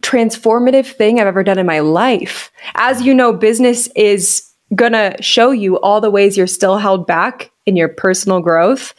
transformative 0.01 0.87
thing 0.87 1.19
I've 1.19 1.27
ever 1.27 1.43
done 1.43 1.59
in 1.59 1.65
my 1.65 1.79
life. 1.79 2.51
As 2.75 3.01
you 3.01 3.13
know, 3.13 3.33
business 3.33 3.87
is 3.95 4.48
gonna 4.75 5.21
show 5.21 5.51
you 5.51 5.79
all 5.79 6.01
the 6.01 6.11
ways 6.11 6.37
you're 6.37 6.47
still 6.47 6.77
held 6.77 7.07
back 7.07 7.51
in 7.65 7.75
your 7.75 7.89
personal 7.89 8.39
growth. 8.39 8.93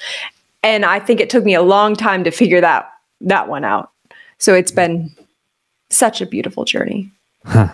And 0.62 0.84
I 0.84 0.98
think 0.98 1.20
it 1.20 1.30
took 1.30 1.44
me 1.44 1.54
a 1.54 1.62
long 1.62 1.96
time 1.96 2.24
to 2.24 2.30
figure 2.30 2.60
that 2.60 2.90
that 3.22 3.48
one 3.48 3.64
out. 3.64 3.90
So 4.38 4.54
it's 4.54 4.72
been 4.72 5.14
such 5.90 6.20
a 6.20 6.26
beautiful 6.26 6.64
journey. 6.64 7.10
Huh. 7.44 7.72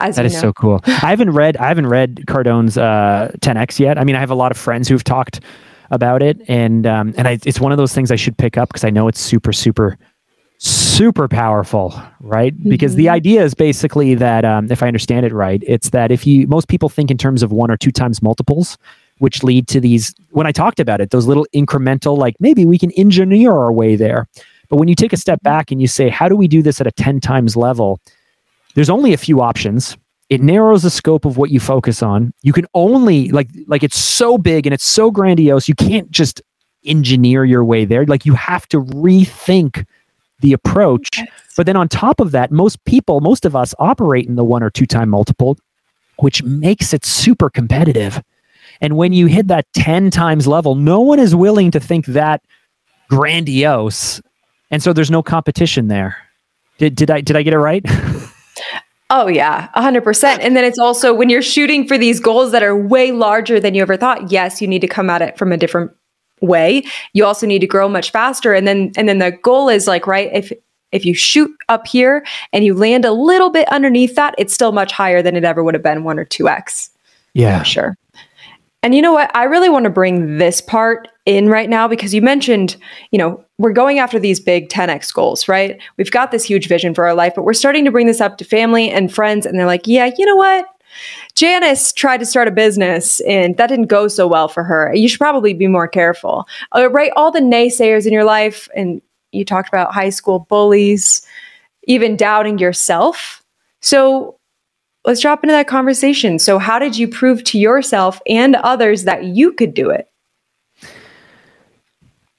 That 0.00 0.26
is 0.26 0.34
know. 0.34 0.40
so 0.40 0.52
cool. 0.52 0.80
I 0.86 1.10
haven't 1.10 1.30
read 1.30 1.56
I 1.56 1.68
haven't 1.68 1.86
read 1.86 2.24
Cardone's 2.26 2.76
uh, 2.76 3.30
10x 3.38 3.78
yet. 3.78 3.96
I 3.96 4.04
mean, 4.04 4.16
I 4.16 4.20
have 4.20 4.30
a 4.30 4.34
lot 4.34 4.50
of 4.50 4.58
friends 4.58 4.88
who've 4.88 5.04
talked 5.04 5.40
about 5.90 6.20
it, 6.20 6.40
and 6.48 6.84
um, 6.86 7.14
and 7.16 7.28
I, 7.28 7.38
it's 7.44 7.60
one 7.60 7.70
of 7.70 7.78
those 7.78 7.94
things 7.94 8.10
I 8.10 8.16
should 8.16 8.36
pick 8.36 8.58
up 8.58 8.70
because 8.70 8.82
I 8.82 8.90
know 8.90 9.06
it's 9.06 9.20
super 9.20 9.52
super 9.52 9.96
super 10.66 11.28
powerful, 11.28 12.00
right? 12.20 12.54
Mm-hmm. 12.54 12.70
Because 12.70 12.94
the 12.94 13.06
mm-hmm. 13.06 13.14
idea 13.14 13.44
is 13.44 13.54
basically 13.54 14.14
that, 14.14 14.44
um, 14.44 14.70
if 14.70 14.82
I 14.82 14.86
understand 14.86 15.26
it 15.26 15.32
right, 15.32 15.62
it's 15.66 15.90
that 15.90 16.10
if 16.10 16.26
you, 16.26 16.46
most 16.46 16.68
people 16.68 16.88
think 16.88 17.10
in 17.10 17.18
terms 17.18 17.42
of 17.42 17.52
one 17.52 17.70
or 17.70 17.76
two 17.76 17.90
times 17.90 18.22
multiples, 18.22 18.78
which 19.18 19.42
lead 19.42 19.68
to 19.68 19.80
these, 19.80 20.14
when 20.30 20.46
I 20.46 20.52
talked 20.52 20.80
about 20.80 21.00
it, 21.00 21.10
those 21.10 21.26
little 21.26 21.46
incremental, 21.54 22.16
like 22.16 22.36
maybe 22.40 22.64
we 22.64 22.78
can 22.78 22.90
engineer 22.92 23.52
our 23.52 23.72
way 23.72 23.96
there. 23.96 24.26
But 24.68 24.76
when 24.76 24.88
you 24.88 24.94
take 24.94 25.12
a 25.12 25.16
step 25.16 25.38
mm-hmm. 25.40 25.56
back 25.56 25.70
and 25.70 25.80
you 25.80 25.88
say, 25.88 26.08
how 26.08 26.28
do 26.28 26.36
we 26.36 26.48
do 26.48 26.62
this 26.62 26.80
at 26.80 26.86
a 26.86 26.92
10 26.92 27.20
times 27.20 27.56
level? 27.56 28.00
There's 28.74 28.90
only 28.90 29.12
a 29.12 29.18
few 29.18 29.40
options. 29.40 29.96
It 30.30 30.40
narrows 30.40 30.82
the 30.82 30.90
scope 30.90 31.26
of 31.26 31.36
what 31.36 31.50
you 31.50 31.60
focus 31.60 32.02
on. 32.02 32.32
You 32.42 32.52
can 32.52 32.66
only, 32.74 33.28
like, 33.28 33.48
like 33.66 33.82
it's 33.82 33.98
so 33.98 34.38
big 34.38 34.66
and 34.66 34.72
it's 34.72 34.84
so 34.84 35.10
grandiose, 35.10 35.68
you 35.68 35.74
can't 35.74 36.10
just 36.10 36.40
engineer 36.84 37.44
your 37.44 37.64
way 37.64 37.84
there. 37.84 38.04
Like 38.06 38.26
you 38.26 38.34
have 38.34 38.66
to 38.68 38.80
rethink 38.80 39.84
the 40.44 40.52
approach. 40.52 41.08
But 41.56 41.66
then 41.66 41.76
on 41.76 41.88
top 41.88 42.20
of 42.20 42.30
that, 42.32 42.52
most 42.52 42.84
people, 42.84 43.20
most 43.20 43.44
of 43.44 43.56
us 43.56 43.74
operate 43.78 44.28
in 44.28 44.36
the 44.36 44.44
one 44.44 44.62
or 44.62 44.70
two 44.70 44.86
time 44.86 45.08
multiple, 45.08 45.58
which 46.18 46.42
makes 46.42 46.92
it 46.92 47.04
super 47.04 47.50
competitive. 47.50 48.22
And 48.80 48.96
when 48.96 49.12
you 49.12 49.26
hit 49.26 49.48
that 49.48 49.66
10 49.72 50.10
times 50.10 50.46
level, 50.46 50.74
no 50.74 51.00
one 51.00 51.18
is 51.18 51.34
willing 51.34 51.70
to 51.72 51.80
think 51.80 52.06
that 52.06 52.42
grandiose. 53.08 54.20
And 54.70 54.82
so 54.82 54.92
there's 54.92 55.10
no 55.10 55.22
competition 55.22 55.88
there. 55.88 56.16
Did, 56.78 56.96
did 56.96 57.10
I 57.10 57.20
did 57.20 57.36
I 57.36 57.42
get 57.42 57.54
it 57.54 57.58
right? 57.58 57.84
Oh 59.10 59.28
yeah, 59.28 59.68
100%. 59.76 60.38
And 60.40 60.56
then 60.56 60.64
it's 60.64 60.78
also 60.78 61.12
when 61.12 61.28
you're 61.28 61.42
shooting 61.42 61.86
for 61.86 61.98
these 61.98 62.18
goals 62.18 62.52
that 62.52 62.62
are 62.62 62.76
way 62.76 63.12
larger 63.12 63.60
than 63.60 63.74
you 63.74 63.82
ever 63.82 63.98
thought, 63.98 64.32
yes, 64.32 64.62
you 64.62 64.66
need 64.66 64.80
to 64.80 64.88
come 64.88 65.10
at 65.10 65.20
it 65.20 65.36
from 65.36 65.52
a 65.52 65.56
different 65.58 65.92
way 66.40 66.84
you 67.12 67.24
also 67.24 67.46
need 67.46 67.60
to 67.60 67.66
grow 67.66 67.88
much 67.88 68.10
faster. 68.10 68.54
And 68.54 68.66
then 68.66 68.92
and 68.96 69.08
then 69.08 69.18
the 69.18 69.32
goal 69.32 69.68
is 69.68 69.86
like 69.86 70.06
right 70.06 70.30
if 70.32 70.52
if 70.92 71.04
you 71.04 71.14
shoot 71.14 71.50
up 71.68 71.86
here 71.86 72.24
and 72.52 72.64
you 72.64 72.74
land 72.74 73.04
a 73.04 73.12
little 73.12 73.50
bit 73.50 73.68
underneath 73.68 74.14
that 74.14 74.34
it's 74.38 74.54
still 74.54 74.72
much 74.72 74.92
higher 74.92 75.22
than 75.22 75.34
it 75.34 75.44
ever 75.44 75.64
would 75.64 75.74
have 75.74 75.82
been 75.82 76.04
1 76.04 76.18
or 76.18 76.24
2x 76.24 76.90
yeah. 77.34 77.62
Sure. 77.64 77.96
And 78.82 78.94
you 78.94 79.02
know 79.02 79.12
what? 79.12 79.34
I 79.34 79.44
really 79.44 79.68
want 79.68 79.84
to 79.84 79.90
bring 79.90 80.38
this 80.38 80.60
part 80.60 81.08
in 81.26 81.48
right 81.48 81.70
now 81.70 81.88
because 81.88 82.12
you 82.12 82.20
mentioned 82.20 82.76
you 83.10 83.18
know 83.18 83.42
we're 83.56 83.72
going 83.72 83.98
after 83.98 84.18
these 84.18 84.38
big 84.38 84.68
10x 84.68 85.12
goals 85.12 85.48
right? 85.48 85.80
We've 85.96 86.10
got 86.10 86.30
this 86.30 86.44
huge 86.44 86.68
vision 86.68 86.94
for 86.94 87.06
our 87.06 87.14
life 87.14 87.32
but 87.34 87.44
we're 87.44 87.54
starting 87.54 87.84
to 87.86 87.90
bring 87.90 88.06
this 88.06 88.20
up 88.20 88.36
to 88.38 88.44
family 88.44 88.90
and 88.90 89.12
friends 89.12 89.46
and 89.46 89.58
they're 89.58 89.66
like 89.66 89.86
yeah 89.86 90.10
you 90.18 90.26
know 90.26 90.36
what 90.36 90.66
Janice 91.34 91.92
tried 91.92 92.18
to 92.18 92.26
start 92.26 92.46
a 92.46 92.52
business 92.52 93.20
and 93.20 93.56
that 93.56 93.66
didn't 93.66 93.86
go 93.86 94.06
so 94.06 94.26
well 94.26 94.48
for 94.48 94.62
her. 94.62 94.94
You 94.94 95.08
should 95.08 95.18
probably 95.18 95.52
be 95.52 95.66
more 95.66 95.88
careful. 95.88 96.46
Uh, 96.74 96.88
right? 96.90 97.10
All 97.16 97.32
the 97.32 97.40
naysayers 97.40 98.06
in 98.06 98.12
your 98.12 98.24
life, 98.24 98.68
and 98.76 99.02
you 99.32 99.44
talked 99.44 99.68
about 99.68 99.92
high 99.92 100.10
school 100.10 100.46
bullies, 100.48 101.26
even 101.84 102.16
doubting 102.16 102.58
yourself. 102.58 103.42
So 103.82 104.38
let's 105.04 105.20
drop 105.20 105.42
into 105.42 105.52
that 105.52 105.66
conversation. 105.66 106.38
So, 106.38 106.58
how 106.58 106.78
did 106.78 106.96
you 106.96 107.08
prove 107.08 107.44
to 107.44 107.58
yourself 107.58 108.20
and 108.28 108.56
others 108.56 109.04
that 109.04 109.24
you 109.24 109.52
could 109.52 109.74
do 109.74 109.90
it? 109.90 110.08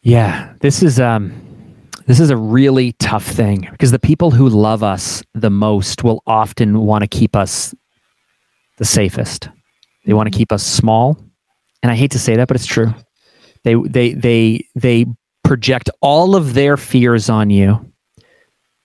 Yeah, 0.01 0.53
this 0.61 0.83
is 0.83 0.99
um 0.99 1.33
this 2.07 2.19
is 2.19 2.29
a 2.29 2.37
really 2.37 2.93
tough 2.93 3.25
thing 3.25 3.67
because 3.71 3.91
the 3.91 3.99
people 3.99 4.31
who 4.31 4.47
love 4.47 4.83
us 4.83 5.23
the 5.33 5.49
most 5.49 6.03
will 6.03 6.21
often 6.27 6.81
want 6.81 7.01
to 7.01 7.07
keep 7.07 7.35
us 7.35 7.73
the 8.77 8.85
safest. 8.85 9.49
They 10.05 10.13
want 10.13 10.31
to 10.31 10.37
keep 10.37 10.51
us 10.51 10.63
small. 10.63 11.17
And 11.81 11.91
I 11.91 11.95
hate 11.95 12.11
to 12.11 12.19
say 12.19 12.35
that, 12.35 12.47
but 12.47 12.55
it's 12.55 12.65
true. 12.65 12.93
They 13.63 13.75
they 13.75 14.13
they 14.13 14.67
they 14.75 15.05
project 15.43 15.89
all 16.01 16.35
of 16.35 16.53
their 16.53 16.77
fears 16.77 17.29
on 17.29 17.49
you. 17.49 17.93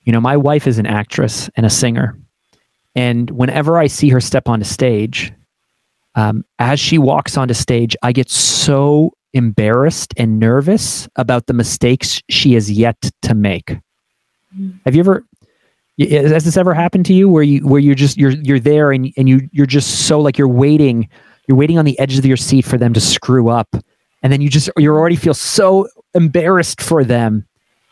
You 0.04 0.12
know, 0.12 0.20
my 0.20 0.36
wife 0.36 0.66
is 0.66 0.78
an 0.78 0.86
actress 0.86 1.48
and 1.56 1.64
a 1.64 1.70
singer. 1.70 2.18
And 2.94 3.30
whenever 3.30 3.78
I 3.78 3.86
see 3.86 4.08
her 4.08 4.20
step 4.20 4.48
onto 4.48 4.64
stage, 4.64 5.32
um, 6.14 6.44
as 6.58 6.80
she 6.80 6.98
walks 6.98 7.36
onto 7.36 7.54
stage, 7.54 7.96
I 8.02 8.12
get 8.12 8.28
so 8.28 9.12
embarrassed 9.32 10.12
and 10.16 10.40
nervous 10.40 11.08
about 11.16 11.46
the 11.46 11.52
mistakes 11.52 12.20
she 12.28 12.54
has 12.54 12.70
yet 12.70 13.10
to 13.22 13.34
make. 13.34 13.76
Mm. 14.58 14.80
Have 14.84 14.94
you 14.94 15.00
ever 15.00 15.24
has 15.98 16.44
this 16.44 16.56
ever 16.56 16.74
happened 16.74 17.06
to 17.06 17.12
you 17.12 17.28
where 17.28 17.42
you 17.42 17.66
where 17.66 17.80
you're 17.80 17.94
just 17.94 18.16
you're 18.16 18.30
you're 18.30 18.60
there 18.60 18.92
and 18.92 19.12
and 19.16 19.28
you 19.28 19.48
you're 19.52 19.66
just 19.66 20.06
so 20.06 20.20
like 20.20 20.38
you're 20.38 20.48
waiting 20.48 21.08
you're 21.50 21.56
waiting 21.56 21.78
on 21.78 21.84
the 21.84 21.98
edge 21.98 22.16
of 22.16 22.24
your 22.24 22.36
seat 22.36 22.64
for 22.64 22.78
them 22.78 22.92
to 22.92 23.00
screw 23.00 23.48
up. 23.48 23.74
And 24.22 24.32
then 24.32 24.40
you 24.40 24.48
just 24.48 24.70
you 24.76 24.88
already 24.90 25.16
feel 25.16 25.34
so 25.34 25.88
embarrassed 26.14 26.80
for 26.80 27.02
them. 27.02 27.44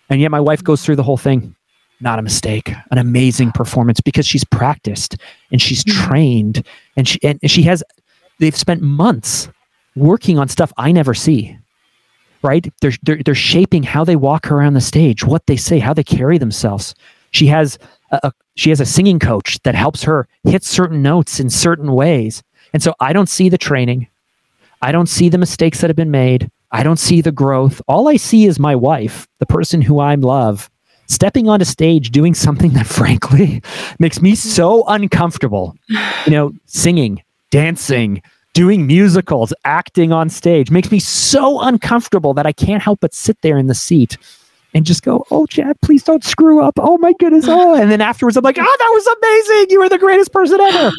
And 0.08 0.20
yet 0.20 0.30
my 0.30 0.38
wife 0.38 0.62
goes 0.62 0.84
through 0.84 0.94
the 0.94 1.02
whole 1.02 1.16
thing. 1.16 1.56
Not 2.00 2.20
a 2.20 2.22
mistake. 2.22 2.72
An 2.92 2.98
amazing 2.98 3.50
performance 3.50 4.00
because 4.00 4.26
she's 4.26 4.44
practiced 4.44 5.16
and 5.50 5.60
she's 5.60 5.82
hmm. 5.82 5.90
trained 5.90 6.64
and 6.96 7.08
she 7.08 7.18
and 7.24 7.40
she 7.50 7.62
has 7.62 7.82
they've 8.38 8.56
spent 8.56 8.80
months 8.80 9.48
working 9.96 10.38
on 10.38 10.46
stuff 10.46 10.72
i 10.76 10.92
never 10.92 11.12
see 11.12 11.58
right? 12.42 12.72
They're, 12.80 12.92
they're 13.02 13.20
they're 13.24 13.34
shaping 13.34 13.82
how 13.82 14.04
they 14.04 14.14
walk 14.14 14.52
around 14.52 14.74
the 14.74 14.80
stage 14.80 15.24
what 15.24 15.46
they 15.46 15.56
say 15.56 15.80
how 15.80 15.92
they 15.92 16.04
carry 16.04 16.38
themselves 16.38 16.94
she 17.30 17.46
has 17.46 17.78
a, 18.10 18.20
a, 18.24 18.32
she 18.56 18.70
has 18.70 18.80
a 18.80 18.86
singing 18.86 19.18
coach 19.18 19.58
that 19.62 19.74
helps 19.74 20.02
her 20.02 20.26
hit 20.44 20.64
certain 20.64 21.02
notes 21.02 21.40
in 21.40 21.50
certain 21.50 21.92
ways. 21.92 22.42
And 22.72 22.82
so 22.82 22.94
I 23.00 23.12
don't 23.12 23.28
see 23.28 23.48
the 23.48 23.58
training. 23.58 24.08
I 24.82 24.92
don't 24.92 25.08
see 25.08 25.28
the 25.28 25.38
mistakes 25.38 25.80
that 25.80 25.90
have 25.90 25.96
been 25.96 26.10
made. 26.10 26.50
I 26.70 26.82
don't 26.82 26.98
see 26.98 27.20
the 27.20 27.32
growth. 27.32 27.80
All 27.88 28.08
I 28.08 28.16
see 28.16 28.46
is 28.46 28.58
my 28.58 28.76
wife, 28.76 29.26
the 29.38 29.46
person 29.46 29.80
who 29.80 30.00
I 30.00 30.14
love, 30.14 30.70
stepping 31.06 31.48
onto 31.48 31.62
a 31.62 31.66
stage 31.66 32.10
doing 32.10 32.34
something 32.34 32.72
that 32.72 32.86
frankly 33.00 33.62
makes 33.98 34.20
me 34.20 34.34
so 34.34 34.84
uncomfortable. 34.86 35.76
You 35.88 36.32
know, 36.32 36.52
singing, 36.66 37.22
dancing, 37.50 38.22
doing 38.54 38.86
musicals, 38.86 39.54
acting 39.64 40.12
on 40.12 40.28
stage 40.28 40.70
makes 40.70 40.90
me 40.90 40.98
so 40.98 41.60
uncomfortable 41.60 42.34
that 42.34 42.46
I 42.46 42.52
can't 42.52 42.82
help 42.82 43.00
but 43.00 43.14
sit 43.14 43.40
there 43.40 43.56
in 43.56 43.66
the 43.66 43.74
seat 43.74 44.18
and 44.74 44.84
just 44.84 45.02
go, 45.02 45.24
oh, 45.30 45.46
Chad, 45.46 45.80
please 45.80 46.02
don't 46.02 46.24
screw 46.24 46.62
up. 46.62 46.74
Oh 46.78 46.98
my 46.98 47.12
goodness. 47.18 47.46
Oh. 47.48 47.74
And 47.80 47.90
then 47.90 48.00
afterwards, 48.00 48.36
I'm 48.36 48.44
like, 48.44 48.58
oh, 48.58 48.62
that 48.62 48.90
was 48.92 49.06
amazing. 49.06 49.70
You 49.70 49.80
were 49.80 49.88
the 49.88 49.98
greatest 49.98 50.32
person 50.32 50.60
ever. 50.60 50.92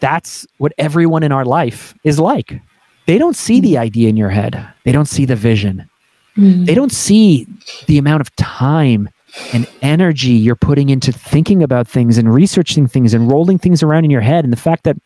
that's 0.00 0.46
what 0.58 0.72
everyone 0.78 1.22
in 1.22 1.32
our 1.32 1.44
life 1.44 1.94
is 2.04 2.18
like. 2.18 2.60
They 3.06 3.18
don't 3.18 3.36
see 3.36 3.60
the 3.60 3.78
idea 3.78 4.08
in 4.08 4.16
your 4.16 4.30
head. 4.30 4.66
They 4.84 4.92
don't 4.92 5.06
see 5.06 5.26
the 5.26 5.36
vision. 5.36 5.88
Mm. 6.36 6.66
They 6.66 6.74
don't 6.74 6.92
see 6.92 7.46
the 7.86 7.98
amount 7.98 8.22
of 8.22 8.34
time 8.36 9.08
and 9.52 9.68
energy 9.82 10.30
you're 10.30 10.56
putting 10.56 10.88
into 10.88 11.12
thinking 11.12 11.62
about 11.62 11.88
things 11.88 12.18
and 12.18 12.32
researching 12.32 12.86
things 12.86 13.14
and 13.14 13.30
rolling 13.30 13.58
things 13.58 13.82
around 13.82 14.04
in 14.04 14.10
your 14.10 14.20
head 14.20 14.44
and 14.44 14.52
the 14.52 14.58
fact 14.58 14.84
that 14.84 14.96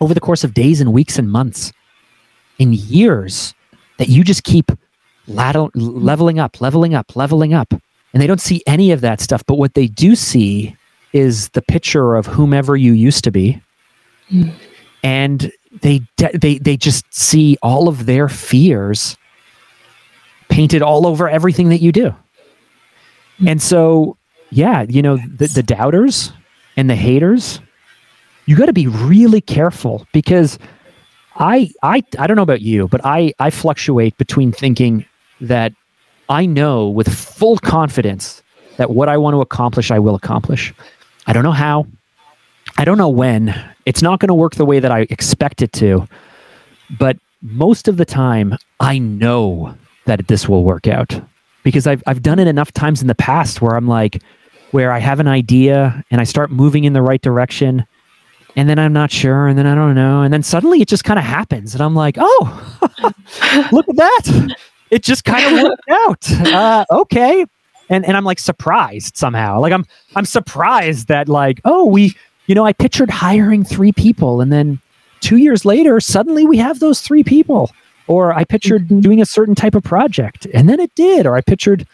over 0.00 0.14
the 0.14 0.20
course 0.20 0.44
of 0.44 0.54
days 0.54 0.80
and 0.80 0.92
weeks 0.92 1.18
and 1.18 1.30
months 1.30 1.72
in 2.58 2.72
years 2.72 3.54
that 3.98 4.08
you 4.08 4.24
just 4.24 4.44
keep 4.44 4.72
ladle, 5.26 5.70
leveling 5.74 6.38
up 6.38 6.60
leveling 6.60 6.94
up 6.94 7.14
leveling 7.16 7.54
up 7.54 7.72
and 8.12 8.22
they 8.22 8.26
don't 8.26 8.40
see 8.40 8.62
any 8.66 8.90
of 8.90 9.00
that 9.00 9.20
stuff 9.20 9.44
but 9.46 9.54
what 9.54 9.74
they 9.74 9.86
do 9.86 10.14
see 10.14 10.76
is 11.12 11.48
the 11.50 11.62
picture 11.62 12.14
of 12.16 12.26
whomever 12.26 12.76
you 12.76 12.92
used 12.92 13.24
to 13.24 13.30
be 13.30 13.60
mm. 14.30 14.52
and 15.02 15.52
they 15.80 16.00
they 16.34 16.58
they 16.58 16.76
just 16.76 17.04
see 17.14 17.56
all 17.62 17.88
of 17.88 18.06
their 18.06 18.28
fears 18.28 19.16
painted 20.48 20.82
all 20.82 21.06
over 21.06 21.28
everything 21.28 21.68
that 21.68 21.80
you 21.80 21.92
do 21.92 22.14
and 23.46 23.60
so, 23.60 24.16
yeah, 24.50 24.82
you 24.88 25.02
know, 25.02 25.16
the, 25.16 25.48
the 25.48 25.62
doubters 25.62 26.32
and 26.76 26.88
the 26.88 26.94
haters, 26.94 27.60
you 28.46 28.56
got 28.56 28.66
to 28.66 28.72
be 28.72 28.86
really 28.86 29.40
careful 29.40 30.06
because 30.12 30.58
I, 31.36 31.70
I, 31.82 32.02
I 32.18 32.26
don't 32.26 32.36
know 32.36 32.42
about 32.42 32.60
you, 32.60 32.88
but 32.88 33.00
I, 33.04 33.32
I 33.38 33.50
fluctuate 33.50 34.16
between 34.18 34.52
thinking 34.52 35.04
that 35.42 35.72
I 36.28 36.46
know 36.46 36.88
with 36.88 37.12
full 37.12 37.58
confidence 37.58 38.42
that 38.76 38.90
what 38.90 39.08
I 39.08 39.16
want 39.16 39.34
to 39.34 39.40
accomplish, 39.40 39.90
I 39.90 39.98
will 39.98 40.14
accomplish. 40.14 40.72
I 41.26 41.32
don't 41.32 41.42
know 41.44 41.52
how. 41.52 41.86
I 42.78 42.84
don't 42.84 42.98
know 42.98 43.08
when. 43.08 43.54
It's 43.84 44.02
not 44.02 44.20
going 44.20 44.28
to 44.28 44.34
work 44.34 44.54
the 44.54 44.64
way 44.64 44.80
that 44.80 44.90
I 44.90 45.00
expect 45.10 45.62
it 45.62 45.72
to. 45.74 46.08
But 46.98 47.16
most 47.42 47.88
of 47.88 47.96
the 47.96 48.04
time, 48.04 48.56
I 48.80 48.98
know 48.98 49.76
that 50.06 50.28
this 50.28 50.48
will 50.48 50.64
work 50.64 50.86
out 50.86 51.20
because 51.62 51.86
I've 51.86 52.02
I've 52.06 52.22
done 52.22 52.38
it 52.38 52.46
enough 52.48 52.72
times 52.72 53.02
in 53.02 53.08
the 53.08 53.14
past 53.14 53.60
where 53.60 53.76
I'm 53.76 53.86
like 53.86 54.22
where 54.70 54.90
I 54.90 54.98
have 54.98 55.20
an 55.20 55.28
idea 55.28 56.02
and 56.10 56.20
I 56.20 56.24
start 56.24 56.50
moving 56.50 56.84
in 56.84 56.92
the 56.92 57.02
right 57.02 57.20
direction 57.20 57.84
and 58.56 58.68
then 58.68 58.78
I'm 58.78 58.92
not 58.92 59.10
sure 59.10 59.46
and 59.46 59.58
then 59.58 59.66
I 59.66 59.74
don't 59.74 59.94
know 59.94 60.22
and 60.22 60.32
then 60.32 60.42
suddenly 60.42 60.80
it 60.80 60.88
just 60.88 61.04
kind 61.04 61.18
of 61.18 61.24
happens 61.24 61.74
and 61.74 61.82
I'm 61.82 61.94
like, 61.94 62.16
"Oh, 62.18 62.80
look 63.72 63.88
at 63.88 63.96
that. 63.96 64.56
It 64.92 65.02
just 65.02 65.24
kind 65.24 65.44
of 65.44 65.62
worked 65.68 65.90
out." 65.90 66.30
Uh, 66.46 66.84
okay. 66.90 67.44
And 67.88 68.04
and 68.04 68.16
I'm 68.16 68.24
like 68.24 68.38
surprised 68.38 69.16
somehow. 69.16 69.58
Like 69.58 69.72
I'm 69.72 69.84
I'm 70.14 70.24
surprised 70.24 71.08
that 71.08 71.28
like, 71.28 71.60
"Oh, 71.64 71.86
we 71.86 72.14
you 72.46 72.54
know, 72.54 72.64
I 72.64 72.72
pictured 72.72 73.10
hiring 73.10 73.64
3 73.64 73.92
people 73.92 74.40
and 74.40 74.52
then 74.52 74.80
2 75.20 75.36
years 75.36 75.64
later 75.64 76.00
suddenly 76.00 76.44
we 76.46 76.58
have 76.58 76.78
those 76.78 77.00
3 77.00 77.24
people." 77.24 77.70
Or 78.08 78.34
I 78.34 78.44
pictured 78.44 78.84
mm-hmm. 78.84 79.00
doing 79.00 79.22
a 79.22 79.26
certain 79.26 79.54
type 79.54 79.74
of 79.74 79.82
project 79.84 80.46
and 80.52 80.68
then 80.68 80.80
it 80.80 80.94
did. 80.94 81.26
Or 81.26 81.36
I 81.36 81.40
pictured 81.40 81.86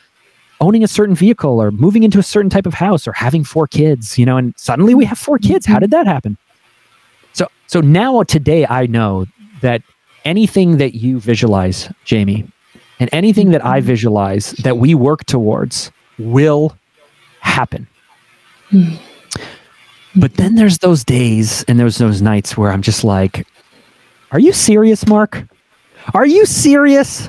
owning 0.60 0.82
a 0.82 0.88
certain 0.88 1.14
vehicle 1.14 1.62
or 1.62 1.70
moving 1.70 2.02
into 2.02 2.18
a 2.18 2.22
certain 2.22 2.50
type 2.50 2.66
of 2.66 2.74
house 2.74 3.06
or 3.06 3.12
having 3.12 3.44
four 3.44 3.66
kids, 3.68 4.18
you 4.18 4.26
know, 4.26 4.36
and 4.36 4.54
suddenly 4.56 4.94
we 4.94 5.04
have 5.04 5.18
four 5.18 5.38
kids. 5.38 5.66
How 5.66 5.74
mm-hmm. 5.74 5.80
did 5.82 5.90
that 5.92 6.06
happen? 6.06 6.36
So 7.32 7.48
so 7.66 7.80
now 7.80 8.22
today 8.24 8.66
I 8.66 8.86
know 8.86 9.26
that 9.60 9.82
anything 10.24 10.78
that 10.78 10.94
you 10.94 11.20
visualize, 11.20 11.92
Jamie, 12.04 12.50
and 13.00 13.08
anything 13.12 13.50
that 13.50 13.64
I 13.64 13.80
visualize 13.80 14.52
that 14.52 14.78
we 14.78 14.94
work 14.94 15.24
towards 15.24 15.90
will 16.18 16.76
happen. 17.40 17.86
But 20.16 20.34
then 20.34 20.56
there's 20.56 20.78
those 20.78 21.04
days 21.04 21.64
and 21.64 21.78
there's 21.78 21.98
those 21.98 22.20
nights 22.20 22.56
where 22.56 22.72
I'm 22.72 22.82
just 22.82 23.04
like, 23.04 23.46
are 24.32 24.40
you 24.40 24.52
serious, 24.52 25.06
Mark? 25.06 25.46
Are 26.14 26.26
you 26.26 26.44
serious? 26.44 27.28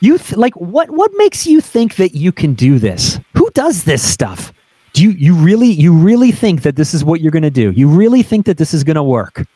You 0.00 0.18
th- 0.18 0.36
like 0.36 0.54
what 0.56 0.90
what 0.90 1.10
makes 1.14 1.46
you 1.46 1.60
think 1.60 1.96
that 1.96 2.14
you 2.14 2.32
can 2.32 2.54
do 2.54 2.78
this? 2.78 3.20
Who 3.34 3.50
does 3.54 3.84
this 3.84 4.02
stuff? 4.02 4.52
Do 4.92 5.02
you 5.02 5.10
you 5.10 5.34
really 5.34 5.68
you 5.68 5.92
really 5.92 6.32
think 6.32 6.62
that 6.62 6.76
this 6.76 6.92
is 6.92 7.04
what 7.04 7.20
you're 7.20 7.30
going 7.30 7.44
to 7.44 7.50
do? 7.50 7.70
You 7.70 7.88
really 7.88 8.22
think 8.22 8.46
that 8.46 8.58
this 8.58 8.74
is 8.74 8.84
going 8.84 8.96
to 8.96 9.02
work? 9.02 9.46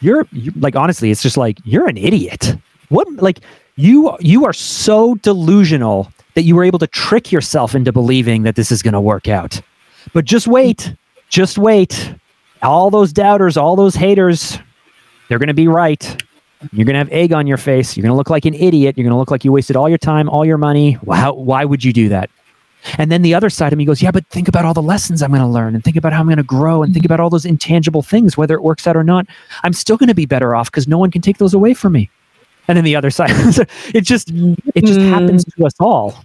You're 0.00 0.26
you, 0.32 0.52
like 0.56 0.74
honestly, 0.74 1.10
it's 1.10 1.22
just 1.22 1.36
like 1.36 1.58
you're 1.64 1.88
an 1.88 1.96
idiot. 1.96 2.56
What 2.88 3.08
like 3.22 3.38
you 3.76 4.16
you 4.20 4.44
are 4.44 4.52
so 4.52 5.14
delusional 5.16 6.12
that 6.34 6.42
you 6.42 6.56
were 6.56 6.64
able 6.64 6.78
to 6.78 6.86
trick 6.86 7.30
yourself 7.30 7.74
into 7.74 7.92
believing 7.92 8.42
that 8.42 8.56
this 8.56 8.72
is 8.72 8.82
going 8.82 8.94
to 8.94 9.00
work 9.00 9.28
out. 9.28 9.60
But 10.12 10.24
just 10.24 10.46
wait. 10.46 10.94
Just 11.28 11.58
wait. 11.58 12.14
All 12.62 12.90
those 12.90 13.12
doubters, 13.12 13.56
all 13.56 13.76
those 13.76 13.94
haters, 13.94 14.58
they're 15.28 15.38
going 15.38 15.48
to 15.48 15.54
be 15.54 15.68
right. 15.68 16.22
You're 16.72 16.84
going 16.84 16.94
to 16.94 16.98
have 16.98 17.10
egg 17.10 17.32
on 17.32 17.46
your 17.46 17.56
face. 17.56 17.96
You're 17.96 18.02
going 18.02 18.12
to 18.12 18.16
look 18.16 18.30
like 18.30 18.44
an 18.44 18.54
idiot. 18.54 18.96
You're 18.96 19.04
going 19.04 19.12
to 19.12 19.18
look 19.18 19.30
like 19.30 19.44
you 19.44 19.50
wasted 19.50 19.74
all 19.74 19.88
your 19.88 19.98
time, 19.98 20.28
all 20.28 20.44
your 20.44 20.58
money. 20.58 20.92
How, 21.10 21.32
why 21.32 21.64
would 21.64 21.82
you 21.82 21.92
do 21.92 22.08
that? 22.10 22.30
And 22.98 23.10
then 23.10 23.22
the 23.22 23.34
other 23.34 23.50
side 23.50 23.72
of 23.72 23.78
me 23.78 23.84
goes, 23.84 24.02
yeah, 24.02 24.10
but 24.10 24.26
think 24.28 24.48
about 24.48 24.64
all 24.64 24.74
the 24.74 24.82
lessons 24.82 25.22
I'm 25.22 25.30
going 25.30 25.42
to 25.42 25.46
learn 25.48 25.74
and 25.74 25.82
think 25.82 25.96
about 25.96 26.12
how 26.12 26.20
I'm 26.20 26.26
going 26.26 26.36
to 26.36 26.42
grow 26.42 26.82
and 26.82 26.92
think 26.92 27.04
about 27.04 27.20
all 27.20 27.30
those 27.30 27.44
intangible 27.44 28.02
things, 28.02 28.36
whether 28.36 28.54
it 28.54 28.62
works 28.62 28.86
out 28.86 28.96
or 28.96 29.04
not. 29.04 29.26
I'm 29.62 29.72
still 29.72 29.96
going 29.96 30.08
to 30.08 30.14
be 30.14 30.26
better 30.26 30.54
off 30.54 30.70
because 30.70 30.88
no 30.88 30.98
one 30.98 31.10
can 31.10 31.22
take 31.22 31.38
those 31.38 31.54
away 31.54 31.74
from 31.74 31.92
me. 31.92 32.10
And 32.68 32.76
then 32.76 32.84
the 32.84 32.96
other 32.96 33.10
side, 33.10 33.30
it 33.94 34.02
just, 34.02 34.30
it 34.30 34.84
just 34.84 35.00
mm. 35.00 35.08
happens 35.08 35.44
to 35.44 35.66
us 35.66 35.74
all. 35.80 36.24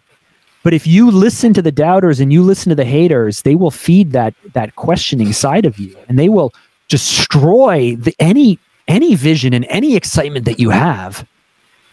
But 0.64 0.74
if 0.74 0.86
you 0.86 1.10
listen 1.10 1.54
to 1.54 1.62
the 1.62 1.72
doubters 1.72 2.20
and 2.20 2.32
you 2.34 2.44
listen 2.44 2.70
to 2.70 2.76
the 2.76 2.86
haters, 2.86 3.44
they 3.44 3.56
will 3.56 3.72
feed 3.72 4.12
that, 4.12 4.34
that 4.54 4.76
questioning 4.76 5.32
side 5.34 5.66
of 5.66 5.80
you 5.80 5.98
and 6.10 6.20
they 6.20 6.30
will 6.30 6.54
destroy 6.90 7.96
the, 7.96 8.16
any 8.20 8.60
any 8.88 9.16
vision 9.16 9.54
and 9.54 9.66
any 9.70 9.96
excitement 9.96 10.46
that 10.46 10.60
you 10.60 10.70
have. 10.70 11.28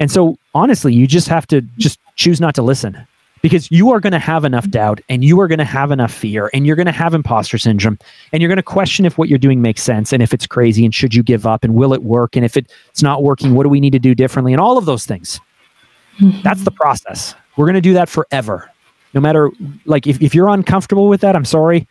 And 0.00 0.10
so, 0.10 0.38
honestly, 0.54 0.92
you 0.94 1.06
just 1.06 1.28
have 1.28 1.46
to 1.48 1.60
just 1.78 1.98
choose 2.16 2.40
not 2.40 2.54
to 2.56 2.62
listen 2.62 3.06
because 3.44 3.70
you 3.70 3.90
are 3.90 4.00
going 4.00 4.14
to 4.14 4.18
have 4.18 4.42
enough 4.42 4.66
doubt 4.70 5.02
and 5.10 5.22
you 5.22 5.38
are 5.38 5.46
going 5.46 5.58
to 5.58 5.66
have 5.66 5.90
enough 5.90 6.10
fear 6.10 6.48
and 6.54 6.66
you're 6.66 6.76
going 6.76 6.86
to 6.86 6.92
have 6.92 7.12
imposter 7.12 7.58
syndrome 7.58 7.98
and 8.32 8.40
you're 8.40 8.48
going 8.48 8.56
to 8.56 8.62
question 8.62 9.04
if 9.04 9.18
what 9.18 9.28
you're 9.28 9.38
doing 9.38 9.60
makes 9.60 9.82
sense 9.82 10.14
and 10.14 10.22
if 10.22 10.32
it's 10.32 10.46
crazy 10.46 10.82
and 10.82 10.94
should 10.94 11.14
you 11.14 11.22
give 11.22 11.46
up 11.46 11.62
and 11.62 11.74
will 11.74 11.92
it 11.92 12.02
work 12.04 12.36
and 12.36 12.46
if 12.46 12.56
it's 12.56 13.02
not 13.02 13.22
working, 13.22 13.54
what 13.54 13.64
do 13.64 13.68
we 13.68 13.80
need 13.80 13.92
to 13.92 13.98
do 13.98 14.14
differently 14.14 14.54
and 14.54 14.62
all 14.62 14.78
of 14.78 14.86
those 14.86 15.04
things. 15.04 15.42
Mm-hmm. 16.20 16.40
That's 16.40 16.64
the 16.64 16.70
process. 16.70 17.34
We're 17.58 17.66
going 17.66 17.74
to 17.74 17.82
do 17.82 17.92
that 17.92 18.08
forever. 18.08 18.70
No 19.12 19.20
matter, 19.20 19.50
like, 19.84 20.06
if, 20.06 20.22
if 20.22 20.34
you're 20.34 20.48
uncomfortable 20.48 21.08
with 21.08 21.20
that, 21.20 21.36
I'm 21.36 21.44
sorry. 21.44 21.86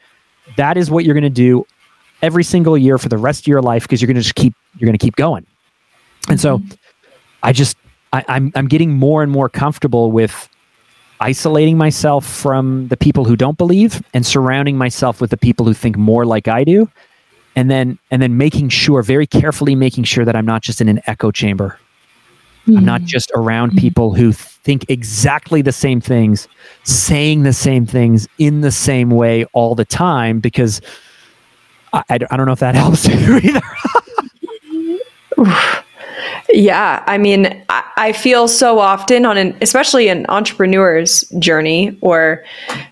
That 0.57 0.75
is 0.75 0.89
what 0.89 1.05
you're 1.05 1.13
going 1.13 1.21
to 1.21 1.29
do 1.29 1.67
every 2.23 2.43
single 2.43 2.79
year 2.79 2.97
for 2.97 3.09
the 3.09 3.17
rest 3.19 3.41
of 3.41 3.47
your 3.47 3.61
life 3.61 3.83
because 3.83 4.01
you're 4.01 4.07
going 4.07 4.15
to 4.15 4.23
just 4.23 4.33
keep 4.33 4.55
you're 4.79 4.87
going 4.87 4.97
to 4.97 5.05
keep 5.05 5.17
going. 5.17 5.45
And 6.29 6.41
so 6.41 6.57
mm-hmm. 6.57 6.73
I 7.43 7.53
just 7.53 7.77
I, 8.11 8.25
I'm 8.27 8.51
I'm 8.55 8.67
getting 8.67 8.93
more 8.93 9.21
and 9.21 9.31
more 9.31 9.49
comfortable 9.49 10.11
with 10.11 10.49
isolating 11.23 11.77
myself 11.77 12.25
from 12.25 12.89
the 12.89 12.97
people 12.97 13.23
who 13.23 13.37
don't 13.37 13.57
believe 13.57 14.03
and 14.13 14.25
surrounding 14.25 14.77
myself 14.77 15.21
with 15.21 15.29
the 15.29 15.37
people 15.37 15.65
who 15.65 15.73
think 15.73 15.97
more 15.97 16.25
like 16.25 16.49
I 16.49 16.65
do. 16.65 16.89
And 17.55 17.71
then 17.71 17.97
and 18.11 18.21
then 18.21 18.37
making 18.37 18.69
sure, 18.69 19.01
very 19.03 19.27
carefully 19.27 19.75
making 19.75 20.03
sure 20.05 20.25
that 20.25 20.35
I'm 20.35 20.45
not 20.45 20.63
just 20.63 20.81
in 20.81 20.89
an 20.89 20.99
echo 21.05 21.31
chamber. 21.31 21.79
Mm-hmm. 22.67 22.77
I'm 22.77 22.85
not 22.85 23.01
mm-hmm. 23.01 23.07
just 23.07 23.31
around 23.35 23.69
mm-hmm. 23.69 23.79
people 23.79 24.13
who 24.15 24.33
think 24.33 24.89
exactly 24.89 25.61
the 25.61 25.71
same 25.71 26.01
things, 26.01 26.47
saying 26.83 27.43
the 27.43 27.53
same 27.53 27.85
things 27.85 28.27
in 28.37 28.61
the 28.61 28.71
same 28.71 29.09
way 29.09 29.45
all 29.53 29.75
the 29.75 29.85
time 29.85 30.39
because 30.39 30.81
I, 31.93 32.03
I, 32.09 32.17
don't 32.17 32.45
know 32.47 32.53
if 32.53 32.59
that 32.59 32.75
helps 32.83 33.07
you 33.07 33.37
either. 33.37 33.61
yeah, 36.53 37.03
I 37.07 37.17
mean, 37.17 37.63
I, 37.69 38.11
feel 38.13 38.47
so 38.47 38.79
often 38.79 39.25
on 39.25 39.37
an, 39.37 39.57
especially 39.61 40.07
an 40.07 40.25
entrepreneur's 40.29 41.21
journey 41.39 41.97
or 42.01 42.43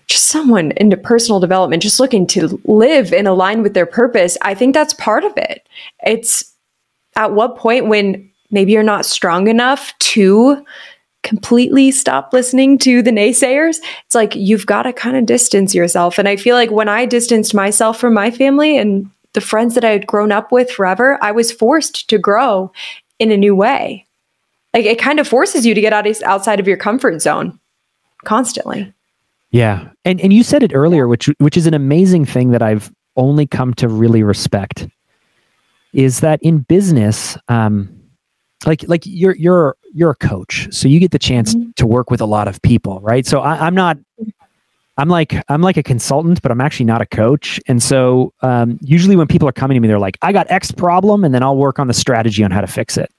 just 0.08 0.26
someone 0.26 0.72
into 0.72 0.96
personal 0.96 1.38
development, 1.38 1.82
just 1.82 2.00
looking 2.00 2.26
to 2.28 2.60
live 2.64 3.12
and 3.12 3.28
align 3.28 3.62
with 3.62 3.74
their 3.74 3.86
purpose. 3.86 4.36
I 4.42 4.54
think 4.54 4.74
that's 4.74 4.94
part 4.94 5.24
of 5.24 5.32
it. 5.36 5.66
It's 6.04 6.52
at 7.14 7.32
what 7.32 7.56
point 7.56 7.86
when 7.86 8.28
maybe 8.50 8.72
you're 8.72 8.82
not 8.82 9.06
strong 9.06 9.46
enough 9.46 9.96
to 9.98 10.64
completely 11.22 11.92
stop 11.92 12.32
listening 12.32 12.78
to 12.78 13.00
the 13.00 13.12
naysayers, 13.12 13.78
it's 14.04 14.14
like 14.14 14.34
you've 14.34 14.66
got 14.66 14.82
to 14.82 14.92
kind 14.92 15.16
of 15.16 15.26
distance 15.26 15.74
yourself. 15.74 16.18
And 16.18 16.28
I 16.28 16.36
feel 16.36 16.56
like 16.56 16.70
when 16.70 16.88
I 16.88 17.06
distanced 17.06 17.54
myself 17.54 17.98
from 17.98 18.12
my 18.12 18.30
family 18.30 18.76
and 18.76 19.08
the 19.34 19.40
friends 19.40 19.74
that 19.74 19.84
I 19.84 19.90
had 19.90 20.06
grown 20.06 20.32
up 20.32 20.52
with 20.52 20.70
forever, 20.70 21.18
I 21.22 21.32
was 21.32 21.52
forced 21.52 22.08
to 22.10 22.18
grow 22.18 22.72
in 23.22 23.30
a 23.30 23.36
new 23.36 23.54
way. 23.54 24.04
Like 24.74 24.84
it 24.84 24.98
kind 24.98 25.20
of 25.20 25.28
forces 25.28 25.64
you 25.64 25.74
to 25.74 25.80
get 25.80 25.92
out 25.92 26.06
of, 26.06 26.20
outside 26.24 26.58
of 26.58 26.66
your 26.66 26.76
comfort 26.76 27.22
zone 27.22 27.58
constantly. 28.24 28.92
Yeah. 29.50 29.90
And 30.04 30.20
and 30.20 30.32
you 30.32 30.42
said 30.42 30.62
it 30.62 30.72
earlier 30.74 31.06
which 31.06 31.30
which 31.38 31.56
is 31.56 31.66
an 31.66 31.74
amazing 31.74 32.24
thing 32.24 32.50
that 32.50 32.62
I've 32.62 32.90
only 33.16 33.46
come 33.46 33.74
to 33.74 33.88
really 33.88 34.22
respect 34.22 34.88
is 35.92 36.20
that 36.20 36.40
in 36.42 36.60
business 36.60 37.36
um 37.48 37.94
like 38.64 38.82
like 38.88 39.02
you're 39.04 39.36
you're 39.36 39.76
you're 39.92 40.10
a 40.10 40.14
coach 40.14 40.68
so 40.70 40.88
you 40.88 40.98
get 40.98 41.10
the 41.10 41.18
chance 41.18 41.54
mm-hmm. 41.54 41.70
to 41.76 41.86
work 41.86 42.10
with 42.10 42.22
a 42.22 42.24
lot 42.24 42.48
of 42.48 42.62
people 42.62 43.00
right 43.00 43.26
so 43.26 43.40
I, 43.40 43.66
am 43.66 43.74
not 43.74 43.98
I'm 45.02 45.08
like 45.08 45.34
I'm 45.48 45.62
like 45.62 45.76
a 45.76 45.82
consultant, 45.82 46.40
but 46.42 46.52
I'm 46.52 46.60
actually 46.60 46.86
not 46.86 47.02
a 47.02 47.06
coach. 47.06 47.58
And 47.66 47.82
so 47.82 48.32
um, 48.42 48.78
usually 48.82 49.16
when 49.16 49.26
people 49.26 49.48
are 49.48 49.52
coming 49.52 49.74
to 49.74 49.80
me, 49.80 49.88
they're 49.88 49.98
like, 49.98 50.16
"I 50.22 50.30
got 50.30 50.48
X 50.48 50.70
problem," 50.70 51.24
and 51.24 51.34
then 51.34 51.42
I'll 51.42 51.56
work 51.56 51.80
on 51.80 51.88
the 51.88 51.92
strategy 51.92 52.44
on 52.44 52.52
how 52.52 52.60
to 52.60 52.68
fix 52.68 52.96
it, 52.96 53.10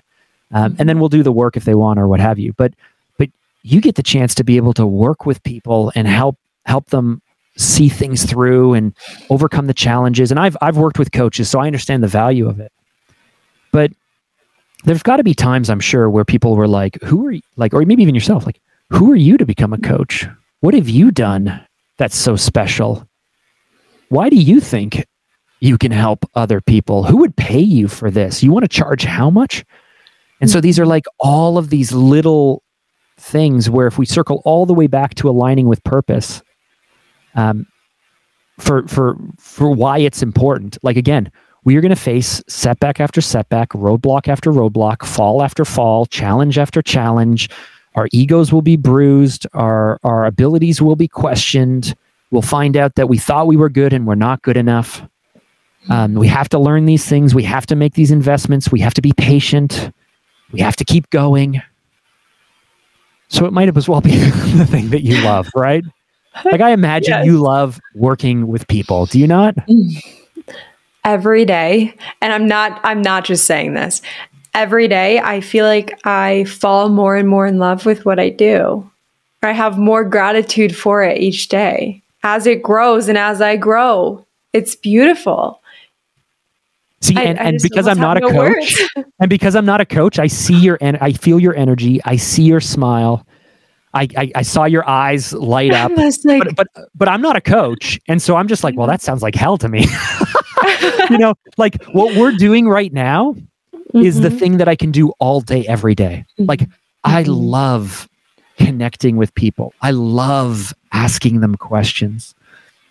um, 0.51 0.77
and 0.79 0.87
then 0.87 0.97
we'll 1.01 1.09
do 1.09 1.23
the 1.23 1.31
work 1.33 1.57
if 1.57 1.65
they 1.65 1.75
want 1.75 1.99
or 1.99 2.07
what 2.07 2.21
have 2.21 2.39
you. 2.39 2.53
But 2.53 2.73
but 3.17 3.29
you 3.63 3.81
get 3.81 3.95
the 3.95 4.03
chance 4.03 4.33
to 4.35 4.45
be 4.45 4.55
able 4.55 4.71
to 4.75 4.87
work 4.87 5.25
with 5.25 5.43
people 5.43 5.91
and 5.93 6.07
help 6.07 6.37
help 6.65 6.87
them 6.89 7.21
see 7.57 7.89
things 7.89 8.23
through 8.23 8.75
and 8.75 8.93
overcome 9.29 9.67
the 9.67 9.73
challenges. 9.73 10.31
And 10.31 10.39
I've 10.39 10.55
I've 10.61 10.77
worked 10.77 10.99
with 10.99 11.11
coaches, 11.11 11.49
so 11.49 11.59
I 11.59 11.67
understand 11.67 12.01
the 12.01 12.07
value 12.07 12.47
of 12.47 12.61
it. 12.61 12.71
But 13.73 13.91
there's 14.85 15.03
got 15.03 15.17
to 15.17 15.23
be 15.23 15.33
times 15.33 15.69
I'm 15.69 15.81
sure 15.81 16.09
where 16.09 16.23
people 16.23 16.55
were 16.55 16.69
like, 16.69 16.97
"Who 17.03 17.27
are 17.27 17.31
you?" 17.31 17.41
Like, 17.57 17.73
or 17.73 17.81
maybe 17.81 18.03
even 18.03 18.15
yourself, 18.15 18.45
like, 18.45 18.61
"Who 18.91 19.11
are 19.11 19.17
you 19.17 19.37
to 19.37 19.45
become 19.45 19.73
a 19.73 19.77
coach?" 19.77 20.25
What 20.61 20.75
have 20.75 20.87
you 20.87 21.11
done 21.11 21.59
that's 21.97 22.15
so 22.15 22.35
special? 22.35 23.07
Why 24.09 24.29
do 24.29 24.35
you 24.35 24.59
think 24.59 25.05
you 25.59 25.77
can 25.77 25.91
help 25.91 26.25
other 26.35 26.61
people? 26.61 27.03
Who 27.03 27.17
would 27.17 27.35
pay 27.35 27.59
you 27.59 27.87
for 27.87 28.11
this? 28.11 28.43
You 28.43 28.51
want 28.51 28.63
to 28.63 28.69
charge 28.69 29.03
how 29.03 29.29
much? 29.29 29.63
And 30.41 30.49
so 30.49 30.59
these 30.59 30.79
are 30.79 30.85
like 30.85 31.05
all 31.19 31.57
of 31.57 31.69
these 31.69 31.91
little 31.91 32.63
things 33.17 33.69
where 33.69 33.87
if 33.87 33.97
we 33.97 34.05
circle 34.05 34.41
all 34.45 34.65
the 34.65 34.73
way 34.73 34.87
back 34.87 35.15
to 35.15 35.29
aligning 35.29 35.67
with 35.67 35.83
purpose, 35.83 36.41
um, 37.35 37.65
for 38.59 38.87
for 38.87 39.17
for 39.39 39.71
why 39.71 39.99
it's 39.99 40.21
important. 40.21 40.77
Like 40.83 40.97
again, 40.97 41.31
we 41.63 41.75
are 41.77 41.81
going 41.81 41.89
to 41.89 41.95
face 41.95 42.43
setback 42.47 42.99
after 42.99 43.21
setback, 43.21 43.69
roadblock 43.69 44.27
after 44.27 44.51
roadblock, 44.51 45.05
fall 45.05 45.41
after 45.41 45.65
fall, 45.65 46.05
challenge 46.05 46.57
after 46.57 46.81
challenge, 46.81 47.49
our 47.95 48.07
egos 48.11 48.51
will 48.51 48.61
be 48.61 48.75
bruised, 48.75 49.45
our, 49.53 49.99
our 50.03 50.25
abilities 50.25 50.81
will 50.81 50.95
be 50.95 51.07
questioned. 51.07 51.95
We'll 52.31 52.41
find 52.41 52.75
out 52.75 52.95
that 52.95 53.09
we 53.09 53.17
thought 53.17 53.47
we 53.47 53.57
were 53.57 53.69
good 53.69 53.93
and 53.93 54.07
we're 54.07 54.15
not 54.15 54.41
good 54.41 54.57
enough. 54.57 55.01
Um, 55.89 56.13
we 56.13 56.27
have 56.27 56.49
to 56.49 56.59
learn 56.59 56.85
these 56.85 57.05
things. 57.05 57.35
We 57.35 57.43
have 57.43 57.65
to 57.67 57.75
make 57.75 57.93
these 57.93 58.11
investments. 58.11 58.71
We 58.71 58.79
have 58.79 58.93
to 58.95 59.01
be 59.01 59.13
patient. 59.17 59.93
We 60.51 60.61
have 60.61 60.75
to 60.77 60.85
keep 60.85 61.09
going. 61.09 61.61
So 63.27 63.45
it 63.45 63.53
might 63.53 63.75
as 63.75 63.89
well 63.89 64.01
be 64.01 64.15
the 64.17 64.65
thing 64.65 64.89
that 64.89 65.03
you 65.03 65.21
love, 65.21 65.49
right? 65.55 65.83
Like 66.45 66.61
I 66.61 66.71
imagine 66.71 67.13
yes. 67.13 67.25
you 67.25 67.39
love 67.39 67.79
working 67.95 68.47
with 68.47 68.67
people. 68.67 69.05
Do 69.05 69.19
you 69.19 69.27
not? 69.27 69.55
Every 71.03 71.45
day. 71.45 71.95
And 72.21 72.33
I'm 72.33 72.47
not 72.47 72.79
I'm 72.83 73.01
not 73.01 73.25
just 73.25 73.45
saying 73.45 73.73
this 73.73 74.01
every 74.53 74.87
day, 74.87 75.19
I 75.19 75.41
feel 75.41 75.65
like 75.65 75.99
I 76.05 76.43
fall 76.45 76.89
more 76.89 77.15
and 77.15 77.27
more 77.27 77.47
in 77.47 77.59
love 77.59 77.85
with 77.85 78.05
what 78.05 78.19
I 78.19 78.29
do. 78.29 78.89
I 79.41 79.51
have 79.51 79.77
more 79.77 80.03
gratitude 80.03 80.75
for 80.75 81.03
it 81.03 81.19
each 81.19 81.49
day 81.49 82.01
as 82.23 82.47
it 82.47 82.63
grows 82.63 83.09
and 83.09 83.17
as 83.17 83.41
I 83.41 83.57
grow. 83.57 84.25
It's 84.53 84.75
beautiful. 84.75 85.59
See, 87.01 87.17
and, 87.17 87.37
I, 87.37 87.43
I 87.43 87.45
and 87.47 87.59
because 87.61 87.87
I'm 87.87 87.99
not 87.99 88.15
a 88.15 88.21
coach, 88.21 88.81
and 89.19 89.29
because 89.29 89.55
I'm 89.55 89.65
not 89.65 89.81
a 89.81 89.85
coach, 89.85 90.19
I 90.19 90.27
see 90.27 90.57
your 90.57 90.77
and 90.79 90.97
I 91.01 91.11
feel 91.11 91.39
your 91.39 91.55
energy. 91.55 91.99
I 92.05 92.15
see 92.15 92.43
your 92.43 92.61
smile. 92.61 93.25
I, 93.93 94.07
I, 94.17 94.31
I 94.35 94.41
saw 94.41 94.63
your 94.63 94.87
eyes 94.87 95.33
light 95.33 95.73
up. 95.73 95.91
Like, 96.23 96.43
but, 96.43 96.55
but 96.55 96.67
but 96.95 97.09
I'm 97.09 97.21
not 97.21 97.35
a 97.35 97.41
coach, 97.41 97.99
and 98.07 98.21
so 98.21 98.37
I'm 98.37 98.47
just 98.47 98.63
like, 98.63 98.77
well, 98.77 98.87
that 98.87 99.01
sounds 99.01 99.21
like 99.21 99.35
hell 99.35 99.57
to 99.57 99.67
me. 99.67 99.85
you 101.09 101.17
know, 101.17 101.33
like 101.57 101.83
what 101.87 102.15
we're 102.15 102.31
doing 102.31 102.69
right 102.69 102.93
now 102.93 103.35
mm-hmm. 103.93 104.05
is 104.05 104.21
the 104.21 104.29
mm-hmm. 104.29 104.37
thing 104.37 104.57
that 104.57 104.67
I 104.67 104.75
can 104.75 104.91
do 104.91 105.09
all 105.19 105.41
day, 105.41 105.65
every 105.67 105.95
day. 105.95 106.25
Mm-hmm. 106.39 106.45
Like, 106.45 106.69
I 107.03 107.23
mm-hmm. 107.23 107.31
love 107.31 108.09
connecting 108.57 109.17
with 109.17 109.33
people, 109.33 109.73
I 109.81 109.91
love 109.91 110.73
asking 110.91 111.41
them 111.41 111.55
questions. 111.55 112.35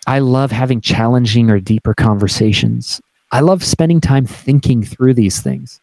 I 0.05 0.19
love 0.19 0.51
having 0.51 0.81
challenging 0.81 1.49
or 1.49 1.61
deeper 1.61 1.93
conversations. 1.93 2.99
I 3.31 3.39
love 3.39 3.63
spending 3.63 4.01
time 4.01 4.25
thinking 4.25 4.83
through 4.83 5.13
these 5.13 5.39
things. 5.39 5.79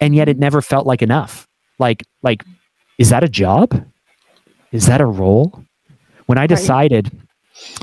And 0.00 0.14
yet 0.14 0.28
it 0.28 0.38
never 0.38 0.60
felt 0.60 0.86
like 0.86 1.02
enough. 1.02 1.46
Like, 1.78 2.04
like, 2.22 2.44
is 2.98 3.10
that 3.10 3.22
a 3.22 3.28
job? 3.28 3.86
Is 4.72 4.86
that 4.86 5.00
a 5.00 5.06
role? 5.06 5.64
When 6.26 6.36
I 6.36 6.46
decided 6.46 7.12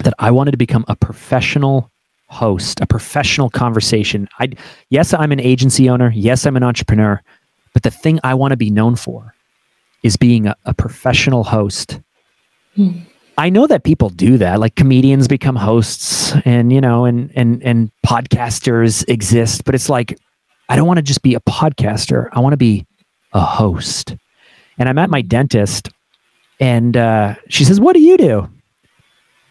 that 0.04 0.14
I 0.20 0.32
wanted 0.32 0.52
to 0.52 0.58
become 0.58 0.86
a 0.88 0.96
professional 0.96 1.90
host, 2.28 2.80
a 2.82 2.88
professional 2.88 3.50
conversation. 3.50 4.28
I 4.40 4.50
yes, 4.90 5.14
I'm 5.14 5.32
an 5.32 5.40
agency 5.40 5.90
owner. 5.90 6.12
Yes, 6.16 6.46
I'm 6.46 6.56
an 6.56 6.64
entrepreneur. 6.64 7.22
But 7.74 7.84
the 7.84 7.92
thing 7.92 8.20
I 8.24 8.34
want 8.34 8.52
to 8.52 8.58
be 8.58 8.70
known 8.70 8.96
for 8.96 9.34
is 10.04 10.18
being 10.18 10.48
a, 10.48 10.56
a 10.66 10.74
professional 10.74 11.44
host. 11.44 12.00
Hmm. 12.76 13.00
I 13.38 13.50
know 13.50 13.68
that 13.68 13.84
people 13.84 14.10
do 14.10 14.38
that. 14.38 14.60
Like 14.60 14.76
comedians 14.76 15.28
become 15.28 15.56
hosts 15.56 16.34
and 16.46 16.72
you 16.72 16.82
know 16.82 17.06
and 17.06 17.32
and 17.36 17.62
and 17.64 17.92
podcasters 18.06 19.08
exist, 19.10 19.66
but 19.66 19.76
it's 19.76 19.90
like 19.90 20.18
I 20.70 20.76
don't 20.76 20.88
want 20.88 20.98
to 20.98 21.04
just 21.04 21.22
be 21.22 21.36
a 21.36 21.40
podcaster. 21.42 22.30
I 22.32 22.40
want 22.40 22.54
to 22.54 22.58
be 22.58 22.86
a 23.34 23.42
host. 23.42 24.16
And 24.78 24.90
I'm 24.90 24.98
at 24.98 25.10
my 25.10 25.22
dentist 25.22 25.90
and 26.60 26.96
uh, 26.96 27.36
she 27.50 27.66
says, 27.66 27.80
"What 27.80 27.94
do 27.94 28.00
you 28.00 28.18
do?" 28.18 28.50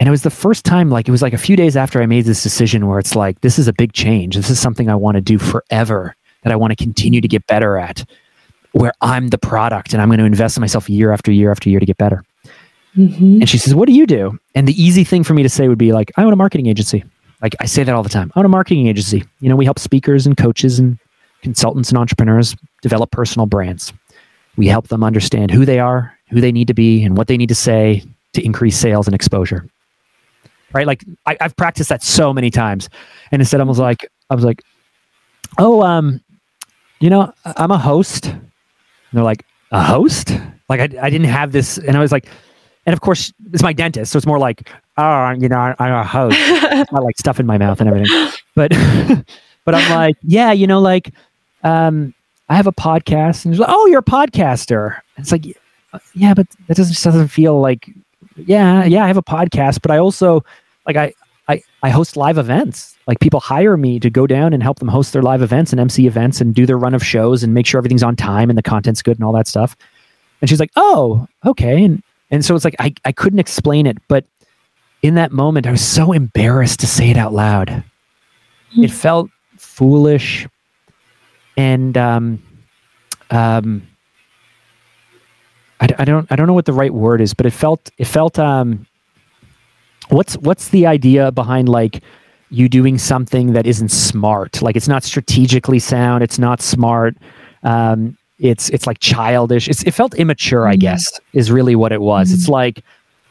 And 0.00 0.08
it 0.08 0.10
was 0.10 0.22
the 0.22 0.30
first 0.30 0.64
time, 0.64 0.90
like, 0.90 1.08
it 1.08 1.12
was 1.12 1.22
like 1.22 1.32
a 1.32 1.38
few 1.38 1.56
days 1.56 1.76
after 1.76 2.02
I 2.02 2.06
made 2.06 2.24
this 2.24 2.42
decision 2.42 2.86
where 2.88 2.98
it's 2.98 3.14
like, 3.14 3.40
this 3.42 3.58
is 3.58 3.68
a 3.68 3.72
big 3.72 3.92
change. 3.92 4.34
This 4.34 4.50
is 4.50 4.58
something 4.58 4.88
I 4.88 4.96
want 4.96 5.14
to 5.16 5.20
do 5.20 5.38
forever, 5.38 6.16
that 6.42 6.52
I 6.52 6.56
want 6.56 6.76
to 6.76 6.76
continue 6.76 7.20
to 7.20 7.28
get 7.28 7.46
better 7.46 7.78
at, 7.78 8.04
where 8.72 8.92
I'm 9.00 9.28
the 9.28 9.38
product 9.38 9.92
and 9.92 10.02
I'm 10.02 10.08
going 10.08 10.18
to 10.18 10.24
invest 10.24 10.56
in 10.56 10.60
myself 10.62 10.90
year 10.90 11.12
after 11.12 11.30
year 11.30 11.50
after 11.50 11.70
year 11.70 11.78
to 11.78 11.86
get 11.86 11.96
better. 11.96 12.24
Mm-hmm. 12.96 13.40
And 13.40 13.48
she 13.48 13.58
says, 13.58 13.74
What 13.74 13.86
do 13.86 13.92
you 13.92 14.06
do? 14.06 14.38
And 14.54 14.66
the 14.66 14.80
easy 14.80 15.04
thing 15.04 15.24
for 15.24 15.34
me 15.34 15.42
to 15.42 15.48
say 15.48 15.68
would 15.68 15.78
be 15.78 15.92
like, 15.92 16.12
I 16.16 16.24
own 16.24 16.32
a 16.32 16.36
marketing 16.36 16.66
agency. 16.66 17.04
Like, 17.40 17.54
I 17.60 17.66
say 17.66 17.84
that 17.84 17.94
all 17.94 18.02
the 18.02 18.08
time. 18.08 18.32
I 18.34 18.40
own 18.40 18.46
a 18.46 18.48
marketing 18.48 18.88
agency. 18.88 19.24
You 19.40 19.48
know, 19.48 19.56
we 19.56 19.64
help 19.64 19.78
speakers 19.78 20.26
and 20.26 20.36
coaches 20.36 20.78
and 20.78 20.98
consultants 21.42 21.90
and 21.90 21.98
entrepreneurs 21.98 22.56
develop 22.82 23.10
personal 23.10 23.46
brands. 23.46 23.92
We 24.56 24.66
help 24.66 24.88
them 24.88 25.04
understand 25.04 25.50
who 25.50 25.64
they 25.64 25.78
are, 25.78 26.16
who 26.30 26.40
they 26.40 26.52
need 26.52 26.68
to 26.68 26.74
be, 26.74 27.04
and 27.04 27.16
what 27.16 27.26
they 27.26 27.36
need 27.36 27.48
to 27.48 27.54
say 27.54 28.02
to 28.32 28.44
increase 28.44 28.78
sales 28.78 29.06
and 29.06 29.14
exposure 29.14 29.68
right? 30.74 30.86
Like 30.86 31.04
I, 31.26 31.36
have 31.40 31.56
practiced 31.56 31.88
that 31.88 32.02
so 32.02 32.34
many 32.34 32.50
times, 32.50 32.88
and 33.30 33.40
instead 33.40 33.60
I 33.60 33.64
was 33.64 33.78
like, 33.78 34.10
I 34.30 34.34
was 34.34 34.44
like, 34.44 34.62
oh, 35.58 35.82
um, 35.82 36.20
you 37.00 37.08
know, 37.08 37.32
I'm 37.44 37.70
a 37.70 37.78
host. 37.78 38.26
And 38.26 38.42
they're 39.12 39.24
like, 39.24 39.44
a 39.70 39.82
host? 39.82 40.32
Like 40.68 40.80
I, 40.80 41.06
I 41.06 41.10
didn't 41.10 41.28
have 41.28 41.52
this, 41.52 41.78
and 41.78 41.96
I 41.96 42.00
was 42.00 42.12
like, 42.12 42.26
and 42.86 42.92
of 42.92 43.00
course 43.00 43.32
it's 43.52 43.62
my 43.62 43.72
dentist, 43.72 44.12
so 44.12 44.16
it's 44.16 44.26
more 44.26 44.38
like, 44.38 44.70
oh, 44.96 45.30
you 45.30 45.48
know, 45.48 45.74
I, 45.78 45.88
am 45.88 45.94
a 45.94 46.04
host. 46.04 46.36
I 46.40 47.00
like 47.00 47.18
stuff 47.18 47.40
in 47.40 47.46
my 47.46 47.58
mouth 47.58 47.80
and 47.80 47.88
everything, 47.88 48.32
but, 48.54 48.70
but 49.64 49.74
I'm 49.74 49.90
like, 49.90 50.16
yeah, 50.22 50.52
you 50.52 50.66
know, 50.66 50.80
like, 50.80 51.12
um, 51.62 52.14
I 52.48 52.56
have 52.56 52.66
a 52.66 52.72
podcast, 52.72 53.44
and 53.44 53.58
like, 53.58 53.68
oh, 53.70 53.86
you're 53.86 54.00
a 54.00 54.02
podcaster. 54.02 54.98
And 55.16 55.24
it's 55.24 55.32
like, 55.32 55.46
yeah, 56.14 56.34
but 56.34 56.46
that 56.68 56.76
doesn't 56.76 57.02
doesn't 57.02 57.28
feel 57.28 57.60
like, 57.60 57.88
yeah, 58.36 58.84
yeah, 58.84 59.04
I 59.04 59.06
have 59.06 59.16
a 59.16 59.22
podcast, 59.22 59.80
but 59.82 59.90
I 59.90 59.98
also 59.98 60.44
like 60.86 60.96
I, 60.96 61.12
I 61.48 61.62
I 61.82 61.90
host 61.90 62.16
live 62.16 62.38
events. 62.38 62.96
Like 63.06 63.20
people 63.20 63.40
hire 63.40 63.76
me 63.76 64.00
to 64.00 64.10
go 64.10 64.26
down 64.26 64.52
and 64.52 64.62
help 64.62 64.78
them 64.78 64.88
host 64.88 65.12
their 65.12 65.22
live 65.22 65.42
events 65.42 65.72
and 65.72 65.80
MC 65.80 66.06
events 66.06 66.40
and 66.40 66.54
do 66.54 66.66
their 66.66 66.78
run 66.78 66.94
of 66.94 67.04
shows 67.04 67.42
and 67.42 67.52
make 67.52 67.66
sure 67.66 67.78
everything's 67.78 68.02
on 68.02 68.16
time 68.16 68.50
and 68.50 68.58
the 68.58 68.62
content's 68.62 69.02
good 69.02 69.18
and 69.18 69.24
all 69.24 69.32
that 69.32 69.46
stuff. 69.46 69.76
And 70.40 70.48
she's 70.48 70.60
like, 70.60 70.70
"Oh, 70.76 71.26
okay." 71.44 71.84
And 71.84 72.02
and 72.30 72.44
so 72.44 72.54
it's 72.54 72.64
like 72.64 72.76
I 72.78 72.94
I 73.04 73.12
couldn't 73.12 73.38
explain 73.38 73.86
it, 73.86 73.98
but 74.08 74.24
in 75.02 75.14
that 75.14 75.32
moment 75.32 75.66
I 75.66 75.70
was 75.70 75.86
so 75.86 76.12
embarrassed 76.12 76.80
to 76.80 76.86
say 76.86 77.10
it 77.10 77.16
out 77.16 77.32
loud. 77.32 77.68
Mm-hmm. 77.68 78.84
It 78.84 78.90
felt 78.90 79.30
foolish 79.58 80.48
and 81.56 81.96
um 81.96 82.42
um 83.30 83.86
I, 85.80 85.88
I 85.98 86.04
don't 86.04 86.30
I 86.30 86.36
don't 86.36 86.46
know 86.46 86.54
what 86.54 86.64
the 86.64 86.72
right 86.72 86.92
word 86.92 87.20
is, 87.20 87.34
but 87.34 87.46
it 87.46 87.52
felt 87.52 87.90
it 87.98 88.06
felt 88.06 88.38
um 88.38 88.86
what's 90.08 90.34
what's 90.38 90.68
the 90.68 90.86
idea 90.86 91.32
behind 91.32 91.68
like 91.68 92.02
you 92.50 92.68
doing 92.68 92.98
something 92.98 93.52
that 93.52 93.66
isn't 93.66 93.90
smart? 93.90 94.62
Like 94.62 94.76
it's 94.76 94.88
not 94.88 95.02
strategically 95.02 95.78
sound 95.78 96.22
it's 96.22 96.38
not 96.38 96.60
smart 96.60 97.16
um, 97.62 98.16
it's 98.38 98.68
it's 98.70 98.86
like 98.86 98.98
childish. 98.98 99.68
It's, 99.68 99.82
it 99.84 99.92
felt 99.92 100.14
immature 100.14 100.62
mm-hmm. 100.62 100.72
i 100.72 100.76
guess 100.76 101.20
is 101.32 101.50
really 101.50 101.74
what 101.74 101.92
it 101.92 102.00
was. 102.00 102.28
Mm-hmm. 102.28 102.38
it's 102.38 102.48
like 102.48 102.84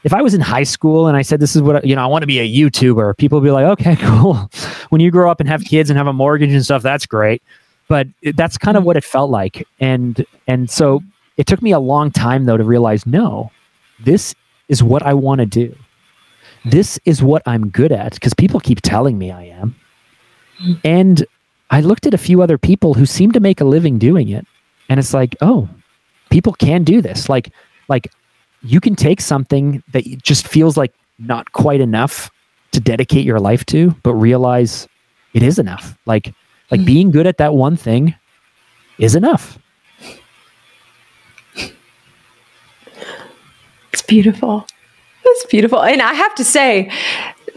if 0.04 0.14
i 0.14 0.22
was 0.22 0.34
in 0.34 0.42
high 0.42 0.64
school 0.64 1.08
and 1.08 1.16
i 1.16 1.22
said 1.22 1.40
this 1.40 1.56
is 1.56 1.62
what 1.62 1.86
you 1.86 1.96
know 1.96 2.04
i 2.04 2.08
want 2.08 2.24
to 2.24 2.28
be 2.28 2.40
a 2.40 2.48
youtuber 2.48 3.16
people 3.16 3.40
would 3.40 3.46
be 3.46 3.52
like 3.52 3.66
okay 3.66 3.96
cool. 4.00 4.50
When 4.90 5.02
you 5.02 5.12
grow 5.12 5.32
up 5.32 5.40
and 5.40 5.50
have 5.50 5.64
kids 5.64 5.90
and 5.90 5.98
have 5.98 6.08
a 6.08 6.14
mortgage 6.14 6.52
and 6.52 6.64
stuff 6.64 6.82
that's 6.82 7.06
great. 7.06 7.42
But 7.90 8.08
that's 8.36 8.58
kind 8.58 8.78
of 8.78 8.82
mm-hmm. 8.82 8.88
what 8.88 8.98
it 8.98 9.04
felt 9.04 9.30
like. 9.30 9.68
And 9.80 10.26
and 10.48 10.70
so 10.70 11.02
it 11.38 11.48
took 11.48 11.62
me 11.62 11.72
a 11.72 11.80
long 11.80 12.12
time 12.12 12.46
though 12.46 12.58
to 12.58 12.64
realize 12.64 13.06
no 13.06 13.52
this 14.00 14.36
is 14.70 14.84
what 14.84 15.04
i 15.04 15.14
want 15.14 15.40
to 15.40 15.46
do 15.46 15.76
this 16.66 17.00
is 17.06 17.22
what 17.22 17.42
I'm 17.46 17.70
good 17.70 17.92
at 17.92 18.14
because 18.14 18.34
people 18.34 18.60
keep 18.60 18.82
telling 18.82 19.18
me 19.18 19.32
I 19.32 19.44
am. 19.44 19.76
And 20.84 21.26
I 21.70 21.82
looked 21.82 22.06
at 22.06 22.14
a 22.14 22.18
few 22.18 22.42
other 22.42 22.58
people 22.58 22.94
who 22.94 23.06
seem 23.06 23.32
to 23.34 23.40
make 23.40 23.60
a 23.60 23.66
living 23.66 23.98
doing 23.98 24.30
it. 24.30 24.46
And 24.90 25.00
it's 25.00 25.14
like, 25.14 25.36
oh, 25.42 25.68
people 26.30 26.54
can 26.54 26.84
do 26.84 27.02
this. 27.02 27.28
Like, 27.28 27.52
like 27.90 28.12
you 28.62 28.80
can 28.80 28.96
take 28.96 29.20
something 29.20 29.84
that 29.92 30.06
just 30.22 30.48
feels 30.48 30.78
like 30.78 30.94
not 31.20 31.52
quite 31.52 31.82
enough 31.82 32.32
to 32.72 32.80
dedicate 32.80 33.26
your 33.26 33.40
life 33.40 33.66
to, 33.68 33.92
but 34.04 34.14
realize 34.14 34.88
it 35.34 35.44
is 35.44 35.60
enough. 35.60 35.98
Like 36.06 36.34
like 36.72 36.80
mm-hmm. 36.80 36.86
being 36.86 37.12
good 37.12 37.28
at 37.28 37.38
that 37.38 37.54
one 37.54 37.76
thing 37.76 38.16
is 38.98 39.16
enough. 39.16 39.60
It's 43.92 44.02
beautiful. 44.08 44.66
It's 45.36 45.46
beautiful. 45.46 45.82
And 45.82 46.02
I 46.02 46.14
have 46.14 46.36
to 46.36 46.44
say, 46.44 46.92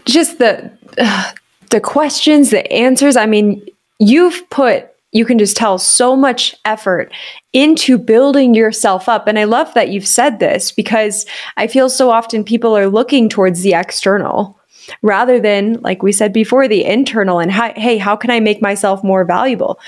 just 0.05 0.39
the 0.39 0.71
uh, 0.97 1.31
the 1.69 1.81
questions, 1.81 2.49
the 2.49 2.71
answers, 2.71 3.17
I 3.17 3.25
mean, 3.25 3.65
you've 3.99 4.49
put 4.49 4.89
you 5.13 5.25
can 5.25 5.39
just 5.39 5.57
tell 5.57 5.79
so 5.79 6.15
much 6.15 6.53
effort 6.65 7.11
into 7.53 7.97
building 7.97 8.53
yourself 8.53 9.07
up. 9.07 9.27
And 9.27 9.39
I 9.39 9.45
love 9.45 9.73
that 9.73 9.89
you've 9.89 10.07
said 10.07 10.39
this 10.39 10.71
because 10.71 11.25
I 11.55 11.67
feel 11.67 11.89
so 11.89 12.11
often 12.11 12.43
people 12.43 12.77
are 12.77 12.89
looking 12.89 13.29
towards 13.29 13.61
the 13.61 13.73
external 13.73 14.59
rather 15.01 15.39
than, 15.39 15.81
like 15.81 16.03
we 16.03 16.11
said 16.11 16.33
before, 16.33 16.67
the 16.67 16.85
internal 16.85 17.39
and 17.39 17.51
how, 17.51 17.73
hey, 17.75 17.97
how 17.97 18.15
can 18.15 18.29
I 18.29 18.39
make 18.39 18.61
myself 18.61 19.03
more 19.03 19.23
valuable? 19.23 19.79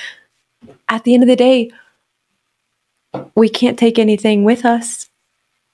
At 0.88 1.03
the 1.03 1.13
end 1.13 1.23
of 1.23 1.30
the 1.30 1.36
day, 1.36 1.71
we 3.36 3.49
can't 3.49 3.77
take 3.77 3.99
anything 3.99 4.43
with 4.45 4.65
us, 4.65 5.09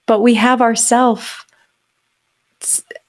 but 0.08 0.22
we 0.22 0.34
have 0.34 0.62
ourself 0.62 1.45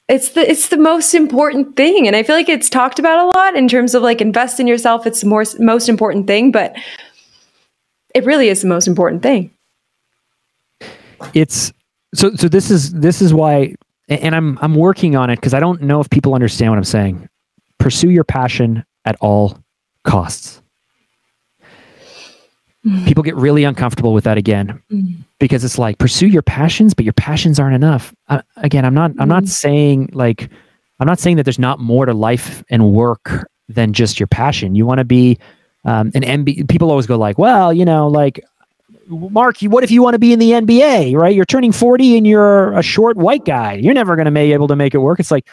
it's 0.09 0.31
the 0.31 0.49
it's 0.49 0.69
the 0.69 0.77
most 0.77 1.15
important 1.15 1.77
thing. 1.77 2.07
And 2.07 2.15
i 2.15 2.23
feel 2.23 2.37
like 2.37 2.49
it's 2.49 2.71
talked 2.71 2.99
about 2.99 3.19
a 3.19 3.27
lot 3.27 3.57
in 3.57 3.69
terms 3.69 3.95
of 3.95 4.03
like 4.03 4.21
invest 4.21 4.61
in 4.61 4.67
yourself. 4.67 5.07
It's 5.07 5.21
the 5.21 5.29
more, 5.29 5.45
most 5.59 5.89
important 5.89 6.27
thing 6.27 6.53
but 6.53 6.77
it 8.15 8.25
really 8.25 8.49
is 8.49 8.63
the 8.63 8.69
most 8.69 8.87
important 8.87 9.23
thing. 9.23 9.51
It's 11.35 11.73
so 12.15 12.35
so 12.35 12.49
this 12.49 12.71
is 12.71 12.93
this 12.93 13.21
is 13.21 13.35
why 13.35 13.75
and 14.09 14.35
i'm 14.35 14.59
i'm 14.63 14.75
working 14.75 15.17
on 15.17 15.29
it 15.29 15.37
because 15.37 15.53
i 15.53 15.61
don't 15.61 15.83
know 15.83 16.01
if 16.01 16.09
people 16.11 16.35
understand 16.35 16.71
what 16.71 16.79
i'm 16.79 16.85
saying. 16.85 17.29
Pursue 17.79 18.11
your 18.11 18.25
passion 18.25 18.85
at 19.05 19.17
all 19.21 19.59
costs 20.05 20.63
mm. 22.87 23.07
people 23.07 23.23
get 23.23 23.35
really 23.37 23.65
uncomfortable 23.65 24.13
with 24.13 24.25
that 24.25 24.39
again 24.39 24.83
mm 24.91 25.23
because 25.39 25.65
it's 25.65 25.77
like 25.77 25.99
pursue 25.99 26.29
your 26.29 26.41
passions 26.41 26.95
but 26.95 27.05
your 27.05 27.13
passions 27.13 27.61
aren't 27.61 27.75
enough 27.75 28.15
uh, 28.29 28.41
again 28.57 28.87
i'm 28.87 28.95
not 28.95 29.11
i'm 29.19 29.29
not 29.29 29.43
mm-hmm. 29.43 29.51
saying 29.51 30.09
like 30.15 30.49
i'm 30.99 31.07
not 31.07 31.19
saying 31.19 31.37
that 31.37 31.43
there's 31.43 31.59
not 31.59 31.79
more 31.79 32.07
to 32.07 32.15
life 32.15 32.65
and 32.71 32.95
work 32.95 33.47
than 33.69 33.93
just 33.93 34.19
your 34.19 34.27
passion 34.29 34.75
you 34.75 34.87
want 34.87 34.97
to 34.97 35.05
be 35.05 35.39
um, 35.87 36.11
an 36.15 36.23
MB. 36.23 36.69
People 36.69 36.91
always 36.91 37.07
go 37.07 37.17
like, 37.17 37.39
well, 37.39 37.73
you 37.73 37.85
know, 37.85 38.09
like 38.09 38.45
Mark, 39.09 39.61
what 39.61 39.85
if 39.85 39.91
you 39.91 40.03
want 40.03 40.15
to 40.15 40.19
be 40.19 40.33
in 40.33 40.41
the 40.41 40.51
NBA, 40.51 41.15
right? 41.17 41.35
You're 41.35 41.45
turning 41.45 41.73
40 41.73 42.19
and 42.19 42.27
you're 42.27 42.73
a 42.73 42.83
short 42.83 43.17
white 43.17 43.45
guy. 43.45 43.75
You're 43.75 43.95
never 43.95 44.17
going 44.17 44.27
to 44.27 44.33
be 44.33 44.53
able 44.53 44.67
to 44.67 44.77
make 44.77 44.95
it 44.95 44.99
work. 44.99 45.21
It's 45.21 45.31
like, 45.31 45.49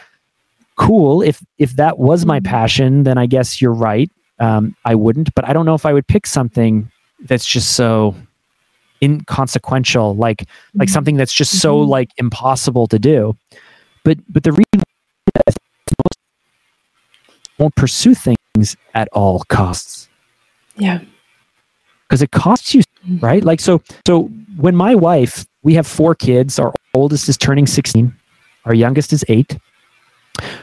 cool. 0.75 1.21
If 1.21 1.43
if 1.59 1.73
that 1.75 1.99
was 1.99 2.25
my 2.25 2.39
passion, 2.39 3.03
then 3.03 3.19
I 3.19 3.27
guess 3.27 3.61
you're 3.61 3.73
right. 3.73 4.09
Um, 4.39 4.75
I 4.85 4.95
wouldn't, 4.95 5.33
but 5.35 5.47
I 5.47 5.53
don't 5.53 5.67
know 5.67 5.75
if 5.75 5.85
I 5.85 5.93
would 5.93 6.07
pick 6.07 6.25
something 6.25 6.89
that's 7.23 7.45
just 7.45 7.75
so 7.75 8.15
inconsequential, 9.01 10.15
like 10.15 10.37
mm-hmm. 10.41 10.79
like 10.79 10.89
something 10.89 11.17
that's 11.17 11.33
just 11.33 11.59
so 11.59 11.79
mm-hmm. 11.79 11.89
like 11.89 12.09
impossible 12.17 12.87
to 12.87 12.99
do. 12.99 13.37
But 14.03 14.17
but 14.29 14.43
the 14.43 14.51
reason 14.51 14.83
won't 17.59 17.75
pursue 17.75 18.15
things 18.15 18.75
at 18.93 19.07
all 19.13 19.43
costs. 19.49 20.09
Yeah. 20.75 21.01
Because 22.07 22.21
it 22.21 22.31
costs 22.31 22.73
you, 22.73 22.81
mm-hmm. 22.81 23.25
right? 23.25 23.43
Like 23.43 23.59
so 23.59 23.81
so 24.05 24.23
when 24.57 24.75
my 24.75 24.95
wife, 24.95 25.45
we 25.63 25.73
have 25.75 25.87
four 25.87 26.15
kids, 26.15 26.59
our 26.59 26.73
oldest 26.93 27.29
is 27.29 27.37
turning 27.37 27.67
16, 27.67 28.13
our 28.65 28.73
youngest 28.73 29.13
is 29.13 29.23
8. 29.27 29.57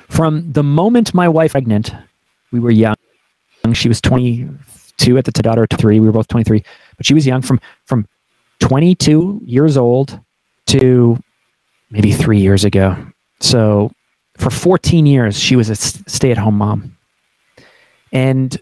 From 0.08 0.52
the 0.52 0.62
moment 0.62 1.14
my 1.14 1.28
wife 1.28 1.52
pregnant, 1.52 1.92
we 2.52 2.60
were 2.60 2.70
young. 2.70 2.96
She 3.72 3.88
was 3.88 4.00
22 5.00 5.18
at 5.18 5.24
the 5.24 5.42
daughter 5.42 5.66
3, 5.66 6.00
we 6.00 6.06
were 6.06 6.12
both 6.12 6.28
23, 6.28 6.62
but 6.96 7.06
she 7.06 7.14
was 7.14 7.26
young 7.26 7.42
from 7.42 7.60
from 7.86 8.06
22 8.60 9.40
years 9.44 9.76
old 9.76 10.20
to 10.66 11.18
maybe 11.90 12.12
three 12.12 12.40
years 12.40 12.64
ago. 12.64 12.96
So 13.40 13.90
for 14.36 14.50
14 14.50 15.06
years, 15.06 15.38
she 15.38 15.56
was 15.56 15.70
a 15.70 15.76
stay 15.76 16.30
at 16.30 16.38
home 16.38 16.56
mom. 16.56 16.96
And 18.12 18.56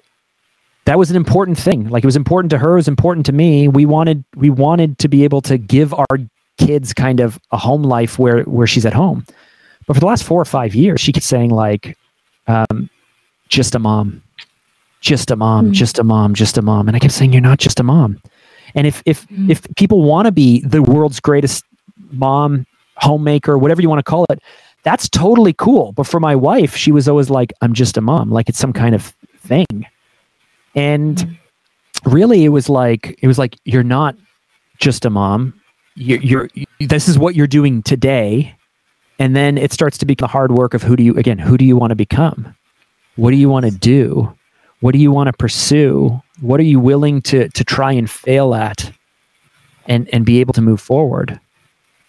that 0.85 0.99
was 0.99 1.11
an 1.11 1.17
important 1.17 1.59
thing. 1.59 1.89
Like 1.89 2.05
it 2.05 2.07
was 2.07 2.17
important 2.17 2.51
to 2.51 2.59
her, 2.59 2.73
it 2.73 2.77
was 2.77 2.89
important 2.89 3.27
to 3.27 3.33
me. 3.33 3.69
We 3.69 3.87
wanted 3.87 4.25
we 4.37 4.51
wanted 4.51 4.99
to 5.01 5.09
be 5.09 5.25
able 5.25 5.41
to 5.43 5.59
give 5.59 5.93
our 5.93 6.19
kids 6.59 6.93
kind 6.93 7.21
of 7.21 7.39
a 7.51 7.59
home 7.59 7.83
life 7.83 8.19
where 8.19 8.43
where 8.45 8.67
she's 8.67 8.87
at 8.87 8.95
home. 8.95 9.27
But 9.87 9.95
for 9.95 10.01
the 10.01 10.07
last 10.07 10.25
four 10.25 10.41
or 10.41 10.45
five 10.45 10.75
years, 10.75 11.01
she 11.01 11.13
kept 11.13 11.25
saying 11.25 11.51
like, 11.51 11.97
um, 12.47 12.91
just 13.49 13.75
a 13.75 13.79
mom, 13.79 14.23
just 15.01 15.31
a 15.31 15.37
mom, 15.37 15.67
mm-hmm. 15.67 15.73
just 15.73 15.99
a 15.99 16.05
mom, 16.05 16.35
just 16.35 16.59
a 16.59 16.63
mom. 16.63 16.89
And 16.89 16.97
I 16.97 17.01
kept 17.01 17.15
saying, 17.15 17.33
you're 17.33 17.43
not 17.43 17.59
just 17.59 17.81
a 17.81 17.83
mom. 17.83 18.21
And 18.75 18.87
if 18.87 19.03
if 19.07 19.27
mm. 19.29 19.51
if 19.51 19.67
people 19.77 20.03
want 20.03 20.27
to 20.27 20.33
be 20.33 20.61
the 20.61 20.83
world's 20.83 21.21
greatest 21.21 21.65
mom, 22.11 22.67
homemaker, 22.97 23.57
whatever 23.59 23.81
you 23.81 23.89
want 23.89 23.99
to 23.99 24.11
call 24.11 24.27
it, 24.31 24.41
that's 24.83 25.09
totally 25.09 25.53
cool. 25.53 25.93
But 25.93 26.07
for 26.07 26.21
my 26.21 26.37
wife, 26.37 26.77
she 26.77 26.93
was 26.93 27.09
always 27.09 27.31
like, 27.31 27.53
I'm 27.63 27.73
just 27.73 27.97
a 27.97 28.01
mom, 28.01 28.31
like 28.31 28.49
it's 28.49 28.59
some 28.59 28.73
kind 28.73 28.95
of 28.95 29.15
thing. 29.39 29.87
And 30.75 31.17
mm. 31.17 31.37
really 32.05 32.45
it 32.45 32.51
was 32.51 32.69
like 32.69 33.19
it 33.23 33.27
was 33.27 33.39
like 33.39 33.57
you're 33.65 33.83
not 33.83 34.17
just 34.79 35.05
a 35.05 35.11
mom. 35.11 35.55
You're, 35.95 36.21
you're 36.21 36.67
this 36.81 37.09
is 37.09 37.19
what 37.19 37.35
you're 37.35 37.47
doing 37.47 37.83
today. 37.83 38.55
And 39.19 39.35
then 39.35 39.59
it 39.59 39.73
starts 39.73 39.99
to 39.99 40.07
become 40.07 40.27
the 40.27 40.31
hard 40.31 40.53
work 40.53 40.75
of 40.75 40.83
who 40.83 40.95
do 40.95 41.03
you 41.03 41.15
again, 41.17 41.39
who 41.39 41.57
do 41.57 41.65
you 41.65 41.77
want 41.77 41.91
to 41.91 41.97
become? 41.97 42.55
What 43.17 43.31
do 43.31 43.37
you 43.37 43.49
want 43.49 43.65
to 43.65 43.73
do? 43.73 44.33
What 44.81 44.93
do 44.93 44.99
you 44.99 45.11
want 45.11 45.27
to 45.29 45.33
pursue? 45.33 46.21
What 46.41 46.61
are 46.61 46.65
you 46.65 46.81
willing 46.81 47.23
to 47.23 47.49
to 47.49 47.65
try 47.65 47.93
and 47.93 48.09
fail 48.09 48.55
at, 48.55 48.93
and 49.87 50.09
and 50.13 50.25
be 50.25 50.41
able 50.41 50.53
to 50.55 50.63
move 50.63 50.81
forward? 50.81 51.41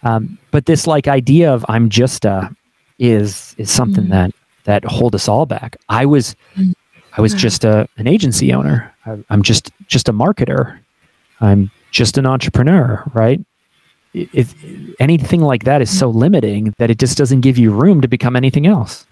Um, 0.02 0.38
but 0.50 0.66
this 0.66 0.86
like 0.86 1.08
idea 1.08 1.52
of 1.52 1.64
I'm 1.68 1.88
just 1.88 2.24
a 2.24 2.54
is 2.98 3.54
is 3.58 3.70
something 3.70 4.04
mm 4.06 4.10
that 4.10 4.34
that 4.64 4.84
hold 4.84 5.14
us 5.14 5.26
all 5.26 5.46
back. 5.46 5.76
I 5.88 6.06
was 6.06 6.36
mm 6.56 6.74
I 7.16 7.20
was 7.20 7.34
just 7.34 7.64
a 7.64 7.88
an 7.96 8.06
agency 8.06 8.52
owner. 8.52 8.94
I, 9.04 9.18
I'm 9.30 9.42
just 9.42 9.72
just 9.88 10.08
a 10.08 10.12
marketer. 10.12 10.78
I'm 11.40 11.70
just 11.90 12.18
an 12.18 12.26
entrepreneur, 12.26 13.02
right? 13.14 13.40
If 14.12 14.54
anything 15.00 15.40
like 15.40 15.64
that 15.64 15.82
is 15.82 15.96
so 15.96 16.08
limiting 16.08 16.74
that 16.78 16.90
it 16.90 16.98
just 16.98 17.16
doesn't 17.18 17.40
give 17.40 17.58
you 17.58 17.72
room 17.72 18.00
to 18.00 18.08
become 18.08 18.36
anything 18.36 18.66
else. 18.66 19.06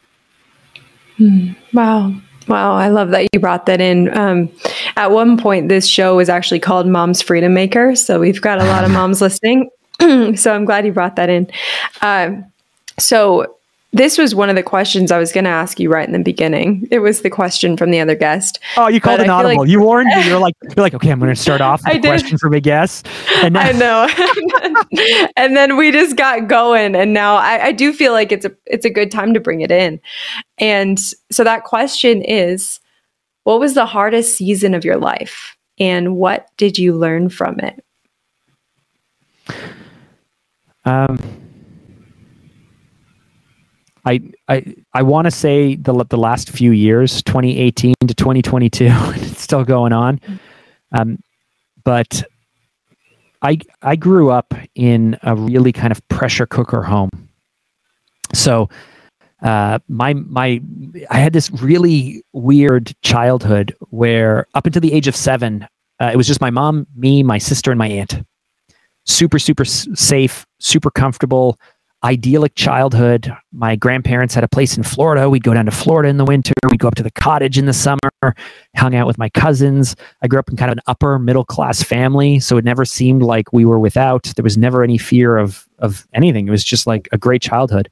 Mm, 1.18 1.56
wow. 1.72 2.14
Wow, 2.48 2.74
I 2.74 2.88
love 2.88 3.10
that 3.10 3.28
you 3.32 3.40
brought 3.40 3.66
that 3.66 3.80
in. 3.80 4.16
Um, 4.16 4.50
at 4.96 5.10
one 5.10 5.36
point, 5.36 5.68
this 5.68 5.86
show 5.86 6.16
was 6.16 6.28
actually 6.28 6.60
called 6.60 6.86
Mom's 6.86 7.20
Freedom 7.20 7.52
Maker. 7.52 7.94
So 7.94 8.18
we've 8.18 8.40
got 8.40 8.58
a 8.58 8.64
lot 8.64 8.84
of 8.84 8.90
moms 8.98 9.20
listening. 9.20 9.68
so 10.00 10.54
I'm 10.54 10.64
glad 10.64 10.86
you 10.86 10.92
brought 10.92 11.16
that 11.16 11.28
in. 11.28 11.50
Uh, 12.00 12.36
so 12.98 13.57
this 13.92 14.18
was 14.18 14.34
one 14.34 14.50
of 14.50 14.56
the 14.56 14.62
questions 14.62 15.10
I 15.10 15.18
was 15.18 15.32
going 15.32 15.44
to 15.44 15.50
ask 15.50 15.80
you 15.80 15.90
right 15.90 16.06
in 16.06 16.12
the 16.12 16.18
beginning. 16.22 16.86
It 16.90 16.98
was 16.98 17.22
the 17.22 17.30
question 17.30 17.74
from 17.76 17.90
the 17.90 18.00
other 18.00 18.14
guest. 18.14 18.58
Oh, 18.76 18.88
you 18.88 19.00
called 19.00 19.20
an 19.20 19.30
audible. 19.30 19.62
Like, 19.62 19.68
you 19.70 19.80
warned 19.80 20.08
me. 20.08 20.26
You're 20.26 20.38
like, 20.38 20.54
you're 20.62 20.82
like, 20.82 20.92
okay, 20.92 21.10
I'm 21.10 21.18
going 21.18 21.34
to 21.34 21.40
start 21.40 21.62
off 21.62 21.82
with 21.86 21.96
a 21.96 22.00
question 22.00 22.36
from 22.36 22.52
a 22.52 22.60
guest. 22.60 23.08
And 23.36 23.54
now- 23.54 23.60
I 23.60 23.72
know. 23.72 24.08
and 25.36 25.56
then 25.56 25.76
we 25.78 25.90
just 25.90 26.16
got 26.16 26.48
going, 26.48 26.94
and 26.94 27.14
now 27.14 27.36
I, 27.36 27.66
I 27.66 27.72
do 27.72 27.92
feel 27.92 28.12
like 28.12 28.30
it's 28.30 28.44
a 28.44 28.52
it's 28.66 28.84
a 28.84 28.90
good 28.90 29.10
time 29.10 29.32
to 29.34 29.40
bring 29.40 29.62
it 29.62 29.70
in. 29.70 30.00
And 30.58 30.98
so 31.30 31.44
that 31.44 31.64
question 31.64 32.22
is, 32.22 32.80
what 33.44 33.60
was 33.60 33.74
the 33.74 33.86
hardest 33.86 34.36
season 34.36 34.74
of 34.74 34.84
your 34.84 34.98
life, 34.98 35.56
and 35.78 36.16
what 36.16 36.48
did 36.58 36.78
you 36.78 36.94
learn 36.94 37.30
from 37.30 37.58
it? 37.60 37.84
Um 40.84 41.47
I 44.08 44.20
I 44.48 44.74
I 44.94 45.02
want 45.02 45.26
to 45.26 45.30
say 45.30 45.76
the 45.76 45.92
the 46.08 46.16
last 46.16 46.48
few 46.48 46.70
years, 46.70 47.22
2018 47.24 47.94
to 48.06 48.14
2022, 48.14 48.86
it's 48.90 49.42
still 49.42 49.64
going 49.64 49.92
on. 49.92 50.18
Um, 50.92 51.18
but 51.84 52.24
I 53.42 53.58
I 53.82 53.96
grew 53.96 54.30
up 54.30 54.54
in 54.74 55.18
a 55.22 55.36
really 55.36 55.72
kind 55.72 55.92
of 55.92 56.06
pressure 56.08 56.46
cooker 56.46 56.82
home. 56.82 57.10
So 58.32 58.70
uh, 59.42 59.78
my 59.88 60.14
my 60.14 60.62
I 61.10 61.18
had 61.18 61.34
this 61.34 61.50
really 61.50 62.24
weird 62.32 62.94
childhood 63.02 63.76
where 63.90 64.46
up 64.54 64.64
until 64.64 64.80
the 64.80 64.94
age 64.94 65.06
of 65.06 65.16
seven, 65.16 65.68
uh, 66.00 66.10
it 66.12 66.16
was 66.16 66.26
just 66.26 66.40
my 66.40 66.50
mom, 66.50 66.86
me, 66.96 67.22
my 67.22 67.36
sister, 67.38 67.70
and 67.70 67.78
my 67.78 67.88
aunt. 67.88 68.22
Super 69.04 69.38
super 69.38 69.66
safe, 69.66 70.46
super 70.60 70.90
comfortable 70.90 71.58
idyllic 72.04 72.54
childhood. 72.54 73.34
My 73.52 73.74
grandparents 73.74 74.34
had 74.34 74.44
a 74.44 74.48
place 74.48 74.76
in 74.76 74.82
Florida. 74.82 75.28
We'd 75.28 75.42
go 75.42 75.54
down 75.54 75.64
to 75.64 75.70
Florida 75.70 76.08
in 76.08 76.16
the 76.16 76.24
winter. 76.24 76.54
We'd 76.70 76.80
go 76.80 76.88
up 76.88 76.94
to 76.96 77.02
the 77.02 77.10
cottage 77.10 77.58
in 77.58 77.66
the 77.66 77.72
summer, 77.72 77.98
hung 78.76 78.94
out 78.94 79.06
with 79.06 79.18
my 79.18 79.28
cousins. 79.30 79.96
I 80.22 80.28
grew 80.28 80.38
up 80.38 80.48
in 80.48 80.56
kind 80.56 80.70
of 80.70 80.76
an 80.76 80.82
upper 80.86 81.18
middle 81.18 81.44
class 81.44 81.82
family, 81.82 82.38
so 82.40 82.56
it 82.56 82.64
never 82.64 82.84
seemed 82.84 83.22
like 83.22 83.52
we 83.52 83.64
were 83.64 83.78
without. 83.78 84.32
There 84.36 84.44
was 84.44 84.56
never 84.56 84.84
any 84.84 84.98
fear 84.98 85.36
of 85.36 85.66
of 85.78 86.06
anything. 86.14 86.48
It 86.48 86.50
was 86.50 86.64
just 86.64 86.86
like 86.86 87.08
a 87.12 87.18
great 87.18 87.42
childhood. 87.42 87.88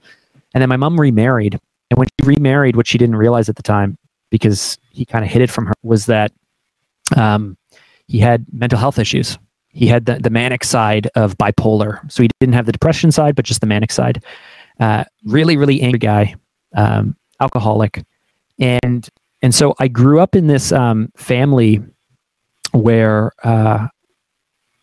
And 0.54 0.62
then 0.62 0.68
my 0.68 0.76
mom 0.76 1.00
remarried. 1.00 1.58
And 1.90 1.98
when 1.98 2.08
she 2.08 2.26
remarried, 2.26 2.76
what 2.76 2.86
she 2.86 2.98
didn't 2.98 3.16
realize 3.16 3.48
at 3.48 3.56
the 3.56 3.62
time, 3.62 3.96
because 4.30 4.78
he 4.90 5.04
kind 5.04 5.24
of 5.24 5.30
hid 5.30 5.42
it 5.42 5.50
from 5.50 5.66
her, 5.66 5.74
was 5.82 6.06
that 6.06 6.32
um, 7.16 7.56
he 8.08 8.18
had 8.18 8.46
mental 8.52 8.78
health 8.78 8.98
issues. 8.98 9.38
He 9.76 9.86
had 9.86 10.06
the, 10.06 10.14
the 10.14 10.30
manic 10.30 10.64
side 10.64 11.08
of 11.16 11.36
bipolar. 11.36 12.10
So 12.10 12.22
he 12.22 12.30
didn't 12.40 12.54
have 12.54 12.64
the 12.64 12.72
depression 12.72 13.12
side, 13.12 13.36
but 13.36 13.44
just 13.44 13.60
the 13.60 13.66
manic 13.66 13.92
side. 13.92 14.24
Uh, 14.80 15.04
really, 15.24 15.58
really 15.58 15.82
angry 15.82 15.98
guy, 15.98 16.34
um, 16.74 17.14
alcoholic. 17.40 18.02
And 18.58 19.06
and 19.42 19.54
so 19.54 19.74
I 19.78 19.88
grew 19.88 20.18
up 20.18 20.34
in 20.34 20.46
this 20.46 20.72
um, 20.72 21.12
family 21.14 21.82
where 22.72 23.32
uh, 23.44 23.88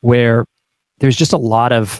where 0.01 0.45
there's 0.99 1.15
just 1.15 1.33
a 1.33 1.37
lot 1.37 1.71
of 1.71 1.99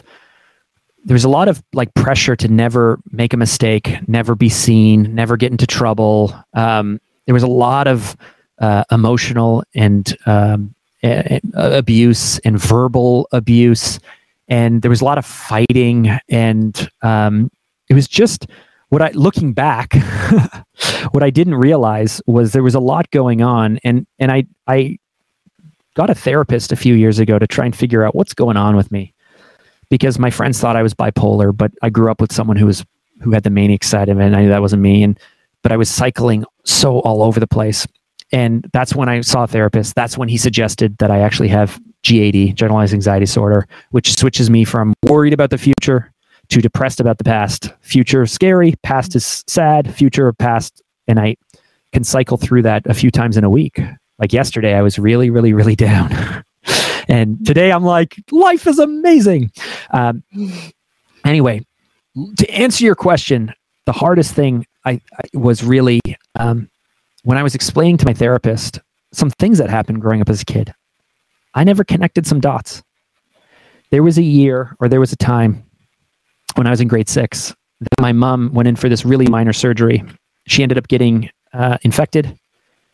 there's 1.04 1.24
a 1.24 1.28
lot 1.28 1.48
of 1.48 1.62
like 1.72 1.92
pressure 1.94 2.36
to 2.36 2.46
never 2.46 3.00
make 3.10 3.32
a 3.32 3.36
mistake, 3.36 3.98
never 4.06 4.36
be 4.36 4.48
seen, 4.48 5.12
never 5.14 5.36
get 5.36 5.50
into 5.50 5.66
trouble. 5.66 6.32
Um, 6.54 7.00
there 7.26 7.34
was 7.34 7.42
a 7.42 7.48
lot 7.48 7.88
of 7.88 8.16
uh, 8.60 8.84
emotional 8.92 9.64
and 9.74 10.16
um, 10.26 10.73
a- 11.04 11.40
abuse 11.54 12.38
and 12.40 12.58
verbal 12.58 13.28
abuse, 13.32 13.98
and 14.48 14.82
there 14.82 14.90
was 14.90 15.00
a 15.00 15.04
lot 15.04 15.18
of 15.18 15.26
fighting, 15.26 16.10
and 16.28 16.88
um, 17.02 17.50
it 17.88 17.94
was 17.94 18.08
just 18.08 18.46
what 18.88 19.02
I 19.02 19.10
looking 19.10 19.52
back, 19.52 19.94
what 21.10 21.22
I 21.22 21.30
didn't 21.30 21.56
realize 21.56 22.22
was 22.26 22.52
there 22.52 22.62
was 22.62 22.74
a 22.74 22.80
lot 22.80 23.10
going 23.10 23.42
on, 23.42 23.78
and 23.84 24.06
and 24.18 24.30
I 24.30 24.44
I 24.66 24.98
got 25.94 26.10
a 26.10 26.14
therapist 26.14 26.72
a 26.72 26.76
few 26.76 26.94
years 26.94 27.18
ago 27.18 27.38
to 27.38 27.46
try 27.46 27.64
and 27.64 27.74
figure 27.74 28.04
out 28.04 28.14
what's 28.14 28.34
going 28.34 28.56
on 28.56 28.76
with 28.76 28.90
me. 28.90 29.12
Because 29.90 30.18
my 30.18 30.30
friends 30.30 30.60
thought 30.60 30.76
I 30.76 30.82
was 30.82 30.94
bipolar, 30.94 31.56
but 31.56 31.70
I 31.82 31.90
grew 31.90 32.10
up 32.10 32.20
with 32.20 32.32
someone 32.32 32.56
who 32.56 32.66
was 32.66 32.84
who 33.20 33.32
had 33.32 33.42
the 33.42 33.50
manic 33.50 33.84
side 33.84 34.08
of 34.08 34.18
it, 34.18 34.24
and 34.24 34.36
I 34.36 34.42
knew 34.42 34.48
that 34.48 34.62
wasn't 34.62 34.82
me. 34.82 35.02
And 35.02 35.18
but 35.62 35.72
I 35.72 35.76
was 35.76 35.90
cycling 35.90 36.44
so 36.64 37.00
all 37.00 37.22
over 37.22 37.40
the 37.40 37.46
place, 37.46 37.86
and 38.34 38.68
that's 38.72 38.96
when 38.96 39.08
I 39.08 39.20
saw 39.20 39.44
a 39.44 39.46
therapist. 39.46 39.94
That's 39.94 40.18
when 40.18 40.28
he 40.28 40.36
suggested 40.36 40.98
that 40.98 41.08
I 41.12 41.20
actually 41.20 41.46
have 41.48 41.80
GAD, 42.02 42.56
generalized 42.56 42.92
anxiety 42.92 43.26
disorder, 43.26 43.68
which 43.92 44.16
switches 44.18 44.50
me 44.50 44.64
from 44.64 44.92
worried 45.04 45.32
about 45.32 45.50
the 45.50 45.56
future 45.56 46.12
to 46.48 46.60
depressed 46.60 46.98
about 46.98 47.18
the 47.18 47.24
past. 47.24 47.70
Future 47.80 48.26
scary, 48.26 48.74
past 48.82 49.14
is 49.14 49.44
sad, 49.46 49.94
future 49.94 50.32
past, 50.32 50.82
and 51.06 51.20
I 51.20 51.36
can 51.92 52.02
cycle 52.02 52.36
through 52.36 52.62
that 52.62 52.84
a 52.86 52.92
few 52.92 53.12
times 53.12 53.36
in 53.36 53.44
a 53.44 53.50
week. 53.50 53.80
Like 54.18 54.32
yesterday, 54.32 54.74
I 54.74 54.82
was 54.82 54.98
really, 54.98 55.30
really, 55.30 55.52
really 55.52 55.76
down. 55.76 56.12
and 57.06 57.46
today 57.46 57.70
I'm 57.70 57.84
like, 57.84 58.16
life 58.32 58.66
is 58.66 58.80
amazing. 58.80 59.52
Um, 59.92 60.24
anyway, 61.24 61.64
to 62.38 62.50
answer 62.50 62.84
your 62.84 62.96
question, 62.96 63.54
the 63.86 63.92
hardest 63.92 64.34
thing 64.34 64.66
I, 64.84 65.00
I 65.12 65.38
was 65.38 65.62
really 65.62 66.00
um, 66.34 66.68
when 67.24 67.38
I 67.38 67.42
was 67.42 67.54
explaining 67.54 67.96
to 67.98 68.06
my 68.06 68.14
therapist 68.14 68.80
some 69.12 69.30
things 69.30 69.58
that 69.58 69.70
happened 69.70 70.00
growing 70.00 70.20
up 70.20 70.28
as 70.28 70.42
a 70.42 70.44
kid. 70.44 70.72
I 71.54 71.64
never 71.64 71.84
connected 71.84 72.26
some 72.26 72.40
dots. 72.40 72.82
There 73.90 74.02
was 74.02 74.18
a 74.18 74.22
year 74.22 74.76
or 74.80 74.88
there 74.88 75.00
was 75.00 75.12
a 75.12 75.16
time 75.16 75.64
when 76.54 76.66
I 76.66 76.70
was 76.70 76.80
in 76.80 76.88
grade 76.88 77.08
six 77.08 77.54
that 77.80 78.00
my 78.00 78.12
mom 78.12 78.52
went 78.52 78.68
in 78.68 78.76
for 78.76 78.88
this 78.88 79.04
really 79.04 79.26
minor 79.26 79.52
surgery. 79.52 80.02
She 80.46 80.62
ended 80.62 80.78
up 80.78 80.88
getting 80.88 81.30
uh, 81.52 81.78
infected. 81.82 82.38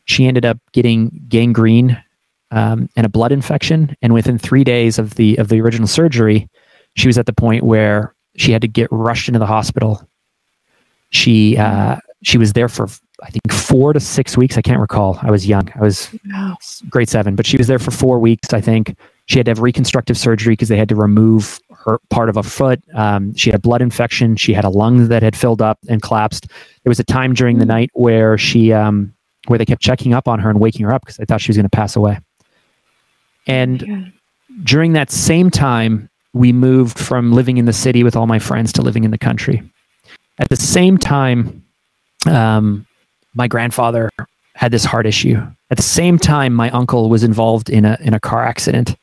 She 0.04 0.26
ended 0.26 0.44
up 0.44 0.58
getting 0.72 1.24
gangrene 1.28 2.02
um, 2.50 2.88
and 2.96 3.06
a 3.06 3.08
blood 3.08 3.32
infection. 3.32 3.96
And 4.02 4.12
within 4.12 4.38
three 4.38 4.64
days 4.64 4.98
of 4.98 5.14
the 5.14 5.36
of 5.36 5.48
the 5.48 5.60
original 5.60 5.88
surgery, 5.88 6.48
she 6.96 7.06
was 7.06 7.18
at 7.18 7.26
the 7.26 7.32
point 7.32 7.64
where 7.64 8.14
she 8.36 8.52
had 8.52 8.62
to 8.62 8.68
get 8.68 8.88
rushed 8.90 9.28
into 9.28 9.38
the 9.38 9.46
hospital. 9.46 10.06
She 11.10 11.56
uh, 11.56 11.96
she 12.22 12.38
was 12.38 12.52
there 12.52 12.68
for 12.68 12.88
I 13.22 13.30
think 13.30 13.52
four 13.52 13.92
to 13.92 14.00
six 14.00 14.36
weeks. 14.36 14.56
I 14.56 14.62
can't 14.62 14.80
recall. 14.80 15.18
I 15.22 15.30
was 15.30 15.46
young. 15.46 15.70
I 15.74 15.80
was 15.80 16.14
grade 16.88 17.08
seven, 17.08 17.36
but 17.36 17.46
she 17.46 17.56
was 17.56 17.66
there 17.66 17.78
for 17.78 17.90
four 17.90 18.18
weeks. 18.18 18.52
I 18.52 18.60
think 18.60 18.96
she 19.26 19.38
had 19.38 19.46
to 19.46 19.50
have 19.50 19.60
reconstructive 19.60 20.16
surgery 20.18 20.52
because 20.52 20.68
they 20.68 20.76
had 20.76 20.88
to 20.88 20.96
remove 20.96 21.60
her 21.84 21.98
part 22.10 22.28
of 22.28 22.36
a 22.36 22.42
foot. 22.42 22.82
Um, 22.94 23.34
she 23.34 23.50
had 23.50 23.56
a 23.56 23.60
blood 23.60 23.82
infection. 23.82 24.36
She 24.36 24.52
had 24.52 24.64
a 24.64 24.68
lung 24.70 25.08
that 25.08 25.22
had 25.22 25.36
filled 25.36 25.62
up 25.62 25.78
and 25.88 26.02
collapsed. 26.02 26.48
There 26.82 26.90
was 26.90 27.00
a 27.00 27.04
time 27.04 27.34
during 27.34 27.58
the 27.58 27.66
night 27.66 27.90
where 27.94 28.36
she 28.38 28.72
um, 28.72 29.12
where 29.46 29.58
they 29.58 29.64
kept 29.64 29.82
checking 29.82 30.12
up 30.14 30.28
on 30.28 30.38
her 30.38 30.50
and 30.50 30.60
waking 30.60 30.84
her 30.84 30.92
up 30.92 31.02
because 31.02 31.16
they 31.16 31.24
thought 31.24 31.40
she 31.40 31.50
was 31.50 31.56
going 31.56 31.64
to 31.68 31.70
pass 31.76 31.96
away. 31.96 32.18
And 33.46 33.82
Yeah. 33.82 34.04
during 34.64 34.92
that 34.94 35.10
same 35.10 35.50
time, 35.50 36.08
we 36.32 36.52
moved 36.52 36.98
from 36.98 37.32
living 37.32 37.56
in 37.56 37.64
the 37.64 37.72
city 37.72 38.04
with 38.04 38.14
all 38.16 38.26
my 38.26 38.38
friends 38.38 38.72
to 38.74 38.82
living 38.82 39.04
in 39.04 39.10
the 39.10 39.18
country. 39.18 39.62
At 40.38 40.48
the 40.48 40.56
same 40.56 40.96
time, 40.98 41.64
um, 42.26 42.86
my 43.34 43.48
grandfather 43.48 44.10
had 44.54 44.70
this 44.72 44.84
heart 44.84 45.06
issue. 45.06 45.40
At 45.70 45.76
the 45.76 45.82
same 45.82 46.18
time, 46.18 46.52
my 46.54 46.70
uncle 46.70 47.08
was 47.08 47.22
involved 47.24 47.70
in 47.70 47.84
a 47.84 47.96
in 48.00 48.14
a 48.14 48.20
car 48.20 48.44
accident 48.44 48.96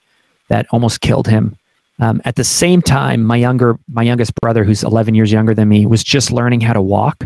that 0.50 0.66
almost 0.72 1.02
killed 1.02 1.28
him. 1.28 1.56
Um, 2.00 2.22
at 2.26 2.36
the 2.36 2.44
same 2.44 2.82
time, 2.82 3.24
my 3.24 3.38
younger 3.38 3.78
my 3.92 4.04
youngest 4.04 4.34
brother, 4.42 4.64
who's 4.64 4.84
11 4.84 5.16
years 5.16 5.32
younger 5.32 5.54
than 5.56 5.68
me, 5.70 5.86
was 5.86 6.04
just 6.04 6.32
learning 6.32 6.62
how 6.62 6.74
to 6.74 6.82
walk, 6.82 7.24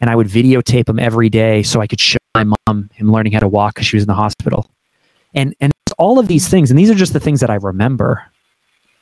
and 0.00 0.10
I 0.10 0.16
would 0.16 0.26
videotape 0.26 0.88
him 0.88 0.98
every 0.98 1.30
day 1.30 1.62
so 1.62 1.80
I 1.80 1.86
could 1.86 2.00
show 2.00 2.18
my 2.34 2.44
mom 2.44 2.90
him 2.92 3.10
learning 3.12 3.32
how 3.32 3.40
to 3.40 3.48
walk 3.48 3.74
because 3.74 3.86
she 3.86 3.96
was 3.96 4.02
in 4.04 4.08
the 4.08 4.14
hospital. 4.14 4.68
And 5.34 5.54
and 5.60 5.72
all 5.98 6.18
of 6.18 6.26
these 6.28 6.48
things, 6.48 6.70
and 6.70 6.78
these 6.78 6.90
are 6.90 6.94
just 6.94 7.12
the 7.12 7.20
things 7.20 7.40
that 7.40 7.50
I 7.50 7.54
remember. 7.54 8.22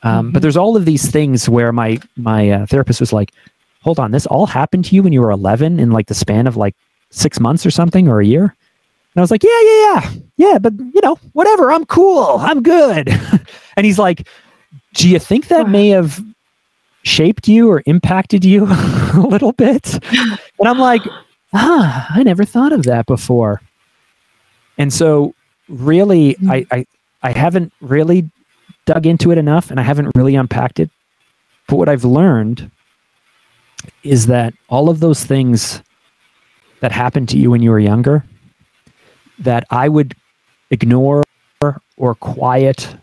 Um, 0.03 0.31
But 0.33 0.41
Mhm. 0.41 0.43
there's 0.43 0.57
all 0.57 0.77
of 0.77 0.85
these 0.85 1.11
things 1.11 1.49
where 1.49 1.73
my 1.73 1.99
my 2.17 2.51
uh, 2.51 2.67
therapist 2.67 3.01
was 3.01 3.13
like, 3.13 3.33
"Hold 3.83 3.99
on, 3.99 4.11
this 4.13 4.27
all 4.27 4.47
happened 4.47 4.85
to 4.87 4.95
you 4.95 5.03
when 5.03 5.13
you 5.13 5.21
were 5.23 5.31
11 5.31 5.81
in 5.81 5.91
like 5.91 6.07
the 6.07 6.15
span 6.15 6.47
of 6.47 6.57
like 6.57 6.75
six 7.13 7.39
months 7.39 7.65
or 7.65 7.71
something 7.71 8.09
or 8.09 8.21
a 8.21 8.27
year." 8.27 8.43
And 9.15 9.21
I 9.21 9.21
was 9.21 9.31
like, 9.31 9.43
"Yeah, 9.45 9.61
yeah, 9.63 9.81
yeah, 9.81 10.13
yeah, 10.37 10.59
but 10.59 10.73
you 10.79 11.01
know, 11.03 11.17
whatever. 11.33 11.71
I'm 11.71 11.85
cool. 11.87 12.39
I'm 12.41 12.63
good." 12.63 13.09
and 13.77 13.87
he's 13.87 13.99
like, 13.99 14.27
"Do 14.95 15.09
you 15.09 15.19
think 15.19 15.49
that 15.49 15.69
may 15.69 15.89
have 15.89 16.21
shaped 17.05 17.49
you 17.49 17.71
or 17.71 17.83
impacted 17.87 18.45
you 18.45 18.67
a 19.15 19.21
little 19.29 19.53
bit?" 19.53 20.03
And 20.59 20.69
I'm 20.69 20.79
like, 20.79 21.03
"Ah, 21.53 22.07
I 22.11 22.23
never 22.23 22.45
thought 22.45 22.73
of 22.73 22.85
that 22.85 23.07
before." 23.07 23.61
And 24.79 24.93
so, 24.93 25.35
really, 25.69 26.35
Mm. 26.41 26.51
I, 26.51 26.67
I 26.77 26.87
I 27.23 27.33
haven't 27.33 27.73
really 27.81 28.29
dug 28.87 29.07
into 29.07 29.31
it 29.31 29.39
enough, 29.39 29.71
and 29.71 29.79
I 29.79 29.85
haven't 29.85 30.11
really 30.17 30.35
unpacked 30.35 30.81
it. 30.81 30.91
But 31.69 31.77
what 31.77 31.89
I've 31.89 32.05
learned 32.05 32.69
is 34.03 34.27
that 34.27 34.55
all 34.69 34.89
of 34.89 34.99
those 35.01 35.23
things 35.25 35.83
that 36.83 36.91
happened 36.91 37.29
to 37.29 37.39
you 37.39 37.49
when 37.49 37.63
you 37.63 37.71
were 37.71 37.79
younger, 37.79 38.25
that 39.39 39.65
I 39.71 39.89
would 39.89 40.15
ignore 40.71 41.23
or 41.97 42.15
quiet 42.17 42.97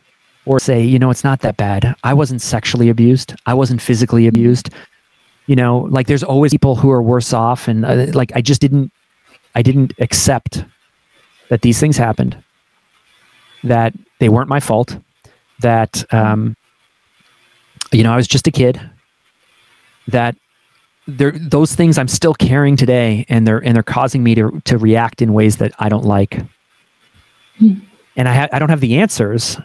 or 0.45 0.59
say, 0.59 0.84
you 0.84 0.99
know, 0.99 1.09
it's 1.09 1.23
not 1.23 1.39
that 1.39 1.55
bad. 1.55 1.95
I 2.03 2.13
wasn't 2.13 2.41
sexually 2.41 2.89
abused. 2.89 3.34
I 3.45 3.53
wasn't 3.53 3.82
physically 3.82 4.27
abused. 4.27 4.69
You 5.47 5.55
know, 5.55 5.88
like 5.89 6.07
there's 6.07 6.23
always 6.23 6.51
people 6.51 6.75
who 6.75 6.91
are 6.91 7.01
worse 7.01 7.32
off, 7.34 7.69
and 7.69 7.86
uh, 7.86 8.07
like 8.13 8.32
I 8.36 8.41
just 8.41 8.59
didn't, 8.59 8.91
I 9.55 9.61
didn't 9.61 9.93
accept 9.99 10.65
that 11.47 11.61
these 11.61 11.80
things 11.80 11.97
happened, 11.97 12.38
that 13.63 13.93
they 14.19 14.30
weren't 14.30 14.49
my 14.49 14.59
fault, 14.59 14.97
that 15.61 16.03
um, 16.13 16.55
you 17.91 18.03
know 18.03 18.11
I 18.11 18.17
was 18.17 18.27
just 18.27 18.45
a 18.45 18.51
kid, 18.51 18.80
that 20.09 20.36
there 21.18 21.32
those 21.32 21.76
things 21.76 21.97
I'm 21.97 22.07
still 22.07 22.34
carrying 22.34 22.76
today, 22.76 23.26
and 23.30 23.47
they're 23.47 23.60
and 23.60 23.76
they're 23.76 23.84
causing 23.84 24.24
me 24.24 24.36
to 24.36 24.62
to 24.66 24.78
react 24.78 25.22
in 25.22 25.34
ways 25.34 25.57
that 25.57 25.74
I 25.80 25.89
don't 25.89 26.05
like, 26.05 26.39
and 27.60 28.28
I 28.30 28.34
ha- 28.34 28.49
I 28.51 28.60
don't 28.60 28.70
have 28.70 28.82
the 28.82 28.97
answers, 28.97 29.57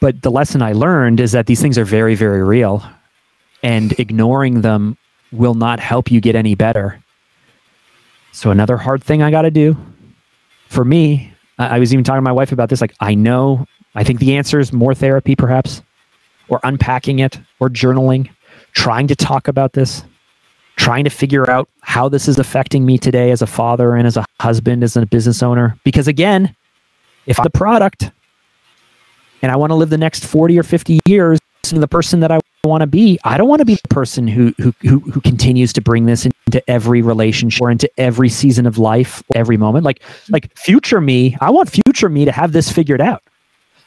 but 0.00 0.22
the 0.22 0.30
lesson 0.30 0.62
I 0.62 0.72
learned 0.72 1.20
is 1.20 1.32
that 1.32 1.46
these 1.46 1.60
things 1.60 1.78
are 1.78 1.84
very 1.84 2.14
very 2.14 2.42
real, 2.42 2.84
and 3.62 3.92
ignoring 3.98 4.62
them 4.62 4.96
will 5.32 5.54
not 5.54 5.80
help 5.80 6.10
you 6.10 6.20
get 6.20 6.34
any 6.34 6.54
better. 6.54 7.02
So 8.32 8.50
another 8.50 8.76
hard 8.76 9.02
thing 9.02 9.22
I 9.22 9.30
got 9.30 9.42
to 9.42 9.50
do 9.50 9.76
for 10.68 10.84
me, 10.84 11.32
I 11.58 11.76
I 11.76 11.78
was 11.78 11.92
even 11.92 12.04
talking 12.04 12.18
to 12.18 12.22
my 12.22 12.32
wife 12.32 12.52
about 12.52 12.68
this. 12.68 12.80
Like, 12.80 12.94
I 13.00 13.14
know, 13.14 13.66
I 13.94 14.04
think 14.04 14.20
the 14.20 14.36
answer 14.36 14.60
is 14.60 14.72
more 14.72 14.94
therapy, 14.94 15.34
perhaps, 15.36 15.82
or 16.48 16.60
unpacking 16.64 17.20
it, 17.20 17.38
or 17.60 17.68
journaling, 17.68 18.28
trying 18.72 19.06
to 19.08 19.16
talk 19.16 19.48
about 19.48 19.72
this, 19.72 20.04
trying 20.76 21.04
to 21.04 21.10
figure 21.10 21.50
out 21.50 21.68
how 21.82 22.08
this 22.08 22.28
is 22.28 22.38
affecting 22.38 22.84
me 22.86 22.98
today 22.98 23.30
as 23.30 23.42
a 23.42 23.46
father 23.46 23.94
and 23.96 24.06
as 24.06 24.16
a 24.16 24.24
husband, 24.40 24.84
as 24.84 24.96
a 24.96 25.06
business 25.06 25.42
owner. 25.42 25.76
Because 25.84 26.06
again, 26.08 26.54
if 27.26 27.38
I'm 27.40 27.44
the 27.44 27.50
product 27.50 28.10
and 29.42 29.50
I 29.50 29.56
want 29.56 29.70
to 29.70 29.74
live 29.74 29.90
the 29.90 29.98
next 29.98 30.24
40 30.24 30.58
or 30.58 30.62
50 30.62 31.00
years 31.06 31.38
in 31.72 31.80
the 31.80 31.88
person 31.88 32.20
that 32.20 32.30
I 32.30 32.38
want 32.64 32.82
to 32.82 32.86
be, 32.86 33.18
I 33.24 33.38
don't 33.38 33.48
want 33.48 33.60
to 33.60 33.64
be 33.64 33.74
the 33.74 33.88
person 33.88 34.28
who, 34.28 34.52
who, 34.58 34.72
who, 34.82 34.98
who 35.00 35.20
continues 35.20 35.72
to 35.74 35.80
bring 35.80 36.06
this 36.06 36.26
into 36.26 36.62
every 36.70 37.02
relationship 37.02 37.62
or 37.62 37.70
into 37.70 37.90
every 37.98 38.28
season 38.28 38.66
of 38.66 38.78
life, 38.78 39.22
every 39.34 39.56
moment. 39.56 39.84
Like, 39.84 40.02
like 40.28 40.56
future 40.56 41.00
me, 41.00 41.36
I 41.40 41.50
want 41.50 41.70
future 41.70 42.08
me 42.08 42.24
to 42.24 42.32
have 42.32 42.52
this 42.52 42.70
figured 42.70 43.00
out. 43.00 43.22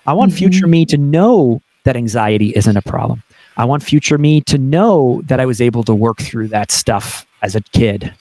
I 0.08 0.14
want 0.14 0.32
Mhm. 0.32 0.38
future 0.38 0.68
me 0.68 0.86
to 0.88 0.98
know 0.98 1.62
that 1.86 1.96
anxiety 1.96 2.50
isn't 2.56 2.76
a 2.76 2.82
problem. 2.82 3.22
I 3.58 3.66
want 3.66 3.84
future 3.84 4.18
me 4.18 4.42
to 4.42 4.58
know 4.58 5.22
that 5.26 5.40
I 5.40 5.46
was 5.46 5.62
able 5.62 5.84
to 5.84 5.96
work 5.96 6.20
through 6.20 6.48
that 6.50 6.72
stuff 6.72 7.26
as 7.42 7.56
a 7.56 7.62
kid. 7.62 8.14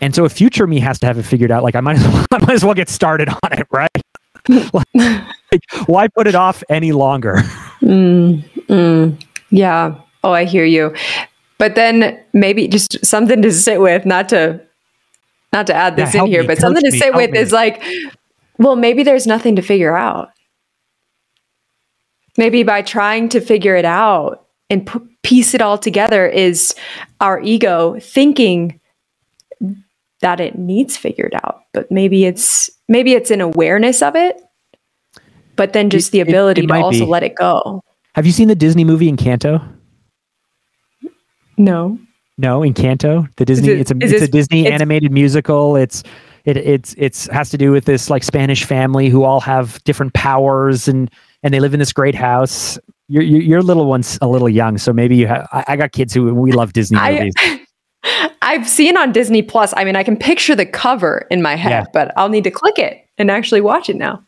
And 0.00 0.14
so 0.14 0.24
if 0.24 0.32
future 0.32 0.66
me 0.66 0.80
has 0.80 0.98
to 1.00 1.06
have 1.06 1.18
it 1.18 1.22
figured 1.22 1.50
out, 1.50 1.62
like 1.62 1.74
I 1.74 1.80
might 1.80 1.96
as 1.96 2.04
well, 2.12 2.26
I 2.32 2.38
might 2.38 2.54
as 2.54 2.64
well 2.64 2.74
get 2.74 2.88
started 2.88 3.28
on 3.28 3.52
it, 3.52 3.66
right? 3.70 3.90
like, 4.94 5.62
why 5.86 6.08
put 6.08 6.26
it 6.26 6.34
off 6.34 6.62
any 6.68 6.92
longer? 6.92 7.36
Mm, 7.80 8.42
mm, 8.66 9.22
yeah. 9.50 9.94
Oh, 10.22 10.32
I 10.32 10.44
hear 10.44 10.64
you. 10.64 10.94
But 11.58 11.74
then 11.76 12.20
maybe 12.32 12.68
just 12.68 13.04
something 13.04 13.40
to 13.42 13.52
sit 13.52 13.80
with, 13.80 14.04
not 14.04 14.28
to 14.30 14.60
not 15.52 15.66
to 15.68 15.74
add 15.74 15.96
this 15.96 16.14
yeah, 16.14 16.24
in 16.24 16.26
here, 16.26 16.40
me, 16.42 16.48
but 16.48 16.58
something 16.58 16.82
to 16.82 16.90
me, 16.90 16.98
sit 16.98 17.14
with 17.14 17.30
me. 17.30 17.38
is 17.38 17.52
like, 17.52 17.82
well, 18.58 18.74
maybe 18.74 19.04
there's 19.04 19.26
nothing 19.26 19.54
to 19.56 19.62
figure 19.62 19.96
out. 19.96 20.33
Maybe 22.36 22.62
by 22.62 22.82
trying 22.82 23.28
to 23.30 23.40
figure 23.40 23.76
it 23.76 23.84
out 23.84 24.46
and 24.70 24.86
p- 24.86 25.00
piece 25.22 25.54
it 25.54 25.60
all 25.60 25.78
together 25.78 26.26
is 26.26 26.74
our 27.20 27.40
ego 27.40 27.98
thinking 28.00 28.80
that 30.20 30.40
it 30.40 30.58
needs 30.58 30.96
figured 30.96 31.34
out. 31.44 31.60
But 31.72 31.90
maybe 31.90 32.24
it's 32.24 32.70
maybe 32.88 33.12
it's 33.12 33.30
an 33.30 33.40
awareness 33.40 34.02
of 34.02 34.16
it, 34.16 34.40
but 35.56 35.72
then 35.72 35.90
just 35.90 36.12
the 36.12 36.20
ability 36.20 36.62
it, 36.62 36.64
it 36.64 36.68
to 36.68 36.74
also 36.74 37.00
be. 37.00 37.06
let 37.06 37.22
it 37.22 37.34
go. 37.36 37.82
Have 38.14 38.26
you 38.26 38.32
seen 38.32 38.48
the 38.48 38.54
Disney 38.54 38.84
movie 38.84 39.10
Encanto? 39.10 39.66
No. 41.56 41.98
No, 42.36 42.60
Encanto, 42.60 43.28
the 43.36 43.44
Disney. 43.44 43.68
It, 43.68 43.80
it's 43.80 43.90
a 43.90 43.96
it's 44.00 44.12
this, 44.12 44.22
a 44.22 44.28
Disney 44.28 44.66
it's, 44.66 44.72
animated 44.72 45.12
musical. 45.12 45.76
It's 45.76 46.02
it 46.44 46.56
it's 46.56 46.94
it's 46.98 47.26
has 47.28 47.50
to 47.50 47.58
do 47.58 47.70
with 47.70 47.84
this 47.84 48.10
like 48.10 48.24
Spanish 48.24 48.64
family 48.64 49.08
who 49.08 49.22
all 49.22 49.40
have 49.40 49.82
different 49.84 50.14
powers 50.14 50.88
and 50.88 51.10
and 51.44 51.54
they 51.54 51.60
live 51.60 51.74
in 51.74 51.78
this 51.78 51.92
great 51.92 52.16
house. 52.16 52.78
Your 53.08 53.22
your, 53.22 53.40
your 53.42 53.62
little 53.62 53.86
one's 53.86 54.18
a 54.20 54.26
little 54.26 54.48
young, 54.48 54.78
so 54.78 54.92
maybe 54.92 55.14
you 55.14 55.28
have. 55.28 55.46
I, 55.52 55.64
I 55.68 55.76
got 55.76 55.92
kids 55.92 56.12
who 56.12 56.34
we 56.34 56.50
love 56.50 56.72
Disney 56.72 56.98
movies. 56.98 57.34
I, 57.36 57.60
I've 58.42 58.68
seen 58.68 58.96
on 58.96 59.12
Disney 59.12 59.42
Plus. 59.42 59.72
I 59.76 59.84
mean, 59.84 59.94
I 59.94 60.02
can 60.02 60.16
picture 60.16 60.56
the 60.56 60.66
cover 60.66 61.26
in 61.30 61.42
my 61.42 61.54
head, 61.54 61.70
yeah. 61.70 61.84
but 61.92 62.12
I'll 62.16 62.28
need 62.28 62.44
to 62.44 62.50
click 62.50 62.78
it 62.78 63.06
and 63.18 63.30
actually 63.30 63.60
watch 63.60 63.88
it 63.88 63.96
now. 63.96 64.24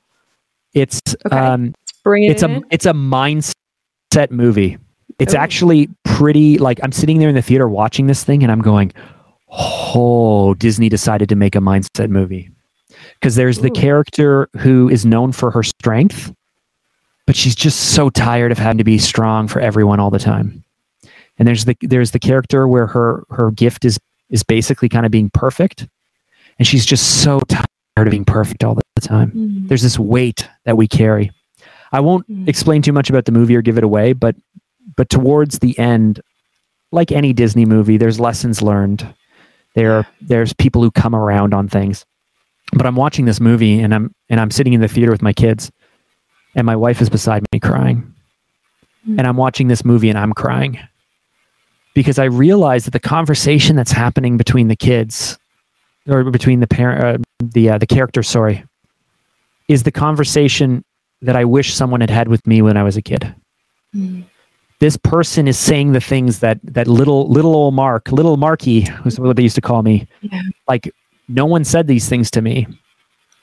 It's 0.75 1.01
okay. 1.27 1.37
um, 1.37 1.75
Bring 2.05 2.25
it 2.25 2.31
it's 2.31 2.43
in. 2.43 2.57
a 2.57 2.61
it's 2.71 2.87
a 2.87 2.93
mindset 2.93 4.31
movie. 4.31 4.79
It's 5.19 5.35
Ooh. 5.35 5.39
actually 5.39 5.89
pretty 6.05 6.59
like 6.59 6.79
I'm 6.83 6.93
sitting 6.93 7.19
there 7.19 7.31
in 7.31 7.35
the 7.35 7.43
theater 7.43 7.69
watching 7.69 8.07
this 8.07 8.25
thing 8.25 8.43
and 8.43 8.53
I'm 8.53 8.61
going, 8.61 8.93
"Oh, 9.51 10.55
Disney 10.55 10.91
decided 10.91 11.31
to 11.31 11.37
make 11.37 11.57
a 11.57 11.61
mindset 11.61 12.11
movie." 12.11 12.51
Because 13.15 13.37
there's 13.37 13.59
Ooh. 13.59 13.63
the 13.63 13.71
character 13.71 14.49
who 14.59 14.91
is 14.91 15.07
known 15.07 15.33
for 15.33 15.51
her 15.51 15.63
strength, 15.63 16.33
but 17.27 17.37
she's 17.37 17.55
just 17.55 17.95
so 17.95 18.11
tired 18.11 18.53
of 18.53 18.59
having 18.59 18.79
to 18.79 18.85
be 18.85 18.99
strong 18.99 19.49
for 19.49 19.61
everyone 19.61 20.01
all 20.01 20.11
the 20.11 20.19
time. 20.19 20.65
And 21.39 21.47
there's 21.47 21.65
the 21.65 21.77
there's 21.83 22.13
the 22.13 22.19
character 22.19 22.67
where 22.67 22.87
her 22.87 23.25
her 23.31 23.51
gift 23.51 23.85
is 23.85 23.99
is 24.31 24.43
basically 24.43 24.89
kind 24.89 25.05
of 25.05 25.13
being 25.13 25.31
perfect, 25.31 25.87
and 26.59 26.67
she's 26.67 26.87
just 26.87 27.23
so 27.23 27.41
tired 27.41 27.67
of 27.99 28.11
being 28.11 28.25
perfect 28.25 28.65
all 28.65 28.75
the 28.75 29.01
time. 29.01 29.31
Mm. 29.33 29.69
There's 29.69 29.83
this 29.83 29.99
weight 29.99 30.49
that 30.65 30.77
we 30.77 30.89
carry. 30.89 31.31
I 31.93 32.01
won't 32.01 32.29
mm. 32.29 32.49
explain 32.49 32.83
too 32.83 32.93
much 32.93 33.11
about 33.11 33.27
the 33.27 33.33
movie 33.33 33.55
or 33.55 33.63
give 33.63 33.79
it 33.79 33.85
away, 33.85 34.13
but 34.15 34.35
but 34.97 35.11
towards 35.11 35.59
the 35.59 35.79
end, 35.79 36.21
like 36.93 37.13
any 37.13 37.33
Disney 37.33 37.65
movie, 37.65 37.97
there's 37.97 38.21
lessons 38.21 38.63
learned. 38.63 39.07
There, 39.75 40.07
there's 40.23 40.55
people 40.55 40.83
who 40.83 40.91
come 40.91 41.15
around 41.15 41.53
on 41.53 41.69
things. 41.69 42.05
But 42.73 42.87
I'm 42.87 42.97
watching 42.97 43.27
this 43.27 43.41
movie 43.41 43.81
and 43.81 43.95
I'm 43.95 44.15
and 44.29 44.41
I'm 44.41 44.51
sitting 44.51 44.73
in 44.73 44.81
the 44.81 44.89
theater 44.89 45.13
with 45.13 45.23
my 45.23 45.33
kids, 45.33 45.71
and 46.57 46.67
my 46.67 46.75
wife 46.75 47.01
is 47.01 47.09
beside 47.09 47.45
me 47.53 47.61
crying. 47.61 48.13
Mm. 49.09 49.19
And 49.19 49.27
I'm 49.27 49.37
watching 49.37 49.69
this 49.69 49.85
movie 49.85 50.09
and 50.09 50.19
I'm 50.19 50.33
crying 50.33 50.81
because 51.95 52.19
I 52.19 52.25
realize 52.25 52.85
that 52.87 52.91
the 52.91 53.01
conversation 53.01 53.77
that's 53.77 53.93
happening 53.93 54.37
between 54.37 54.67
the 54.67 54.77
kids 54.77 55.39
or 56.09 56.25
between 56.25 56.59
the 56.59 56.67
parent, 56.67 57.05
uh, 57.05 57.25
the 57.41 57.71
uh, 57.71 57.79
the 57.79 57.87
character, 57.87 58.25
sorry, 58.25 58.65
is 59.69 59.85
the 59.85 59.93
conversation 59.93 60.85
that 61.23 61.37
I 61.37 61.45
wish 61.45 61.73
someone 61.73 62.01
had 62.01 62.11
had 62.11 62.27
with 62.27 62.45
me 62.47 62.61
when 62.63 62.77
I 62.77 62.83
was 62.83 62.97
a 62.97 63.03
kid. 63.03 63.33
Mm 63.95 64.25
this 64.79 64.97
person 64.97 65.49
is 65.49 65.59
saying 65.59 65.93
the 65.93 66.01
things 66.01 66.41
that 66.41 66.59
that 66.63 66.87
little 66.87 67.29
little 67.29 67.55
old 67.55 67.75
Mark, 67.75 68.13
little 68.13 68.37
Marky, 68.37 68.83
who's 68.83 69.19
what 69.19 69.37
they 69.37 69.43
used 69.43 69.55
to 69.55 69.61
call 69.61 69.83
me. 69.83 70.07
Yeah. 70.21 70.43
Like 70.69 70.93
no 71.29 71.47
one 71.47 71.65
said 71.65 71.87
these 71.87 72.09
things 72.09 72.31
to 72.33 72.43
me, 72.43 72.67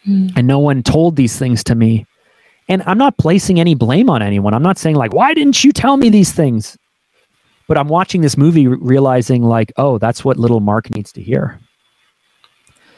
mm. 0.07 0.31
and 0.35 0.47
no 0.47 0.59
one 0.59 0.83
told 0.83 1.15
these 1.15 1.37
things 1.37 1.63
to 1.65 1.75
me. 1.75 2.05
And 2.69 2.81
I'm 2.85 2.97
not 2.97 3.17
placing 3.17 3.59
any 3.59 3.75
blame 3.75 4.09
on 4.09 4.21
anyone. 4.21 4.53
I'm 4.53 4.63
not 4.63 4.77
saying 4.77 4.95
like, 4.95 5.13
why 5.13 5.33
didn't 5.33 5.63
you 5.63 5.71
tell 5.71 5.97
me 5.97 6.09
these 6.09 6.31
things? 6.31 6.77
But 7.67 7.77
I'm 7.77 7.87
watching 7.87 8.21
this 8.21 8.37
movie, 8.37 8.67
realizing 8.67 9.43
like, 9.43 9.71
oh, 9.77 9.97
that's 9.97 10.23
what 10.23 10.37
little 10.37 10.59
Mark 10.59 10.93
needs 10.95 11.11
to 11.13 11.21
hear. 11.21 11.59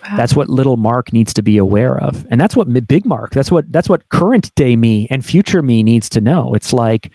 Wow. 0.03 0.17
That's 0.17 0.35
what 0.35 0.49
little 0.49 0.77
Mark 0.77 1.13
needs 1.13 1.33
to 1.33 1.41
be 1.41 1.57
aware 1.57 1.97
of, 1.99 2.27
and 2.29 2.39
that's 2.39 2.55
what 2.55 2.67
big 2.87 3.05
Mark. 3.05 3.31
That's 3.31 3.51
what 3.51 3.71
that's 3.71 3.89
what 3.89 4.07
current 4.09 4.53
day 4.53 4.75
me 4.75 5.07
and 5.09 5.25
future 5.25 5.63
me 5.63 5.81
needs 5.81 6.09
to 6.09 6.21
know. 6.21 6.53
It's 6.53 6.73
like 6.73 7.11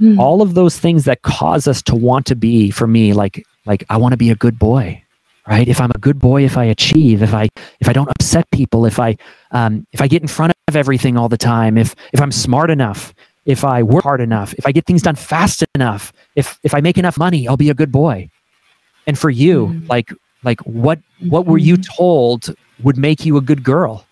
mm. 0.00 0.18
all 0.18 0.42
of 0.42 0.54
those 0.54 0.78
things 0.78 1.04
that 1.04 1.22
cause 1.22 1.66
us 1.68 1.82
to 1.82 1.94
want 1.94 2.26
to 2.26 2.36
be 2.36 2.70
for 2.70 2.86
me 2.86 3.12
like 3.12 3.44
like 3.66 3.84
i 3.90 3.96
want 3.96 4.12
to 4.12 4.16
be 4.16 4.30
a 4.30 4.34
good 4.34 4.58
boy 4.58 5.02
right 5.48 5.68
if 5.68 5.80
i'm 5.80 5.90
a 5.94 5.98
good 5.98 6.18
boy 6.18 6.44
if 6.44 6.56
i 6.56 6.64
achieve 6.64 7.22
if 7.22 7.34
i 7.34 7.48
if 7.80 7.88
i 7.88 7.92
don't 7.92 8.08
upset 8.08 8.48
people 8.50 8.86
if 8.86 8.98
i 8.98 9.16
um, 9.50 9.86
if 9.92 10.00
i 10.00 10.06
get 10.06 10.22
in 10.22 10.28
front 10.28 10.52
of 10.68 10.76
everything 10.76 11.16
all 11.16 11.28
the 11.28 11.36
time 11.38 11.76
if 11.76 11.94
if 12.12 12.20
i'm 12.20 12.32
smart 12.32 12.70
enough 12.70 13.14
if 13.44 13.64
i 13.64 13.82
work 13.82 14.02
hard 14.02 14.20
enough 14.20 14.54
if 14.54 14.66
i 14.66 14.72
get 14.72 14.86
things 14.86 15.02
done 15.02 15.14
fast 15.14 15.64
enough 15.74 16.12
if 16.34 16.58
if 16.62 16.74
i 16.74 16.80
make 16.80 16.98
enough 16.98 17.18
money 17.18 17.46
i'll 17.46 17.56
be 17.56 17.70
a 17.70 17.74
good 17.74 17.92
boy 17.92 18.28
and 19.06 19.18
for 19.18 19.30
you 19.30 19.68
mm. 19.68 19.88
like 19.88 20.12
like 20.44 20.60
what 20.60 20.98
what 21.20 21.46
were 21.46 21.58
you 21.58 21.74
mm-hmm. 21.74 21.94
told 21.96 22.54
would 22.82 22.96
make 22.96 23.24
you 23.24 23.36
a 23.36 23.40
good 23.40 23.62
girl 23.62 24.04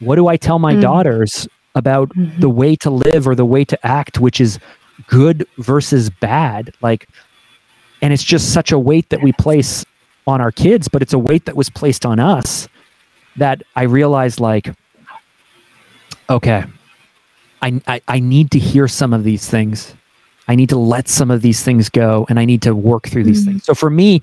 what 0.00 0.16
do 0.16 0.28
i 0.28 0.36
tell 0.36 0.58
my 0.58 0.74
mm. 0.74 0.80
daughters 0.80 1.46
about 1.74 2.08
mm-hmm. 2.10 2.40
the 2.40 2.48
way 2.48 2.74
to 2.74 2.90
live 2.90 3.28
or 3.28 3.34
the 3.34 3.44
way 3.44 3.64
to 3.64 3.86
act 3.86 4.18
which 4.18 4.40
is 4.40 4.58
good 5.06 5.46
versus 5.58 6.10
bad 6.20 6.72
like 6.80 7.08
and 8.02 8.12
it's 8.12 8.24
just 8.24 8.52
such 8.52 8.72
a 8.72 8.78
weight 8.78 9.08
that 9.10 9.22
we 9.22 9.32
place 9.32 9.84
on 10.30 10.40
our 10.40 10.52
kids 10.52 10.88
but 10.88 11.02
it's 11.02 11.12
a 11.12 11.18
weight 11.18 11.44
that 11.44 11.56
was 11.56 11.68
placed 11.68 12.06
on 12.06 12.18
us 12.18 12.68
that 13.36 13.62
i 13.76 13.82
realized 13.82 14.40
like 14.40 14.74
okay 16.28 16.64
I, 17.62 17.80
I, 17.86 18.00
I 18.08 18.20
need 18.20 18.50
to 18.52 18.58
hear 18.58 18.88
some 18.88 19.12
of 19.12 19.24
these 19.24 19.48
things 19.48 19.94
i 20.48 20.54
need 20.54 20.70
to 20.70 20.78
let 20.78 21.08
some 21.08 21.30
of 21.30 21.42
these 21.42 21.62
things 21.62 21.88
go 21.88 22.26
and 22.28 22.38
i 22.38 22.44
need 22.44 22.62
to 22.62 22.74
work 22.74 23.08
through 23.08 23.24
these 23.24 23.42
mm-hmm. 23.42 23.52
things 23.52 23.64
so 23.64 23.74
for 23.74 23.90
me 23.90 24.22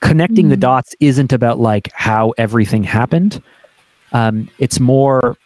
connecting 0.00 0.44
mm-hmm. 0.44 0.50
the 0.50 0.56
dots 0.56 0.94
isn't 1.00 1.32
about 1.32 1.58
like 1.58 1.90
how 1.92 2.32
everything 2.38 2.82
happened 2.82 3.42
um, 4.12 4.48
it's 4.58 4.80
more 4.80 5.36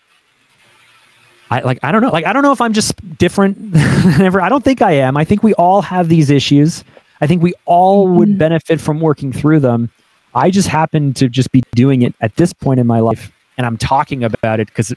I 1.52 1.60
like 1.60 1.80
I 1.82 1.92
don't 1.92 2.00
know. 2.00 2.08
Like 2.08 2.24
I 2.24 2.32
don't 2.32 2.42
know 2.42 2.52
if 2.52 2.62
I'm 2.62 2.72
just 2.72 2.96
different 3.18 3.72
than 3.72 4.22
ever. 4.22 4.40
I 4.40 4.48
don't 4.48 4.64
think 4.64 4.80
I 4.80 4.92
am. 4.92 5.18
I 5.18 5.24
think 5.24 5.42
we 5.42 5.52
all 5.54 5.82
have 5.82 6.08
these 6.08 6.30
issues. 6.30 6.82
I 7.20 7.26
think 7.26 7.42
we 7.42 7.52
all 7.66 8.08
would 8.08 8.30
mm-hmm. 8.30 8.38
benefit 8.38 8.80
from 8.80 9.00
working 9.00 9.32
through 9.32 9.60
them. 9.60 9.90
I 10.34 10.50
just 10.50 10.68
happen 10.68 11.14
to 11.14 11.28
just 11.28 11.52
be 11.52 11.62
doing 11.74 12.02
it 12.02 12.14
at 12.20 12.36
this 12.36 12.52
point 12.52 12.80
in 12.80 12.86
my 12.86 13.00
life 13.00 13.30
and 13.56 13.66
I'm 13.66 13.76
talking 13.76 14.24
about 14.24 14.60
it 14.60 14.68
because 14.68 14.94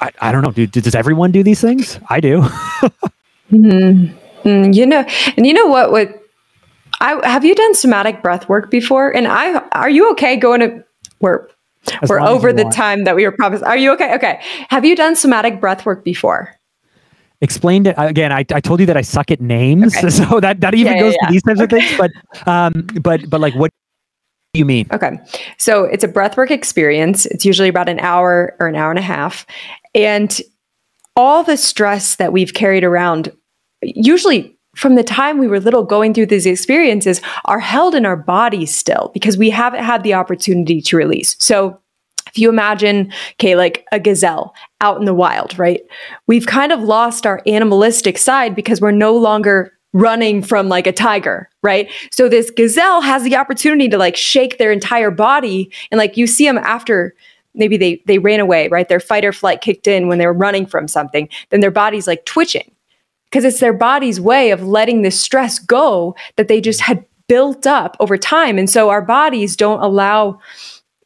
I, 0.00 0.10
I 0.20 0.32
don't 0.32 0.42
know, 0.42 0.50
dude. 0.50 0.72
Does 0.72 0.94
everyone 0.94 1.32
do 1.32 1.42
these 1.42 1.60
things? 1.60 1.98
I 2.10 2.20
do. 2.20 2.40
mm-hmm. 3.50 4.16
Mm, 4.48 4.74
you 4.74 4.86
know, 4.86 5.06
and 5.36 5.46
you 5.46 5.52
know 5.52 5.66
what? 5.66 5.92
What 5.92 6.20
I 7.00 7.26
have 7.28 7.44
you 7.44 7.54
done 7.54 7.74
somatic 7.74 8.22
breath 8.22 8.48
work 8.48 8.70
before? 8.70 9.14
And 9.14 9.28
I 9.28 9.58
are 9.72 9.90
you 9.90 10.10
okay 10.12 10.36
going 10.36 10.60
to 10.60 10.84
where 11.18 11.48
as 12.00 12.08
We're 12.08 12.20
over 12.20 12.52
the 12.52 12.64
want. 12.64 12.74
time 12.74 13.04
that 13.04 13.16
we 13.16 13.24
were 13.24 13.32
promised. 13.32 13.64
Are 13.64 13.76
you 13.76 13.92
okay? 13.92 14.14
Okay. 14.14 14.40
Have 14.68 14.84
you 14.84 14.94
done 14.94 15.16
somatic 15.16 15.60
breath 15.60 15.84
work 15.84 16.04
before? 16.04 16.54
Explained 17.40 17.88
it 17.88 17.96
again. 17.98 18.30
I, 18.30 18.44
I 18.52 18.60
told 18.60 18.78
you 18.78 18.86
that 18.86 18.96
I 18.96 19.00
suck 19.00 19.32
at 19.32 19.40
names, 19.40 19.96
okay. 19.96 20.10
so 20.10 20.38
that 20.38 20.60
that 20.60 20.74
even 20.74 20.94
yeah, 20.94 21.00
goes 21.00 21.14
yeah, 21.20 21.26
to 21.26 21.32
these 21.32 21.42
types 21.42 21.60
okay. 21.60 21.76
of 21.76 21.82
things. 21.82 21.98
But 21.98 22.48
um, 22.48 22.86
but 23.00 23.28
but 23.28 23.40
like, 23.40 23.54
what 23.54 23.72
you 24.54 24.64
mean? 24.64 24.86
Okay, 24.92 25.18
so 25.58 25.84
it's 25.84 26.04
a 26.04 26.08
breathwork 26.08 26.50
experience. 26.50 27.26
It's 27.26 27.44
usually 27.44 27.68
about 27.68 27.88
an 27.88 28.00
hour 28.00 28.54
or 28.60 28.66
an 28.66 28.76
hour 28.76 28.90
and 28.90 28.98
a 28.98 29.02
half, 29.02 29.46
and 29.94 30.40
all 31.16 31.42
the 31.42 31.56
stress 31.56 32.16
that 32.16 32.32
we've 32.32 32.54
carried 32.54 32.84
around, 32.84 33.32
usually 33.82 34.58
from 34.74 34.94
the 34.94 35.04
time 35.04 35.38
we 35.38 35.48
were 35.48 35.60
little 35.60 35.84
going 35.84 36.14
through 36.14 36.26
these 36.26 36.46
experiences 36.46 37.20
are 37.44 37.60
held 37.60 37.94
in 37.94 38.06
our 38.06 38.16
bodies 38.16 38.74
still 38.74 39.10
because 39.12 39.36
we 39.36 39.50
haven't 39.50 39.84
had 39.84 40.02
the 40.02 40.14
opportunity 40.14 40.80
to 40.80 40.96
release. 40.96 41.36
So 41.38 41.78
if 42.26 42.38
you 42.38 42.48
imagine, 42.48 43.12
okay, 43.34 43.54
like 43.54 43.84
a 43.92 44.00
gazelle 44.00 44.54
out 44.80 44.98
in 44.98 45.04
the 45.04 45.12
wild, 45.12 45.58
right? 45.58 45.82
We've 46.26 46.46
kind 46.46 46.72
of 46.72 46.80
lost 46.80 47.26
our 47.26 47.42
animalistic 47.46 48.16
side 48.16 48.54
because 48.54 48.80
we're 48.80 48.90
no 48.90 49.14
longer 49.14 49.72
running 49.92 50.42
from 50.42 50.68
like 50.68 50.86
a 50.86 50.92
tiger, 50.92 51.48
right? 51.62 51.90
So 52.10 52.28
this 52.28 52.50
gazelle 52.50 53.00
has 53.00 53.22
the 53.24 53.36
opportunity 53.36 53.88
to 53.88 53.98
like 53.98 54.16
shake 54.16 54.58
their 54.58 54.72
entire 54.72 55.10
body 55.10 55.70
and 55.90 55.98
like 55.98 56.16
you 56.16 56.26
see 56.26 56.46
them 56.46 56.58
after 56.58 57.14
maybe 57.54 57.76
they 57.76 58.02
they 58.06 58.18
ran 58.18 58.40
away, 58.40 58.68
right? 58.68 58.88
Their 58.88 59.00
fight 59.00 59.24
or 59.24 59.32
flight 59.32 59.60
kicked 59.60 59.86
in 59.86 60.08
when 60.08 60.18
they 60.18 60.26
were 60.26 60.32
running 60.32 60.66
from 60.66 60.88
something, 60.88 61.28
then 61.50 61.60
their 61.60 61.70
body's 61.70 62.06
like 62.06 62.24
twitching 62.24 62.70
because 63.26 63.44
it's 63.44 63.60
their 63.60 63.72
body's 63.72 64.20
way 64.20 64.50
of 64.50 64.66
letting 64.66 65.02
this 65.02 65.18
stress 65.18 65.58
go 65.58 66.14
that 66.36 66.48
they 66.48 66.60
just 66.60 66.80
had 66.80 67.04
built 67.28 67.66
up 67.66 67.96
over 68.00 68.18
time. 68.18 68.58
And 68.58 68.68
so 68.68 68.90
our 68.90 69.02
bodies 69.02 69.56
don't 69.56 69.80
allow 69.80 70.38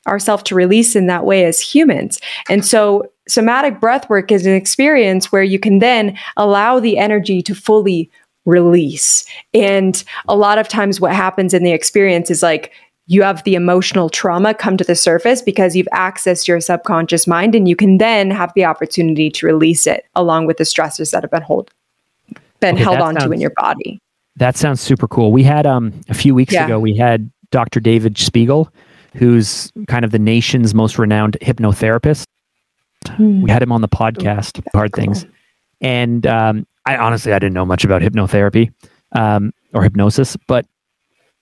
ourselves 0.07 0.43
to 0.45 0.55
release 0.55 0.97
in 0.97 1.07
that 1.07 1.25
way 1.25 1.45
as 1.45 1.61
humans. 1.61 2.21
And 2.49 2.65
so 2.65 3.11
somatic 3.29 3.81
breath 3.81 4.09
work 4.09 4.31
is 4.31 4.47
an 4.47 4.55
experience 4.55 5.33
where 5.33 5.43
you 5.43 5.59
can 5.59 5.81
then 5.81 6.17
allow 6.37 6.81
the 6.81 6.99
energy 6.99 7.43
to 7.43 7.55
fully 7.55 8.11
release. 8.47 9.27
And 9.53 10.03
a 10.29 10.37
lot 10.37 10.59
of 10.59 10.69
times 10.69 11.01
what 11.01 11.13
happens 11.13 11.53
in 11.53 11.63
the 11.63 11.73
experience 11.73 12.31
is 12.31 12.43
like 12.43 12.73
you 13.09 13.23
have 13.23 13.45
the 13.45 13.55
emotional 13.55 14.09
trauma 14.09 14.55
come 14.55 14.77
to 14.77 14.85
the 14.85 14.95
surface 14.95 15.43
because 15.43 15.77
you've 15.77 15.89
accessed 15.93 16.49
your 16.49 16.61
subconscious 16.61 17.27
mind 17.27 17.55
and 17.55 17.69
you 17.69 17.77
can 17.77 17.99
then 17.99 18.31
have 18.31 18.53
the 18.55 18.65
opportunity 18.65 19.31
to 19.31 19.47
release 19.47 19.87
it 19.87 20.05
along 20.15 20.47
with 20.47 20.57
the 20.57 20.65
stressors 20.65 21.13
that 21.13 21.23
have 21.23 21.31
been 21.31 21.43
hold 21.43 21.71
been 22.59 22.75
okay, 22.75 22.85
held 22.85 22.99
onto 22.99 23.21
sounds, 23.21 23.35
in 23.35 23.41
your 23.41 23.53
body. 23.57 24.01
That 24.37 24.57
sounds 24.57 24.81
super 24.81 25.07
cool. 25.07 25.31
We 25.31 25.43
had 25.43 25.67
um 25.67 25.93
a 26.09 26.15
few 26.15 26.35
weeks 26.35 26.55
yeah. 26.55 26.65
ago 26.65 26.81
we 26.81 26.97
had 26.97 27.31
Dr. 27.51 27.81
David 27.81 28.19
Spiegel, 28.19 28.73
who's 29.15 29.73
kind 29.89 30.05
of 30.05 30.11
the 30.11 30.19
nation's 30.19 30.75
most 30.75 30.99
renowned 30.99 31.37
hypnotherapist. 31.43 32.25
Hmm. 33.07 33.43
We 33.43 33.51
had 33.51 33.63
him 33.63 33.73
on 33.73 33.83
the 33.83 33.89
podcast, 33.89 34.63
Hard 34.75 34.93
cool. 34.93 35.05
Things. 35.05 35.27
And 35.81 36.27
um, 36.27 36.67
I 36.87 36.97
honestly 36.97 37.33
I 37.33 37.39
didn't 37.39 37.55
know 37.55 37.67
much 37.67 37.85
about 37.85 38.01
hypnotherapy 38.01 38.73
um, 39.13 39.53
or 39.75 39.83
hypnosis, 39.83 40.37
but 40.47 40.67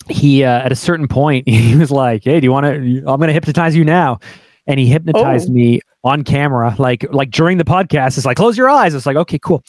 he 0.08 0.44
uh, 0.44 0.60
at 0.60 0.72
a 0.72 0.76
certain 0.76 1.06
point 1.06 1.48
he 1.48 1.76
was 1.76 1.90
like, 1.90 2.24
"Hey, 2.24 2.40
do 2.40 2.44
you 2.44 2.52
want 2.52 2.66
to? 2.66 2.72
I'm 2.72 3.18
going 3.18 3.28
to 3.28 3.32
hypnotize 3.32 3.76
you 3.76 3.84
now." 3.84 4.18
And 4.66 4.80
he 4.80 4.86
hypnotized 4.86 5.50
oh. 5.50 5.52
me 5.52 5.80
on 6.02 6.24
camera, 6.24 6.74
like 6.78 7.06
like 7.12 7.30
during 7.30 7.58
the 7.58 7.64
podcast. 7.64 8.16
It's 8.16 8.26
like, 8.26 8.36
"Close 8.36 8.56
your 8.56 8.70
eyes." 8.70 8.94
It's 8.94 9.06
like, 9.06 9.16
"Okay, 9.16 9.38
cool." 9.38 9.62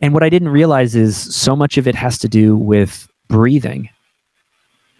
And 0.00 0.12
what 0.12 0.22
I 0.22 0.28
didn't 0.28 0.48
realize 0.48 0.94
is 0.94 1.16
so 1.16 1.56
much 1.56 1.78
of 1.78 1.88
it 1.88 1.94
has 1.94 2.18
to 2.18 2.28
do 2.28 2.56
with 2.56 3.08
breathing. 3.28 3.88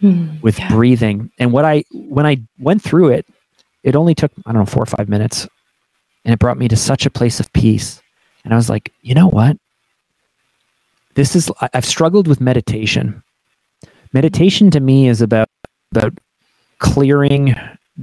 Mm, 0.01 0.41
with 0.41 0.59
yeah. 0.59 0.69
breathing. 0.69 1.31
And 1.39 1.51
what 1.51 1.63
I 1.63 1.83
when 1.91 2.25
I 2.25 2.37
went 2.59 2.81
through 2.81 3.09
it, 3.09 3.25
it 3.83 3.95
only 3.95 4.15
took 4.15 4.31
I 4.45 4.51
don't 4.51 4.61
know 4.61 4.65
4 4.65 4.83
or 4.83 4.85
5 4.85 5.07
minutes 5.07 5.47
and 6.25 6.33
it 6.33 6.39
brought 6.39 6.57
me 6.57 6.67
to 6.67 6.75
such 6.75 7.05
a 7.05 7.09
place 7.09 7.39
of 7.39 7.51
peace. 7.53 8.01
And 8.43 8.53
I 8.53 8.57
was 8.57 8.69
like, 8.69 8.91
"You 9.01 9.13
know 9.13 9.27
what? 9.27 9.57
This 11.15 11.35
is 11.35 11.49
I've 11.73 11.85
struggled 11.85 12.27
with 12.27 12.41
meditation. 12.41 13.23
Meditation 14.13 14.69
to 14.71 14.79
me 14.79 15.07
is 15.07 15.21
about 15.21 15.49
about 15.91 16.13
clearing 16.79 17.55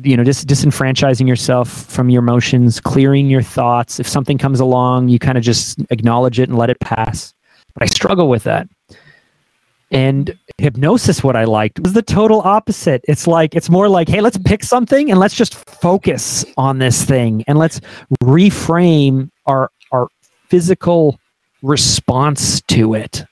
you 0.03 0.17
know 0.17 0.25
dis- 0.25 0.45
disenfranchising 0.45 1.29
yourself 1.29 1.69
from 1.69 2.09
your 2.09 2.21
emotions 2.21 2.81
clearing 2.81 3.29
your 3.29 3.43
thoughts. 3.43 4.01
If 4.01 4.09
something 4.09 4.39
comes 4.39 4.61
along 4.61 5.09
you 5.09 5.19
kind 5.19 5.37
of 5.37 5.45
just 5.45 5.79
acknowledge 5.91 6.41
it 6.41 6.49
and 6.49 6.59
let 6.59 6.71
it 6.71 6.81
pass. 6.81 7.35
But 7.75 7.83
i 7.83 7.87
struggle 7.87 8.29
with 8.29 8.45
that. 8.45 8.67
And 9.91 10.39
hypnosis 10.57 11.23
what 11.23 11.37
i 11.37 11.45
liked 11.45 11.81
was 11.81 11.93
the 11.93 12.01
total 12.01 12.41
opposite. 12.41 13.05
It's 13.07 13.27
like 13.27 13.55
it's 13.55 13.69
more 13.69 13.91
like 13.91 14.09
hey 14.09 14.23
let's 14.23 14.39
pick 14.39 14.65
something 14.65 15.11
and 15.11 15.21
let's 15.21 15.35
just 15.35 15.55
focus 15.55 16.47
on 16.57 16.79
this 16.79 17.05
thing 17.05 17.45
and 17.47 17.59
let's 17.59 17.79
reframe 18.23 19.29
our 19.45 19.71
our 19.91 20.09
physical 20.49 21.19
response 21.63 22.61
to 22.63 22.95
it 22.95 23.25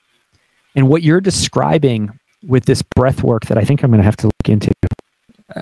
and 0.75 0.87
what 0.87 1.03
you're 1.03 1.21
describing 1.21 2.09
with 2.43 2.65
this 2.65 2.81
breath 2.81 3.23
work 3.23 3.45
that 3.45 3.57
I 3.57 3.63
think 3.63 3.83
I'm 3.83 3.91
going 3.91 3.99
to 3.99 4.05
have 4.05 4.17
to 4.17 4.27
look 4.27 4.49
into. 4.49 4.71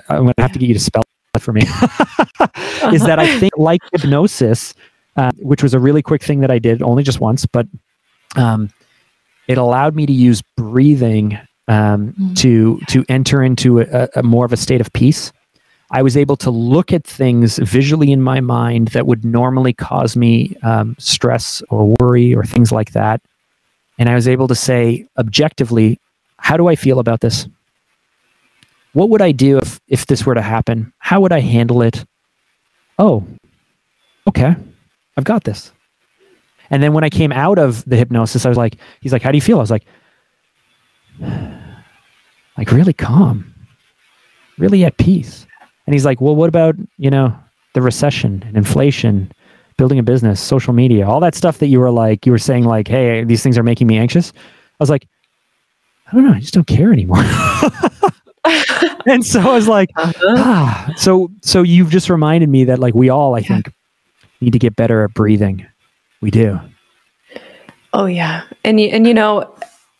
I'm 0.08 0.22
going 0.22 0.34
to 0.34 0.42
have 0.42 0.52
to 0.52 0.58
get 0.58 0.68
you 0.68 0.74
to 0.74 0.80
spell 0.80 1.02
it 1.34 1.42
for 1.42 1.52
me. 1.52 1.62
is 2.92 3.02
that 3.02 3.18
I 3.18 3.38
think 3.38 3.52
like 3.56 3.80
hypnosis, 3.92 4.74
uh, 5.16 5.32
which 5.38 5.62
was 5.62 5.74
a 5.74 5.78
really 5.78 6.02
quick 6.02 6.22
thing 6.22 6.40
that 6.40 6.50
I 6.50 6.58
did 6.58 6.82
only 6.82 7.02
just 7.02 7.20
once, 7.20 7.44
but 7.44 7.66
um, 8.36 8.70
it 9.48 9.58
allowed 9.58 9.94
me 9.96 10.06
to 10.06 10.12
use 10.12 10.42
breathing 10.56 11.38
um, 11.68 12.12
mm-hmm. 12.12 12.34
to 12.34 12.80
to 12.88 13.04
enter 13.08 13.42
into 13.42 13.80
a, 13.80 14.08
a 14.16 14.22
more 14.22 14.44
of 14.44 14.52
a 14.52 14.56
state 14.56 14.80
of 14.80 14.92
peace. 14.92 15.32
I 15.90 16.02
was 16.02 16.16
able 16.16 16.36
to 16.36 16.50
look 16.50 16.92
at 16.92 17.04
things 17.04 17.58
visually 17.58 18.12
in 18.12 18.22
my 18.22 18.40
mind 18.40 18.88
that 18.88 19.06
would 19.06 19.24
normally 19.24 19.72
cause 19.72 20.16
me 20.16 20.56
um, 20.62 20.94
stress 20.98 21.62
or 21.68 21.94
worry 22.00 22.34
or 22.34 22.44
things 22.44 22.70
like 22.70 22.92
that. 22.92 23.20
And 23.98 24.08
I 24.08 24.14
was 24.14 24.28
able 24.28 24.46
to 24.48 24.54
say 24.54 25.06
objectively, 25.18 25.98
how 26.36 26.56
do 26.56 26.68
I 26.68 26.76
feel 26.76 27.00
about 27.00 27.20
this? 27.20 27.48
What 28.92 29.10
would 29.10 29.20
I 29.20 29.32
do 29.32 29.58
if, 29.58 29.80
if 29.88 30.06
this 30.06 30.24
were 30.24 30.34
to 30.34 30.42
happen? 30.42 30.92
How 30.98 31.20
would 31.20 31.32
I 31.32 31.40
handle 31.40 31.82
it? 31.82 32.04
Oh, 32.98 33.26
okay, 34.28 34.54
I've 35.16 35.24
got 35.24 35.44
this. 35.44 35.72
And 36.70 36.82
then 36.82 36.92
when 36.92 37.02
I 37.02 37.10
came 37.10 37.32
out 37.32 37.58
of 37.58 37.84
the 37.84 37.96
hypnosis, 37.96 38.46
I 38.46 38.48
was 38.48 38.58
like, 38.58 38.76
he's 39.00 39.12
like, 39.12 39.22
how 39.22 39.32
do 39.32 39.36
you 39.36 39.42
feel? 39.42 39.58
I 39.58 39.60
was 39.60 39.70
like, 39.70 39.84
like 41.20 42.70
really 42.70 42.92
calm, 42.92 43.52
really 44.56 44.84
at 44.84 44.96
peace. 44.96 45.46
And 45.86 45.94
he's 45.94 46.04
like, 46.04 46.20
well, 46.20 46.36
what 46.36 46.48
about, 46.48 46.76
you 46.98 47.10
know, 47.10 47.36
the 47.74 47.82
recession 47.82 48.42
and 48.46 48.56
inflation, 48.56 49.32
building 49.76 49.98
a 49.98 50.02
business, 50.02 50.40
social 50.40 50.72
media, 50.72 51.06
all 51.06 51.20
that 51.20 51.34
stuff 51.34 51.58
that 51.58 51.68
you 51.68 51.80
were 51.80 51.90
like, 51.90 52.26
you 52.26 52.32
were 52.32 52.38
saying 52.38 52.64
like, 52.64 52.88
hey, 52.88 53.24
these 53.24 53.42
things 53.42 53.56
are 53.58 53.62
making 53.62 53.86
me 53.86 53.98
anxious. 53.98 54.32
I 54.34 54.82
was 54.82 54.90
like, 54.90 55.08
I 56.06 56.12
don't 56.12 56.26
know, 56.26 56.32
I 56.32 56.40
just 56.40 56.54
don't 56.54 56.66
care 56.66 56.92
anymore. 56.92 57.22
and 59.06 59.24
so 59.24 59.40
I 59.40 59.54
was 59.54 59.68
like, 59.68 59.90
uh-huh. 59.96 60.34
ah. 60.36 60.92
So 60.96 61.30
so 61.42 61.62
you've 61.62 61.90
just 61.90 62.10
reminded 62.10 62.48
me 62.48 62.64
that 62.64 62.78
like 62.78 62.94
we 62.94 63.08
all, 63.08 63.36
I 63.36 63.40
yeah. 63.40 63.46
think, 63.48 63.72
need 64.40 64.52
to 64.52 64.58
get 64.58 64.76
better 64.76 65.04
at 65.04 65.14
breathing. 65.14 65.66
We 66.20 66.30
do. 66.30 66.60
Oh 67.92 68.06
yeah, 68.06 68.44
and 68.64 68.80
you 68.80 68.88
and 68.88 69.06
you 69.06 69.14
know, 69.14 69.52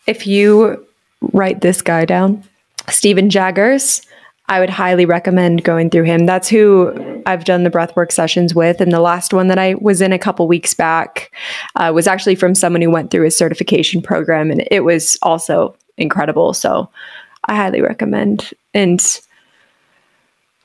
if 0.07 0.27
you 0.27 0.87
write 1.33 1.61
this 1.61 1.83
guy 1.83 2.05
down, 2.05 2.43
Stephen 2.89 3.31
Jaggers, 3.31 4.03
I 4.51 4.59
would 4.59 4.69
highly 4.69 5.07
recommend 5.07 5.63
going 5.63 5.91
through 5.91 6.03
him. 6.03 6.27
That's 6.27 6.49
who 6.49 7.23
I've 7.25 7.45
done 7.45 7.63
the 7.63 7.71
breathwork 7.71 8.11
sessions 8.11 8.53
with. 8.53 8.81
And 8.81 8.91
the 8.91 9.01
last 9.01 9.33
one 9.33 9.47
that 9.47 9.59
I 9.59 9.75
was 9.75 10.03
in 10.03 10.13
a 10.13 10.19
couple 10.19 10.49
weeks 10.49 10.75
back 10.75 11.33
uh, 11.77 11.93
was 11.95 12.09
actually 12.09 12.35
from 12.35 12.57
someone 12.57 12.83
who 12.83 12.91
went 12.91 13.13
through 13.13 13.27
a 13.27 13.31
certification 13.31 14.03
program. 14.03 14.51
And 14.51 14.67
it 14.69 14.81
was 14.81 15.17
also 15.23 15.77
incredible. 15.97 16.53
So 16.53 16.91
I 17.45 17.55
highly 17.55 17.81
recommend. 17.81 18.51
And 18.75 19.01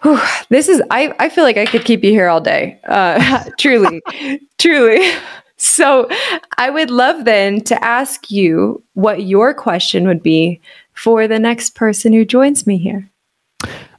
whew, 0.01 0.19
this 0.49 0.67
is, 0.67 0.81
I, 0.89 1.13
I 1.19 1.29
feel 1.29 1.43
like 1.43 1.57
I 1.57 1.67
could 1.67 1.86
keep 1.86 2.03
you 2.03 2.09
here 2.09 2.27
all 2.27 2.41
day. 2.41 2.79
Uh, 2.86 3.43
truly, 3.59 4.01
truly. 4.57 5.11
So 5.57 6.09
I 6.57 6.71
would 6.71 6.89
love 6.89 7.25
then 7.25 7.61
to 7.61 7.83
ask 7.83 8.31
you 8.31 8.83
what 8.95 9.21
your 9.23 9.53
question 9.53 10.07
would 10.07 10.23
be 10.23 10.59
for 10.93 11.27
the 11.27 11.39
next 11.39 11.75
person 11.75 12.13
who 12.13 12.25
joins 12.25 12.65
me 12.65 12.79
here. 12.79 13.11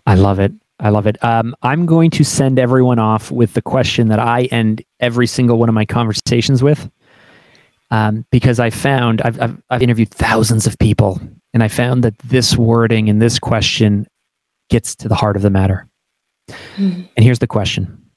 I 0.07 0.15
love 0.15 0.39
it. 0.39 0.53
I 0.79 0.91
love 0.91 1.07
it. 1.07 1.23
Um, 1.25 1.55
I'm 1.63 1.87
going 1.87 2.11
to 2.13 2.25
send 2.25 2.59
everyone 2.59 2.99
off 2.99 3.31
with 3.31 3.55
the 3.55 3.63
question 3.63 4.09
that 4.09 4.19
I 4.19 4.43
end 4.45 4.85
every 5.01 5.27
single 5.27 5.59
one 5.59 5.69
of 5.69 5.75
my 5.75 5.87
conversations 5.87 6.63
with 6.63 6.91
um, 7.91 8.27
because 8.31 8.61
I 8.61 8.71
found 8.71 9.23
I've, 9.23 9.41
I've, 9.41 9.63
I've 9.71 9.83
interviewed 9.83 10.11
thousands 10.11 10.67
of 10.67 10.79
people, 10.79 11.21
and 11.55 11.63
I 11.63 11.69
found 11.69 12.05
that 12.05 12.19
this 12.19 12.57
wording 12.57 13.09
and 13.09 13.23
this 13.23 13.39
question 13.39 14.07
gets 14.69 14.95
to 14.97 15.09
the 15.09 15.15
heart 15.15 15.37
of 15.37 15.43
the 15.43 15.51
matter. 15.51 15.89
Mm-hmm. 16.49 17.03
And 17.17 17.25
here's 17.25 17.39
the 17.39 17.47
question: 17.47 18.11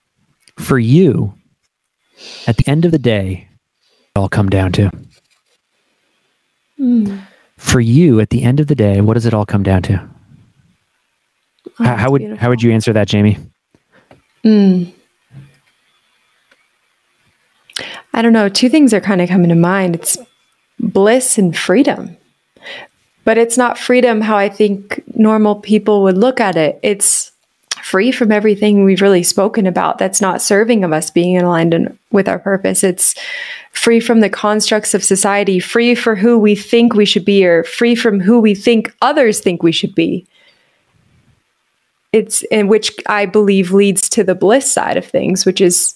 For 0.58 0.80
you, 0.80 1.34
at 2.48 2.58
the 2.58 2.68
end 2.68 2.86
of 2.86 2.92
the 2.92 3.00
day, 3.00 3.48
it 4.16 4.20
all 4.20 4.30
come 4.30 4.50
down 4.50 4.72
to. 4.74 4.92
Mm. 6.80 7.22
For 7.58 7.82
you, 7.82 8.20
at 8.20 8.30
the 8.30 8.44
end 8.44 8.60
of 8.60 8.68
the 8.68 8.76
day, 8.76 9.02
what 9.02 9.16
does 9.16 9.26
it 9.26 9.34
all 9.34 9.46
come 9.46 9.64
down 9.64 9.82
to? 9.84 10.10
Oh, 11.80 11.84
how, 11.84 11.96
how 11.96 12.12
would 12.12 12.20
beautiful. 12.20 12.42
how 12.42 12.50
would 12.50 12.62
you 12.62 12.72
answer 12.72 12.94
that, 12.94 13.08
Jamie? 13.08 13.38
Mm. 14.44 14.94
I 18.14 18.22
don't 18.22 18.34
know, 18.34 18.50
two 18.50 18.70
things 18.70 18.94
are 18.94 19.02
kind 19.02 19.22
of 19.22 19.30
coming 19.30 19.50
to 19.50 19.56
mind. 19.56 19.96
It's 19.96 20.18
bliss 20.80 21.38
and 21.38 21.56
freedom. 21.56 22.18
But 23.24 23.38
it's 23.38 23.58
not 23.58 23.78
freedom 23.78 24.22
how 24.22 24.38
I 24.38 24.50
think 24.50 25.04
normal 25.16 25.56
people 25.56 26.04
would 26.04 26.18
look 26.18 26.40
at 26.40 26.56
it. 26.56 26.80
It's 26.82 27.32
free 27.84 28.12
from 28.12 28.32
everything 28.32 28.84
we've 28.84 29.02
really 29.02 29.24
spoken 29.24 29.66
about 29.66 29.98
that's 29.98 30.22
not 30.22 30.42
serving 30.42 30.84
of 30.84 30.92
us 30.92 31.10
being 31.12 31.38
aligned 31.38 31.74
in, 31.74 31.98
with 32.12 32.28
our 32.28 32.40
purpose. 32.40 32.84
It's 32.84 33.16
free 33.72 34.00
from 34.00 34.20
the 34.20 34.30
constructs 34.30 34.94
of 34.94 35.04
society, 35.04 35.60
free 35.60 35.96
for 35.96 36.16
who 36.16 36.38
we 36.38 36.56
think 36.56 36.94
we 36.94 37.06
should 37.06 37.26
be, 37.26 37.46
or 37.46 37.64
free 37.64 37.96
from 37.96 38.20
who 38.20 38.40
we 38.40 38.56
think 38.56 38.94
others 39.02 39.40
think 39.40 39.64
we 39.64 39.72
should 39.72 39.96
be. 39.96 40.26
It's 42.12 42.42
in 42.44 42.68
which 42.68 42.92
I 43.08 43.26
believe 43.26 43.72
leads 43.72 44.10
to 44.10 44.24
the 44.24 44.36
bliss 44.36 44.72
side 44.72 44.98
of 44.98 45.06
things, 45.06 45.46
which 45.46 45.62
is 45.62 45.94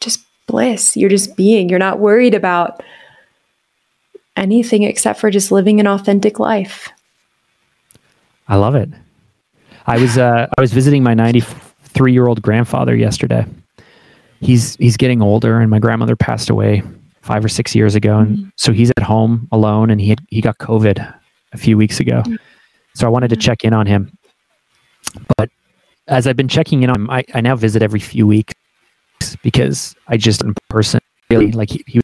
just 0.00 0.20
bliss. 0.46 0.96
You're 0.96 1.10
just 1.10 1.36
being. 1.36 1.68
You're 1.68 1.78
not 1.78 1.98
worried 1.98 2.34
about 2.34 2.82
anything 4.36 4.84
except 4.84 5.18
for 5.20 5.30
just 5.30 5.50
living 5.50 5.80
an 5.80 5.86
authentic 5.86 6.38
life. 6.38 6.88
I 8.46 8.56
love 8.56 8.74
it. 8.74 8.88
I 9.86 9.98
was 9.98 10.18
uh, 10.18 10.46
I 10.56 10.60
was 10.60 10.72
visiting 10.72 11.02
my 11.02 11.14
93 11.14 12.12
year 12.12 12.26
old 12.26 12.42
grandfather 12.42 12.94
yesterday. 12.94 13.44
He's 14.40 14.76
he's 14.76 14.96
getting 14.96 15.22
older, 15.22 15.60
and 15.60 15.70
my 15.70 15.78
grandmother 15.78 16.16
passed 16.16 16.50
away 16.50 16.82
five 17.22 17.44
or 17.44 17.48
six 17.48 17.74
years 17.74 17.94
ago, 17.94 18.18
and 18.18 18.36
mm-hmm. 18.36 18.48
so 18.56 18.72
he's 18.72 18.90
at 18.96 19.02
home 19.02 19.48
alone, 19.52 19.90
and 19.90 20.00
he 20.00 20.10
had, 20.10 20.20
he 20.28 20.40
got 20.40 20.58
COVID 20.58 21.14
a 21.52 21.56
few 21.56 21.76
weeks 21.76 22.00
ago. 22.00 22.22
Mm-hmm. 22.22 22.36
So 22.94 23.06
I 23.06 23.10
wanted 23.10 23.28
to 23.28 23.36
check 23.36 23.64
in 23.64 23.72
on 23.72 23.86
him. 23.86 24.16
But 25.36 25.50
as 26.06 26.26
I've 26.26 26.36
been 26.36 26.48
checking 26.48 26.82
in 26.82 26.90
on 26.90 26.96
him, 26.96 27.10
I, 27.10 27.24
I 27.34 27.40
now 27.40 27.56
visit 27.56 27.82
every 27.82 28.00
few 28.00 28.26
weeks 28.26 28.54
because 29.42 29.94
I 30.08 30.16
just 30.16 30.42
in 30.42 30.54
person 30.70 31.00
really 31.30 31.52
like 31.52 31.70
he, 31.70 31.84
he 31.86 32.00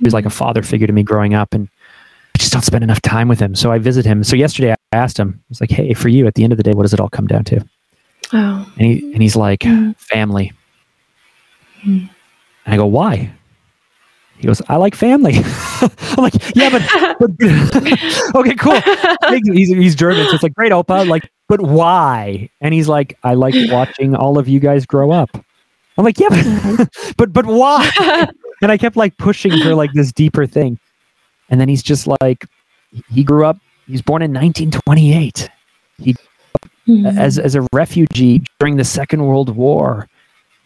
was 0.00 0.14
like 0.14 0.26
a 0.26 0.30
father 0.30 0.62
figure 0.62 0.86
to 0.86 0.92
me 0.92 1.02
growing 1.02 1.34
up, 1.34 1.54
and 1.54 1.68
I 2.34 2.38
just 2.38 2.52
don't 2.52 2.62
spend 2.62 2.84
enough 2.84 3.02
time 3.02 3.28
with 3.28 3.40
him. 3.40 3.54
So 3.54 3.72
I 3.72 3.78
visit 3.78 4.04
him. 4.04 4.24
So 4.24 4.36
yesterday 4.36 4.72
I 4.72 4.96
asked 4.96 5.18
him, 5.18 5.38
I 5.38 5.44
was 5.48 5.60
like, 5.60 5.70
"Hey, 5.70 5.94
for 5.94 6.08
you, 6.08 6.26
at 6.26 6.34
the 6.34 6.44
end 6.44 6.52
of 6.52 6.56
the 6.56 6.62
day, 6.62 6.72
what 6.72 6.82
does 6.82 6.94
it 6.94 7.00
all 7.00 7.10
come 7.10 7.26
down 7.26 7.44
to?" 7.44 7.64
Oh. 8.32 8.72
And 8.78 8.86
he 8.86 9.12
and 9.12 9.22
he's 9.22 9.36
like, 9.36 9.60
mm. 9.60 9.96
"Family." 9.98 10.52
Mm. 11.84 12.08
And 12.64 12.74
I 12.74 12.76
go, 12.76 12.86
"Why?" 12.86 13.32
He 14.42 14.48
goes, 14.48 14.60
I 14.68 14.74
like 14.74 14.96
family. 14.96 15.34
I'm 15.80 16.16
like, 16.16 16.34
yeah, 16.56 16.68
but, 16.68 16.82
but 17.20 17.30
okay, 18.34 18.54
cool. 18.56 18.80
He's, 19.54 19.68
he's 19.68 19.94
German, 19.94 20.26
so 20.26 20.34
it's 20.34 20.42
like, 20.42 20.54
great, 20.54 20.72
Opa. 20.72 21.06
Like, 21.06 21.30
but 21.48 21.60
why? 21.60 22.48
And 22.60 22.74
he's 22.74 22.88
like, 22.88 23.18
I 23.22 23.34
like 23.34 23.54
watching 23.70 24.14
all 24.14 24.38
of 24.38 24.48
you 24.48 24.60
guys 24.60 24.86
grow 24.86 25.10
up. 25.10 25.30
I'm 25.98 26.04
like, 26.04 26.18
yeah, 26.18 26.28
but 26.76 26.88
but, 27.16 27.32
but 27.32 27.46
why? 27.46 27.90
and 28.62 28.72
I 28.72 28.78
kept 28.78 28.96
like 28.96 29.16
pushing 29.18 29.52
for 29.60 29.74
like 29.74 29.92
this 29.92 30.12
deeper 30.12 30.46
thing. 30.46 30.78
And 31.50 31.60
then 31.60 31.68
he's 31.68 31.82
just 31.82 32.08
like, 32.20 32.46
he 33.10 33.22
grew 33.24 33.44
up. 33.44 33.58
He 33.86 33.92
was 33.92 34.02
born 34.02 34.22
in 34.22 34.30
1928. 34.30 35.50
He 35.98 36.14
mm-hmm. 36.88 37.06
as 37.18 37.38
as 37.38 37.54
a 37.54 37.66
refugee 37.74 38.42
during 38.58 38.76
the 38.76 38.84
Second 38.84 39.26
World 39.26 39.54
War 39.54 40.08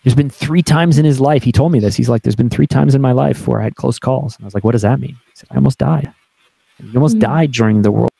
there's 0.07 0.15
been 0.15 0.31
three 0.31 0.63
times 0.63 0.99
in 0.99 1.05
his 1.05 1.19
life. 1.19 1.43
He 1.43 1.51
told 1.51 1.73
me 1.73 1.81
this. 1.81 1.97
He's 1.97 2.09
like, 2.09 2.23
there's 2.23 2.37
been 2.37 2.49
three 2.49 2.69
times 2.69 2.95
in 2.95 3.03
my 3.03 3.11
life 3.11 3.49
where 3.49 3.61
I 3.61 3.65
had 3.65 3.75
close 3.75 3.99
calls. 3.99 4.37
And 4.37 4.45
I 4.45 4.47
was 4.47 4.55
like, 4.55 4.63
what 4.63 4.71
does 4.71 4.83
that 4.83 5.01
mean? 5.01 5.19
He 5.27 5.33
said, 5.35 5.49
I 5.51 5.57
almost 5.57 5.79
died. 5.79 6.15
he 6.79 6.97
almost 6.97 7.17
mm-hmm. 7.17 7.23
died 7.23 7.51
during 7.51 7.83
the 7.83 7.91
World 7.91 8.13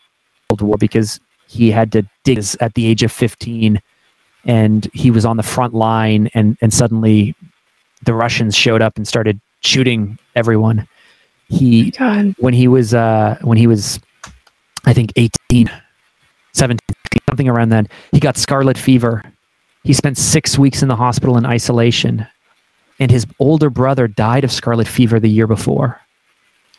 War 0.61 0.77
because 0.79 1.21
he 1.49 1.71
had 1.71 1.93
to 1.93 2.07
dig 2.25 2.43
at 2.61 2.75
the 2.75 2.87
age 2.87 3.03
of 3.03 3.13
15 3.13 3.81
and 4.45 4.89
he 4.93 5.11
was 5.11 5.25
on 5.25 5.37
the 5.37 5.43
front 5.43 5.75
line 5.75 6.29
and, 6.35 6.57
and 6.61 6.73
suddenly 6.73 7.35
the 8.05 8.15
Russians 8.15 8.55
showed 8.55 8.83
up 8.83 8.97
and 8.97 9.07
started 9.07 9.41
shooting 9.61 10.19
everyone. 10.35 10.87
He, 11.49 11.93
oh 12.01 12.35
when 12.39 12.55
he 12.55 12.69
was, 12.69 12.95
uh, 12.95 13.39
when 13.43 13.59
he 13.59 13.67
was, 13.67 14.01
I 14.85 14.93
think 14.93 15.13
18, 15.17 15.71
17, 16.53 16.79
something 17.29 17.49
around 17.49 17.69
then, 17.69 17.89
he 18.13 18.21
got 18.21 18.37
scarlet 18.37 18.77
fever 18.79 19.23
he 19.87 19.93
spent 19.93 20.19
six 20.19 20.59
weeks 20.59 20.83
in 20.83 20.89
the 20.89 20.97
hospital 20.97 21.39
in 21.39 21.47
isolation, 21.47 22.27
and 22.99 23.09
his 23.09 23.25
older 23.39 23.71
brother 23.71 24.09
died 24.09 24.43
of 24.43 24.51
scarlet 24.51 24.89
fever 24.89 25.21
the 25.21 25.31
year 25.31 25.47
before. 25.47 26.01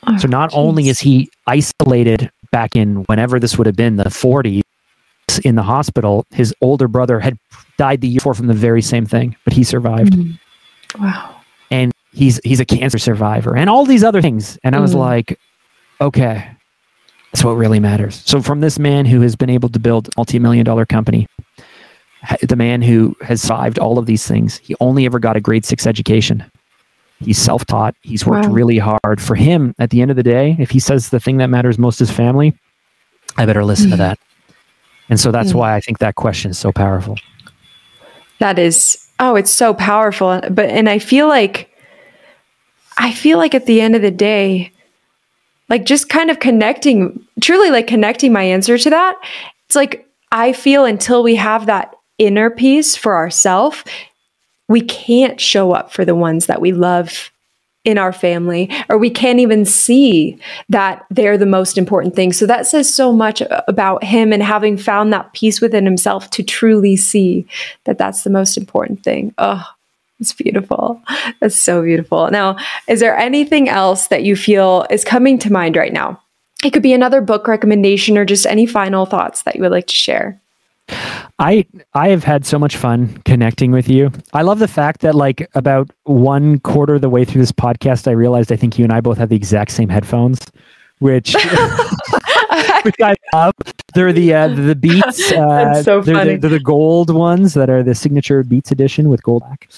Oh, 0.06 0.18
so 0.18 0.28
not 0.28 0.50
geez. 0.50 0.58
only 0.58 0.90
is 0.90 1.00
he 1.00 1.30
isolated 1.48 2.30
back 2.52 2.76
in 2.76 3.04
whenever 3.04 3.40
this 3.40 3.58
would 3.58 3.68
have 3.68 3.76
been 3.76 3.96
the 3.96 4.06
40s 4.06 4.62
in 5.44 5.56
the 5.56 5.64
hospital, 5.64 6.26
his 6.32 6.54
older 6.62 6.88
brother 6.88 7.20
had 7.20 7.38
died 7.78 8.02
the 8.02 8.08
year 8.08 8.20
before 8.20 8.34
from 8.34 8.48
the 8.48 8.54
very 8.54 8.82
same 8.82 9.06
thing, 9.06 9.36
but 9.44 9.54
he 9.54 9.64
survived. 9.64 10.14
Mm. 10.14 10.40
Wow. 11.00 11.42
And 11.70 11.92
he's 12.14 12.40
he's 12.44 12.60
a 12.60 12.66
cancer 12.66 12.98
survivor 12.98 13.56
and 13.56 13.70
all 13.70 13.86
these 13.86 14.04
other 14.04 14.22
things. 14.22 14.58
And 14.64 14.76
I 14.76 14.80
was 14.80 14.94
mm. 14.94 15.00
like, 15.00 15.40
okay, 16.00 16.50
that's 17.32 17.44
what 17.44 17.54
really 17.54 17.80
matters. 17.80 18.24
So 18.26 18.42
from 18.42 18.62
this 18.62 18.80
man 18.80 19.06
who 19.06 19.22
has 19.22 19.36
been 19.36 19.50
able 19.50 19.70
to 19.70 19.80
build 19.80 20.08
a 20.08 20.12
multi-million 20.18 20.66
dollar 20.66 20.86
company, 20.86 21.28
the 22.42 22.56
man 22.56 22.82
who 22.82 23.16
has 23.22 23.42
survived 23.42 23.80
all 23.80 24.00
of 24.00 24.06
these 24.06 24.26
things, 24.26 24.58
he 24.58 24.76
only 24.80 25.06
ever 25.06 25.20
got 25.20 25.36
a 25.36 25.42
grade 25.42 25.66
six 25.66 25.86
education. 25.86 26.44
He's 27.20 27.38
self 27.38 27.66
taught. 27.66 27.96
He's 28.02 28.26
worked 28.26 28.48
wow. 28.48 28.54
really 28.54 28.78
hard. 28.78 29.22
For 29.22 29.36
him, 29.36 29.74
at 29.80 29.90
the 29.90 30.02
end 30.02 30.12
of 30.12 30.18
the 30.18 30.24
day, 30.24 30.56
if 30.60 30.70
he 30.70 30.80
says 30.80 31.10
the 31.10 31.20
thing 31.20 31.38
that 31.38 31.48
matters 31.48 31.78
most 31.78 32.00
is 32.02 32.12
family, 32.12 32.54
I 33.38 33.46
better 33.46 33.66
listen 33.66 33.88
mm. 33.88 33.92
to 33.92 33.98
that. 33.98 34.20
And 35.10 35.20
so 35.20 35.32
that's 35.32 35.54
mm. 35.54 35.56
why 35.56 35.76
I 35.76 35.82
think 35.82 36.00
that 36.00 36.16
question 36.16 36.52
is 36.52 36.58
so 36.58 36.72
powerful. 36.72 37.18
That 38.40 38.60
is, 38.60 39.08
oh, 39.20 39.36
it's 39.36 39.52
so 39.52 39.74
powerful. 39.74 40.42
But, 40.50 40.70
and 40.70 40.90
I 40.90 41.00
feel 41.00 41.28
like, 41.28 41.72
I 42.98 43.14
feel 43.14 43.38
like 43.38 43.56
at 43.56 43.66
the 43.66 43.82
end 43.82 43.96
of 43.96 44.02
the 44.02 44.12
day, 44.12 44.72
like 45.70 45.86
just 45.86 46.10
kind 46.10 46.30
of 46.30 46.40
connecting, 46.40 47.26
truly 47.42 47.72
like 47.72 47.88
connecting 47.88 48.32
my 48.32 48.44
answer 48.44 48.78
to 48.78 48.90
that. 48.90 49.16
It's 49.66 49.76
like, 49.76 50.08
I 50.32 50.54
feel 50.54 50.86
until 50.86 51.24
we 51.24 51.36
have 51.36 51.66
that 51.66 51.96
inner 52.18 52.50
peace 52.50 52.96
for 52.96 53.16
ourselves, 53.16 53.84
we 54.68 54.82
can't 54.82 55.40
show 55.40 55.72
up 55.72 55.92
for 55.92 56.06
the 56.06 56.16
ones 56.16 56.48
that 56.48 56.62
we 56.62 56.72
love 56.72 57.32
in 57.86 57.98
our 57.98 58.12
family, 58.12 58.70
or 58.90 58.98
we 58.98 59.10
can't 59.10 59.40
even 59.40 59.64
see 59.64 60.38
that 60.68 61.06
they're 61.10 61.38
the 61.38 61.46
most 61.46 61.78
important 61.78 62.16
thing. 62.16 62.34
So 62.34 62.46
that 62.46 62.68
says 62.68 62.94
so 62.94 63.14
much 63.14 63.42
about 63.66 64.04
him 64.04 64.34
and 64.34 64.44
having 64.44 64.76
found 64.76 65.14
that 65.14 65.32
peace 65.32 65.62
within 65.62 65.86
himself 65.86 66.30
to 66.32 66.44
truly 66.44 66.98
see 66.98 67.48
that 67.86 67.98
that's 67.98 68.24
the 68.24 68.30
most 68.30 68.58
important 68.58 69.06
thing. 69.06 69.34
Oh, 69.38 69.66
it's 70.20 70.34
beautiful. 70.34 71.02
That's 71.40 71.56
so 71.56 71.82
beautiful. 71.82 72.30
Now, 72.30 72.58
is 72.90 73.00
there 73.00 73.16
anything 73.16 73.70
else 73.70 74.08
that 74.08 74.24
you 74.24 74.36
feel 74.36 74.86
is 74.90 75.06
coming 75.06 75.40
to 75.40 75.54
mind 75.54 75.78
right 75.78 75.94
now? 75.94 76.22
It 76.66 76.74
could 76.74 76.84
be 76.84 76.94
another 76.94 77.22
book 77.22 77.48
recommendation 77.48 78.18
or 78.18 78.26
just 78.26 78.46
any 78.46 78.66
final 78.66 79.06
thoughts 79.06 79.44
that 79.44 79.56
you 79.56 79.62
would 79.62 79.72
like 79.72 79.88
to 79.88 79.96
share. 79.96 80.42
I 81.40 81.66
I 81.94 82.10
have 82.10 82.24
had 82.24 82.46
so 82.46 82.58
much 82.58 82.78
fun 82.78 83.22
connecting 83.26 83.72
with 83.72 83.90
you. 83.90 84.12
I 84.34 84.42
love 84.42 84.60
the 84.60 84.68
fact 84.68 85.02
that 85.02 85.16
like 85.16 85.48
about 85.54 85.90
one 86.04 86.60
quarter 86.62 86.96
of 86.96 87.02
the 87.02 87.10
way 87.10 87.26
through 87.26 87.42
this 87.42 87.52
podcast, 87.52 88.08
I 88.08 88.12
realized 88.12 88.52
I 88.52 88.56
think 88.56 88.80
you 88.80 88.84
and 88.84 88.94
I 88.94 89.02
both 89.02 89.18
have 89.18 89.30
the 89.30 89.36
exact 89.36 89.72
same 89.72 89.90
headphones, 89.90 90.40
which 91.00 91.36
which 92.84 92.96
I 93.02 93.16
love. 93.34 93.54
They're 93.94 94.14
the 94.14 94.34
uh, 94.34 94.48
the 94.48 94.76
Beats. 94.76 95.32
Uh, 95.38 95.84
so 95.84 96.02
they're, 96.02 96.16
funny. 96.16 96.36
The, 96.36 96.48
they're 96.48 96.58
the 96.58 96.64
gold 96.64 97.14
ones 97.14 97.54
that 97.54 97.70
are 97.70 97.84
the 97.84 97.94
signature 97.94 98.44
Beats 98.44 98.72
edition 98.72 99.10
with 99.10 99.22
gold 99.24 99.44
back. 99.44 99.70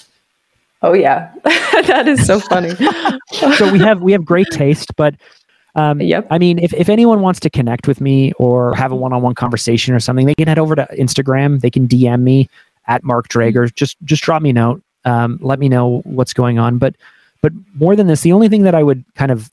Oh 0.82 0.94
yeah, 0.94 1.32
that 1.44 2.08
is 2.08 2.24
so 2.26 2.40
funny. 2.40 2.70
so 3.56 3.70
we 3.70 3.78
have 3.80 4.00
we 4.00 4.12
have 4.12 4.24
great 4.24 4.46
taste, 4.50 4.94
but 4.96 5.14
um, 5.74 6.00
yep. 6.00 6.26
I 6.30 6.38
mean, 6.38 6.58
if, 6.58 6.72
if 6.74 6.88
anyone 6.88 7.20
wants 7.20 7.40
to 7.40 7.50
connect 7.50 7.86
with 7.86 8.00
me 8.00 8.32
or 8.32 8.74
have 8.74 8.92
a 8.92 8.96
one 8.96 9.12
on 9.12 9.22
one 9.22 9.34
conversation 9.34 9.94
or 9.94 10.00
something, 10.00 10.26
they 10.26 10.34
can 10.34 10.48
head 10.48 10.58
over 10.58 10.74
to 10.74 10.88
Instagram. 10.98 11.60
They 11.60 11.70
can 11.70 11.86
DM 11.86 12.22
me 12.22 12.48
at 12.86 13.04
Mark 13.04 13.28
Drager. 13.28 13.72
Just 13.72 13.96
just 14.04 14.22
drop 14.22 14.42
me 14.42 14.50
a 14.50 14.52
note. 14.52 14.82
Um, 15.04 15.38
let 15.40 15.58
me 15.58 15.68
know 15.68 16.00
what's 16.04 16.32
going 16.32 16.58
on. 16.58 16.78
But 16.78 16.96
but 17.40 17.52
more 17.74 17.94
than 17.94 18.06
this, 18.08 18.22
the 18.22 18.32
only 18.32 18.48
thing 18.48 18.64
that 18.64 18.74
I 18.74 18.82
would 18.82 19.04
kind 19.14 19.30
of 19.30 19.50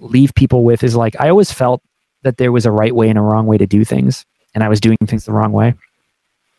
leave 0.00 0.34
people 0.34 0.64
with 0.64 0.82
is 0.82 0.96
like 0.96 1.18
I 1.20 1.28
always 1.28 1.52
felt 1.52 1.82
that 2.22 2.38
there 2.38 2.50
was 2.50 2.66
a 2.66 2.70
right 2.70 2.94
way 2.94 3.08
and 3.08 3.18
a 3.18 3.22
wrong 3.22 3.46
way 3.46 3.58
to 3.58 3.66
do 3.66 3.84
things, 3.84 4.26
and 4.54 4.64
I 4.64 4.68
was 4.68 4.80
doing 4.80 4.98
things 5.06 5.26
the 5.26 5.32
wrong 5.32 5.52
way. 5.52 5.74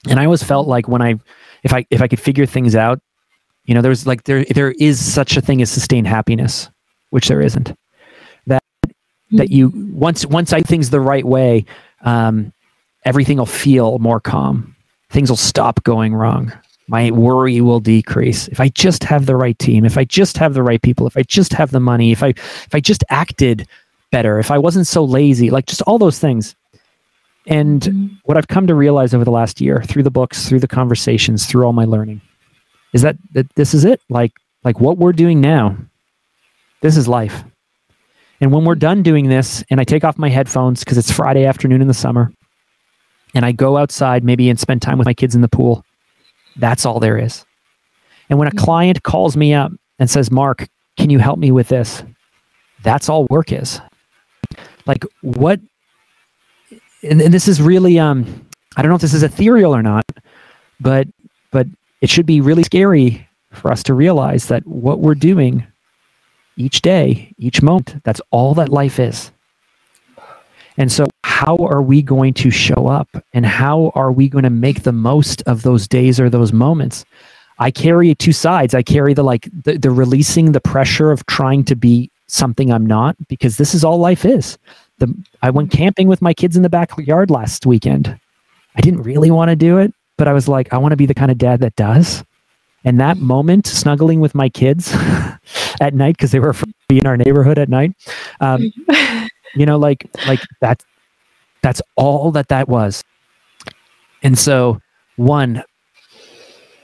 And 0.09 0.19
I 0.19 0.25
always 0.25 0.43
felt 0.43 0.67
like 0.67 0.87
when 0.87 1.01
I 1.01 1.15
if 1.63 1.73
I 1.73 1.85
if 1.89 2.01
I 2.01 2.07
could 2.07 2.21
figure 2.21 2.45
things 2.45 2.75
out, 2.75 3.01
you 3.65 3.75
know, 3.75 3.81
there's 3.81 4.07
like 4.07 4.23
there 4.23 4.45
there 4.45 4.71
is 4.71 5.03
such 5.03 5.35
a 5.35 5.41
thing 5.41 5.61
as 5.61 5.69
sustained 5.69 6.07
happiness, 6.07 6.69
which 7.09 7.27
there 7.27 7.41
isn't 7.41 7.75
that 9.31 9.49
you 9.49 9.69
once 9.93 10.25
once 10.25 10.53
I 10.53 10.61
things 10.61 10.89
the 10.89 11.01
right 11.01 11.25
way, 11.25 11.65
um, 12.01 12.53
everything 13.05 13.37
will 13.37 13.45
feel 13.45 13.99
more 13.99 14.19
calm. 14.19 14.75
Things 15.09 15.29
will 15.29 15.37
stop 15.37 15.83
going 15.83 16.13
wrong. 16.13 16.51
My 16.89 17.11
worry 17.11 17.59
will 17.59 17.81
decrease 17.81 18.47
if 18.47 18.59
I 18.59 18.69
just 18.69 19.03
have 19.03 19.25
the 19.25 19.35
right 19.35 19.57
team. 19.59 19.83
If 19.83 19.97
I 19.97 20.05
just 20.05 20.37
have 20.37 20.53
the 20.53 20.63
right 20.63 20.81
people. 20.81 21.07
If 21.07 21.17
I 21.17 21.23
just 21.23 21.53
have 21.53 21.71
the 21.71 21.79
money. 21.79 22.11
If 22.11 22.23
I 22.23 22.29
if 22.29 22.73
I 22.73 22.79
just 22.79 23.03
acted 23.09 23.67
better. 24.11 24.39
If 24.39 24.51
I 24.51 24.57
wasn't 24.57 24.87
so 24.87 25.03
lazy. 25.03 25.49
Like 25.49 25.65
just 25.65 25.81
all 25.83 25.97
those 25.97 26.19
things. 26.19 26.55
And 27.45 27.81
mm-hmm. 27.81 28.15
what 28.23 28.37
I've 28.37 28.47
come 28.47 28.67
to 28.67 28.75
realize 28.75 29.13
over 29.13 29.23
the 29.23 29.31
last 29.31 29.61
year, 29.61 29.81
through 29.83 30.03
the 30.03 30.11
books, 30.11 30.47
through 30.47 30.59
the 30.59 30.67
conversations, 30.67 31.45
through 31.45 31.65
all 31.65 31.71
my 31.71 31.85
learning, 31.85 32.19
is 32.93 33.01
that, 33.03 33.15
that 33.33 33.53
this 33.55 33.73
is 33.73 33.85
it. 33.85 34.01
Like 34.09 34.33
like 34.63 34.79
what 34.79 34.97
we're 34.97 35.13
doing 35.13 35.39
now. 35.39 35.77
This 36.81 36.97
is 36.97 37.07
life. 37.07 37.43
And 38.39 38.51
when 38.51 38.65
we're 38.65 38.75
done 38.75 39.03
doing 39.03 39.29
this, 39.29 39.63
and 39.69 39.79
I 39.79 39.83
take 39.83 40.03
off 40.03 40.17
my 40.17 40.29
headphones 40.29 40.81
because 40.81 40.97
it's 40.97 41.11
Friday 41.11 41.45
afternoon 41.45 41.81
in 41.81 41.87
the 41.87 41.93
summer, 41.93 42.31
and 43.33 43.45
I 43.45 43.51
go 43.51 43.77
outside 43.77 44.23
maybe 44.23 44.49
and 44.49 44.59
spend 44.59 44.81
time 44.81 44.97
with 44.97 45.05
my 45.05 45.13
kids 45.13 45.35
in 45.35 45.41
the 45.41 45.49
pool, 45.49 45.83
that's 46.55 46.85
all 46.85 46.99
there 46.99 47.17
is. 47.17 47.45
And 48.29 48.37
when 48.37 48.47
a 48.47 48.51
client 48.51 49.03
calls 49.03 49.35
me 49.37 49.53
up 49.53 49.71
and 49.99 50.09
says, 50.09 50.31
Mark, 50.31 50.67
can 50.97 51.09
you 51.09 51.19
help 51.19 51.39
me 51.39 51.51
with 51.51 51.67
this? 51.67 52.03
That's 52.83 53.09
all 53.09 53.25
work 53.29 53.51
is. 53.51 53.79
Like, 54.85 55.03
what? 55.21 55.59
And, 57.03 57.21
and 57.21 57.33
this 57.33 57.47
is 57.47 57.61
really, 57.61 57.99
um, 57.99 58.47
I 58.75 58.81
don't 58.81 58.89
know 58.89 58.95
if 58.95 59.01
this 59.01 59.13
is 59.13 59.23
ethereal 59.23 59.75
or 59.75 59.83
not, 59.83 60.05
but 60.79 61.07
but 61.51 61.67
it 62.01 62.09
should 62.09 62.25
be 62.25 62.41
really 62.41 62.63
scary 62.63 63.27
for 63.51 63.71
us 63.71 63.81
to 63.83 63.93
realize 63.93 64.47
that 64.47 64.65
what 64.67 64.99
we're 64.99 65.15
doing 65.15 65.65
each 66.57 66.81
day, 66.81 67.33
each 67.37 67.61
moment. 67.61 68.03
That's 68.03 68.21
all 68.31 68.53
that 68.55 68.69
life 68.69 68.99
is. 68.99 69.31
And 70.77 70.91
so, 70.91 71.07
how 71.23 71.57
are 71.57 71.81
we 71.81 72.01
going 72.01 72.33
to 72.35 72.51
show 72.51 72.87
up 72.87 73.09
and 73.33 73.45
how 73.45 73.91
are 73.95 74.11
we 74.11 74.27
going 74.27 74.43
to 74.43 74.49
make 74.49 74.83
the 74.83 74.91
most 74.91 75.41
of 75.43 75.63
those 75.63 75.87
days 75.87 76.19
or 76.19 76.29
those 76.29 76.53
moments? 76.53 77.05
I 77.59 77.71
carry 77.71 78.13
two 78.15 78.33
sides. 78.33 78.73
I 78.73 78.83
carry 78.83 79.13
the 79.13 79.23
like 79.23 79.49
the, 79.63 79.77
the 79.77 79.91
releasing 79.91 80.51
the 80.51 80.61
pressure 80.61 81.11
of 81.11 81.25
trying 81.25 81.63
to 81.65 81.75
be 81.75 82.11
something 82.27 82.71
I'm 82.71 82.85
not 82.85 83.15
because 83.27 83.57
this 83.57 83.73
is 83.73 83.83
all 83.83 83.97
life 83.97 84.25
is. 84.25 84.57
The 84.99 85.13
I 85.41 85.49
went 85.49 85.71
camping 85.71 86.07
with 86.07 86.21
my 86.21 86.33
kids 86.33 86.55
in 86.55 86.63
the 86.63 86.69
backyard 86.69 87.31
last 87.31 87.65
weekend. 87.65 88.19
I 88.75 88.81
didn't 88.81 89.03
really 89.03 89.31
want 89.31 89.49
to 89.49 89.55
do 89.55 89.79
it, 89.79 89.93
but 90.17 90.27
I 90.27 90.33
was 90.33 90.47
like, 90.47 90.71
I 90.71 90.77
want 90.77 90.91
to 90.91 90.97
be 90.97 91.07
the 91.07 91.15
kind 91.15 91.31
of 91.31 91.37
dad 91.37 91.61
that 91.61 91.75
does. 91.75 92.23
And 92.83 92.99
that 92.99 93.17
moment, 93.17 93.65
snuggling 93.65 94.19
with 94.19 94.35
my 94.35 94.49
kids 94.49 94.91
at 95.81 95.93
night 95.93 96.17
because 96.17 96.31
they 96.31 96.39
were 96.39 96.55
in 96.89 97.05
our 97.05 97.17
neighborhood 97.17 97.59
at 97.59 97.69
night, 97.69 97.93
um, 98.39 98.71
you 99.55 99.65
know, 99.65 99.77
like 99.77 100.07
like 100.27 100.41
that. 100.61 100.83
That's 101.61 101.81
all 101.95 102.31
that 102.31 102.49
that 102.49 102.69
was. 102.69 103.03
And 104.23 104.37
so, 104.37 104.79
one, 105.15 105.63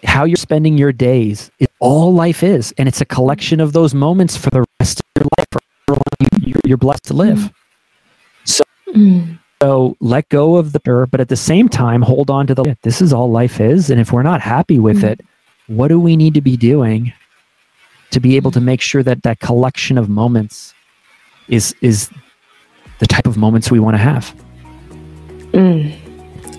how 0.04 0.26
you're 0.26 0.36
spending 0.36 0.78
your 0.78 0.92
days 0.92 1.52
is 1.60 1.68
all 1.80 2.14
life 2.14 2.44
is, 2.44 2.74
and 2.78 2.88
it's 2.88 3.02
a 3.02 3.06
collection 3.06 3.60
of 3.60 3.74
those 3.74 3.94
moments 3.94 4.36
for 4.36 4.50
the 4.50 4.66
rest 4.80 5.00
of 5.00 5.06
your 5.22 5.28
life. 5.38 5.48
For 5.88 5.98
you, 6.42 6.56
you're 6.66 6.78
blessed 6.78 7.04
to 7.06 7.14
live. 7.14 7.52
So. 8.46 8.64
Mm. 8.90 9.40
So 9.62 9.96
let 10.02 10.28
go 10.28 10.58
of 10.58 10.74
the 10.74 11.08
but 11.10 11.22
at 11.22 11.30
the 11.30 11.38
same 11.38 11.70
time, 11.70 12.02
hold 12.02 12.30
on 12.30 12.48
to 12.48 12.54
the 12.54 12.78
this 12.82 13.02
is 13.02 13.14
all 13.14 13.32
life 13.32 13.62
is. 13.62 13.90
And 13.90 13.98
if 13.98 14.12
we're 14.12 14.22
not 14.22 14.42
happy 14.42 14.78
with 14.78 14.98
mm-hmm. 14.98 15.06
it, 15.06 15.22
what 15.68 15.88
do 15.88 16.02
we 16.02 16.18
need 16.18 16.34
to 16.34 16.42
be 16.42 16.58
doing 16.58 17.14
to 18.14 18.20
be 18.20 18.36
able 18.36 18.52
to 18.52 18.62
make 18.62 18.82
sure 18.82 19.04
that 19.04 19.24
that 19.24 19.40
collection 19.40 19.98
of 19.98 20.10
moments 20.10 20.74
is 21.50 21.76
is 21.82 22.10
the 23.00 23.08
type 23.08 23.28
of 23.28 23.38
moments 23.38 23.70
we 23.70 23.80
want 23.80 23.96
to 23.96 24.00
have? 24.00 24.36
Mm. 25.52 25.94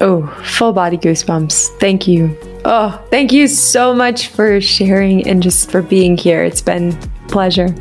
Oh, 0.00 0.26
full 0.44 0.72
body 0.72 0.98
goosebumps. 0.98 1.78
Thank 1.78 2.08
you. 2.08 2.36
Oh, 2.64 3.02
thank 3.10 3.32
you 3.32 3.46
so 3.46 3.94
much 3.94 4.28
for 4.28 4.60
sharing 4.60 5.26
and 5.26 5.42
just 5.42 5.70
for 5.70 5.82
being 5.82 6.16
here. 6.16 6.44
It's 6.44 6.62
been 6.62 6.92
pleasure. 7.28 7.68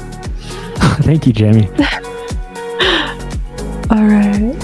thank 1.02 1.26
you, 1.26 1.34
Jamie. 1.34 1.70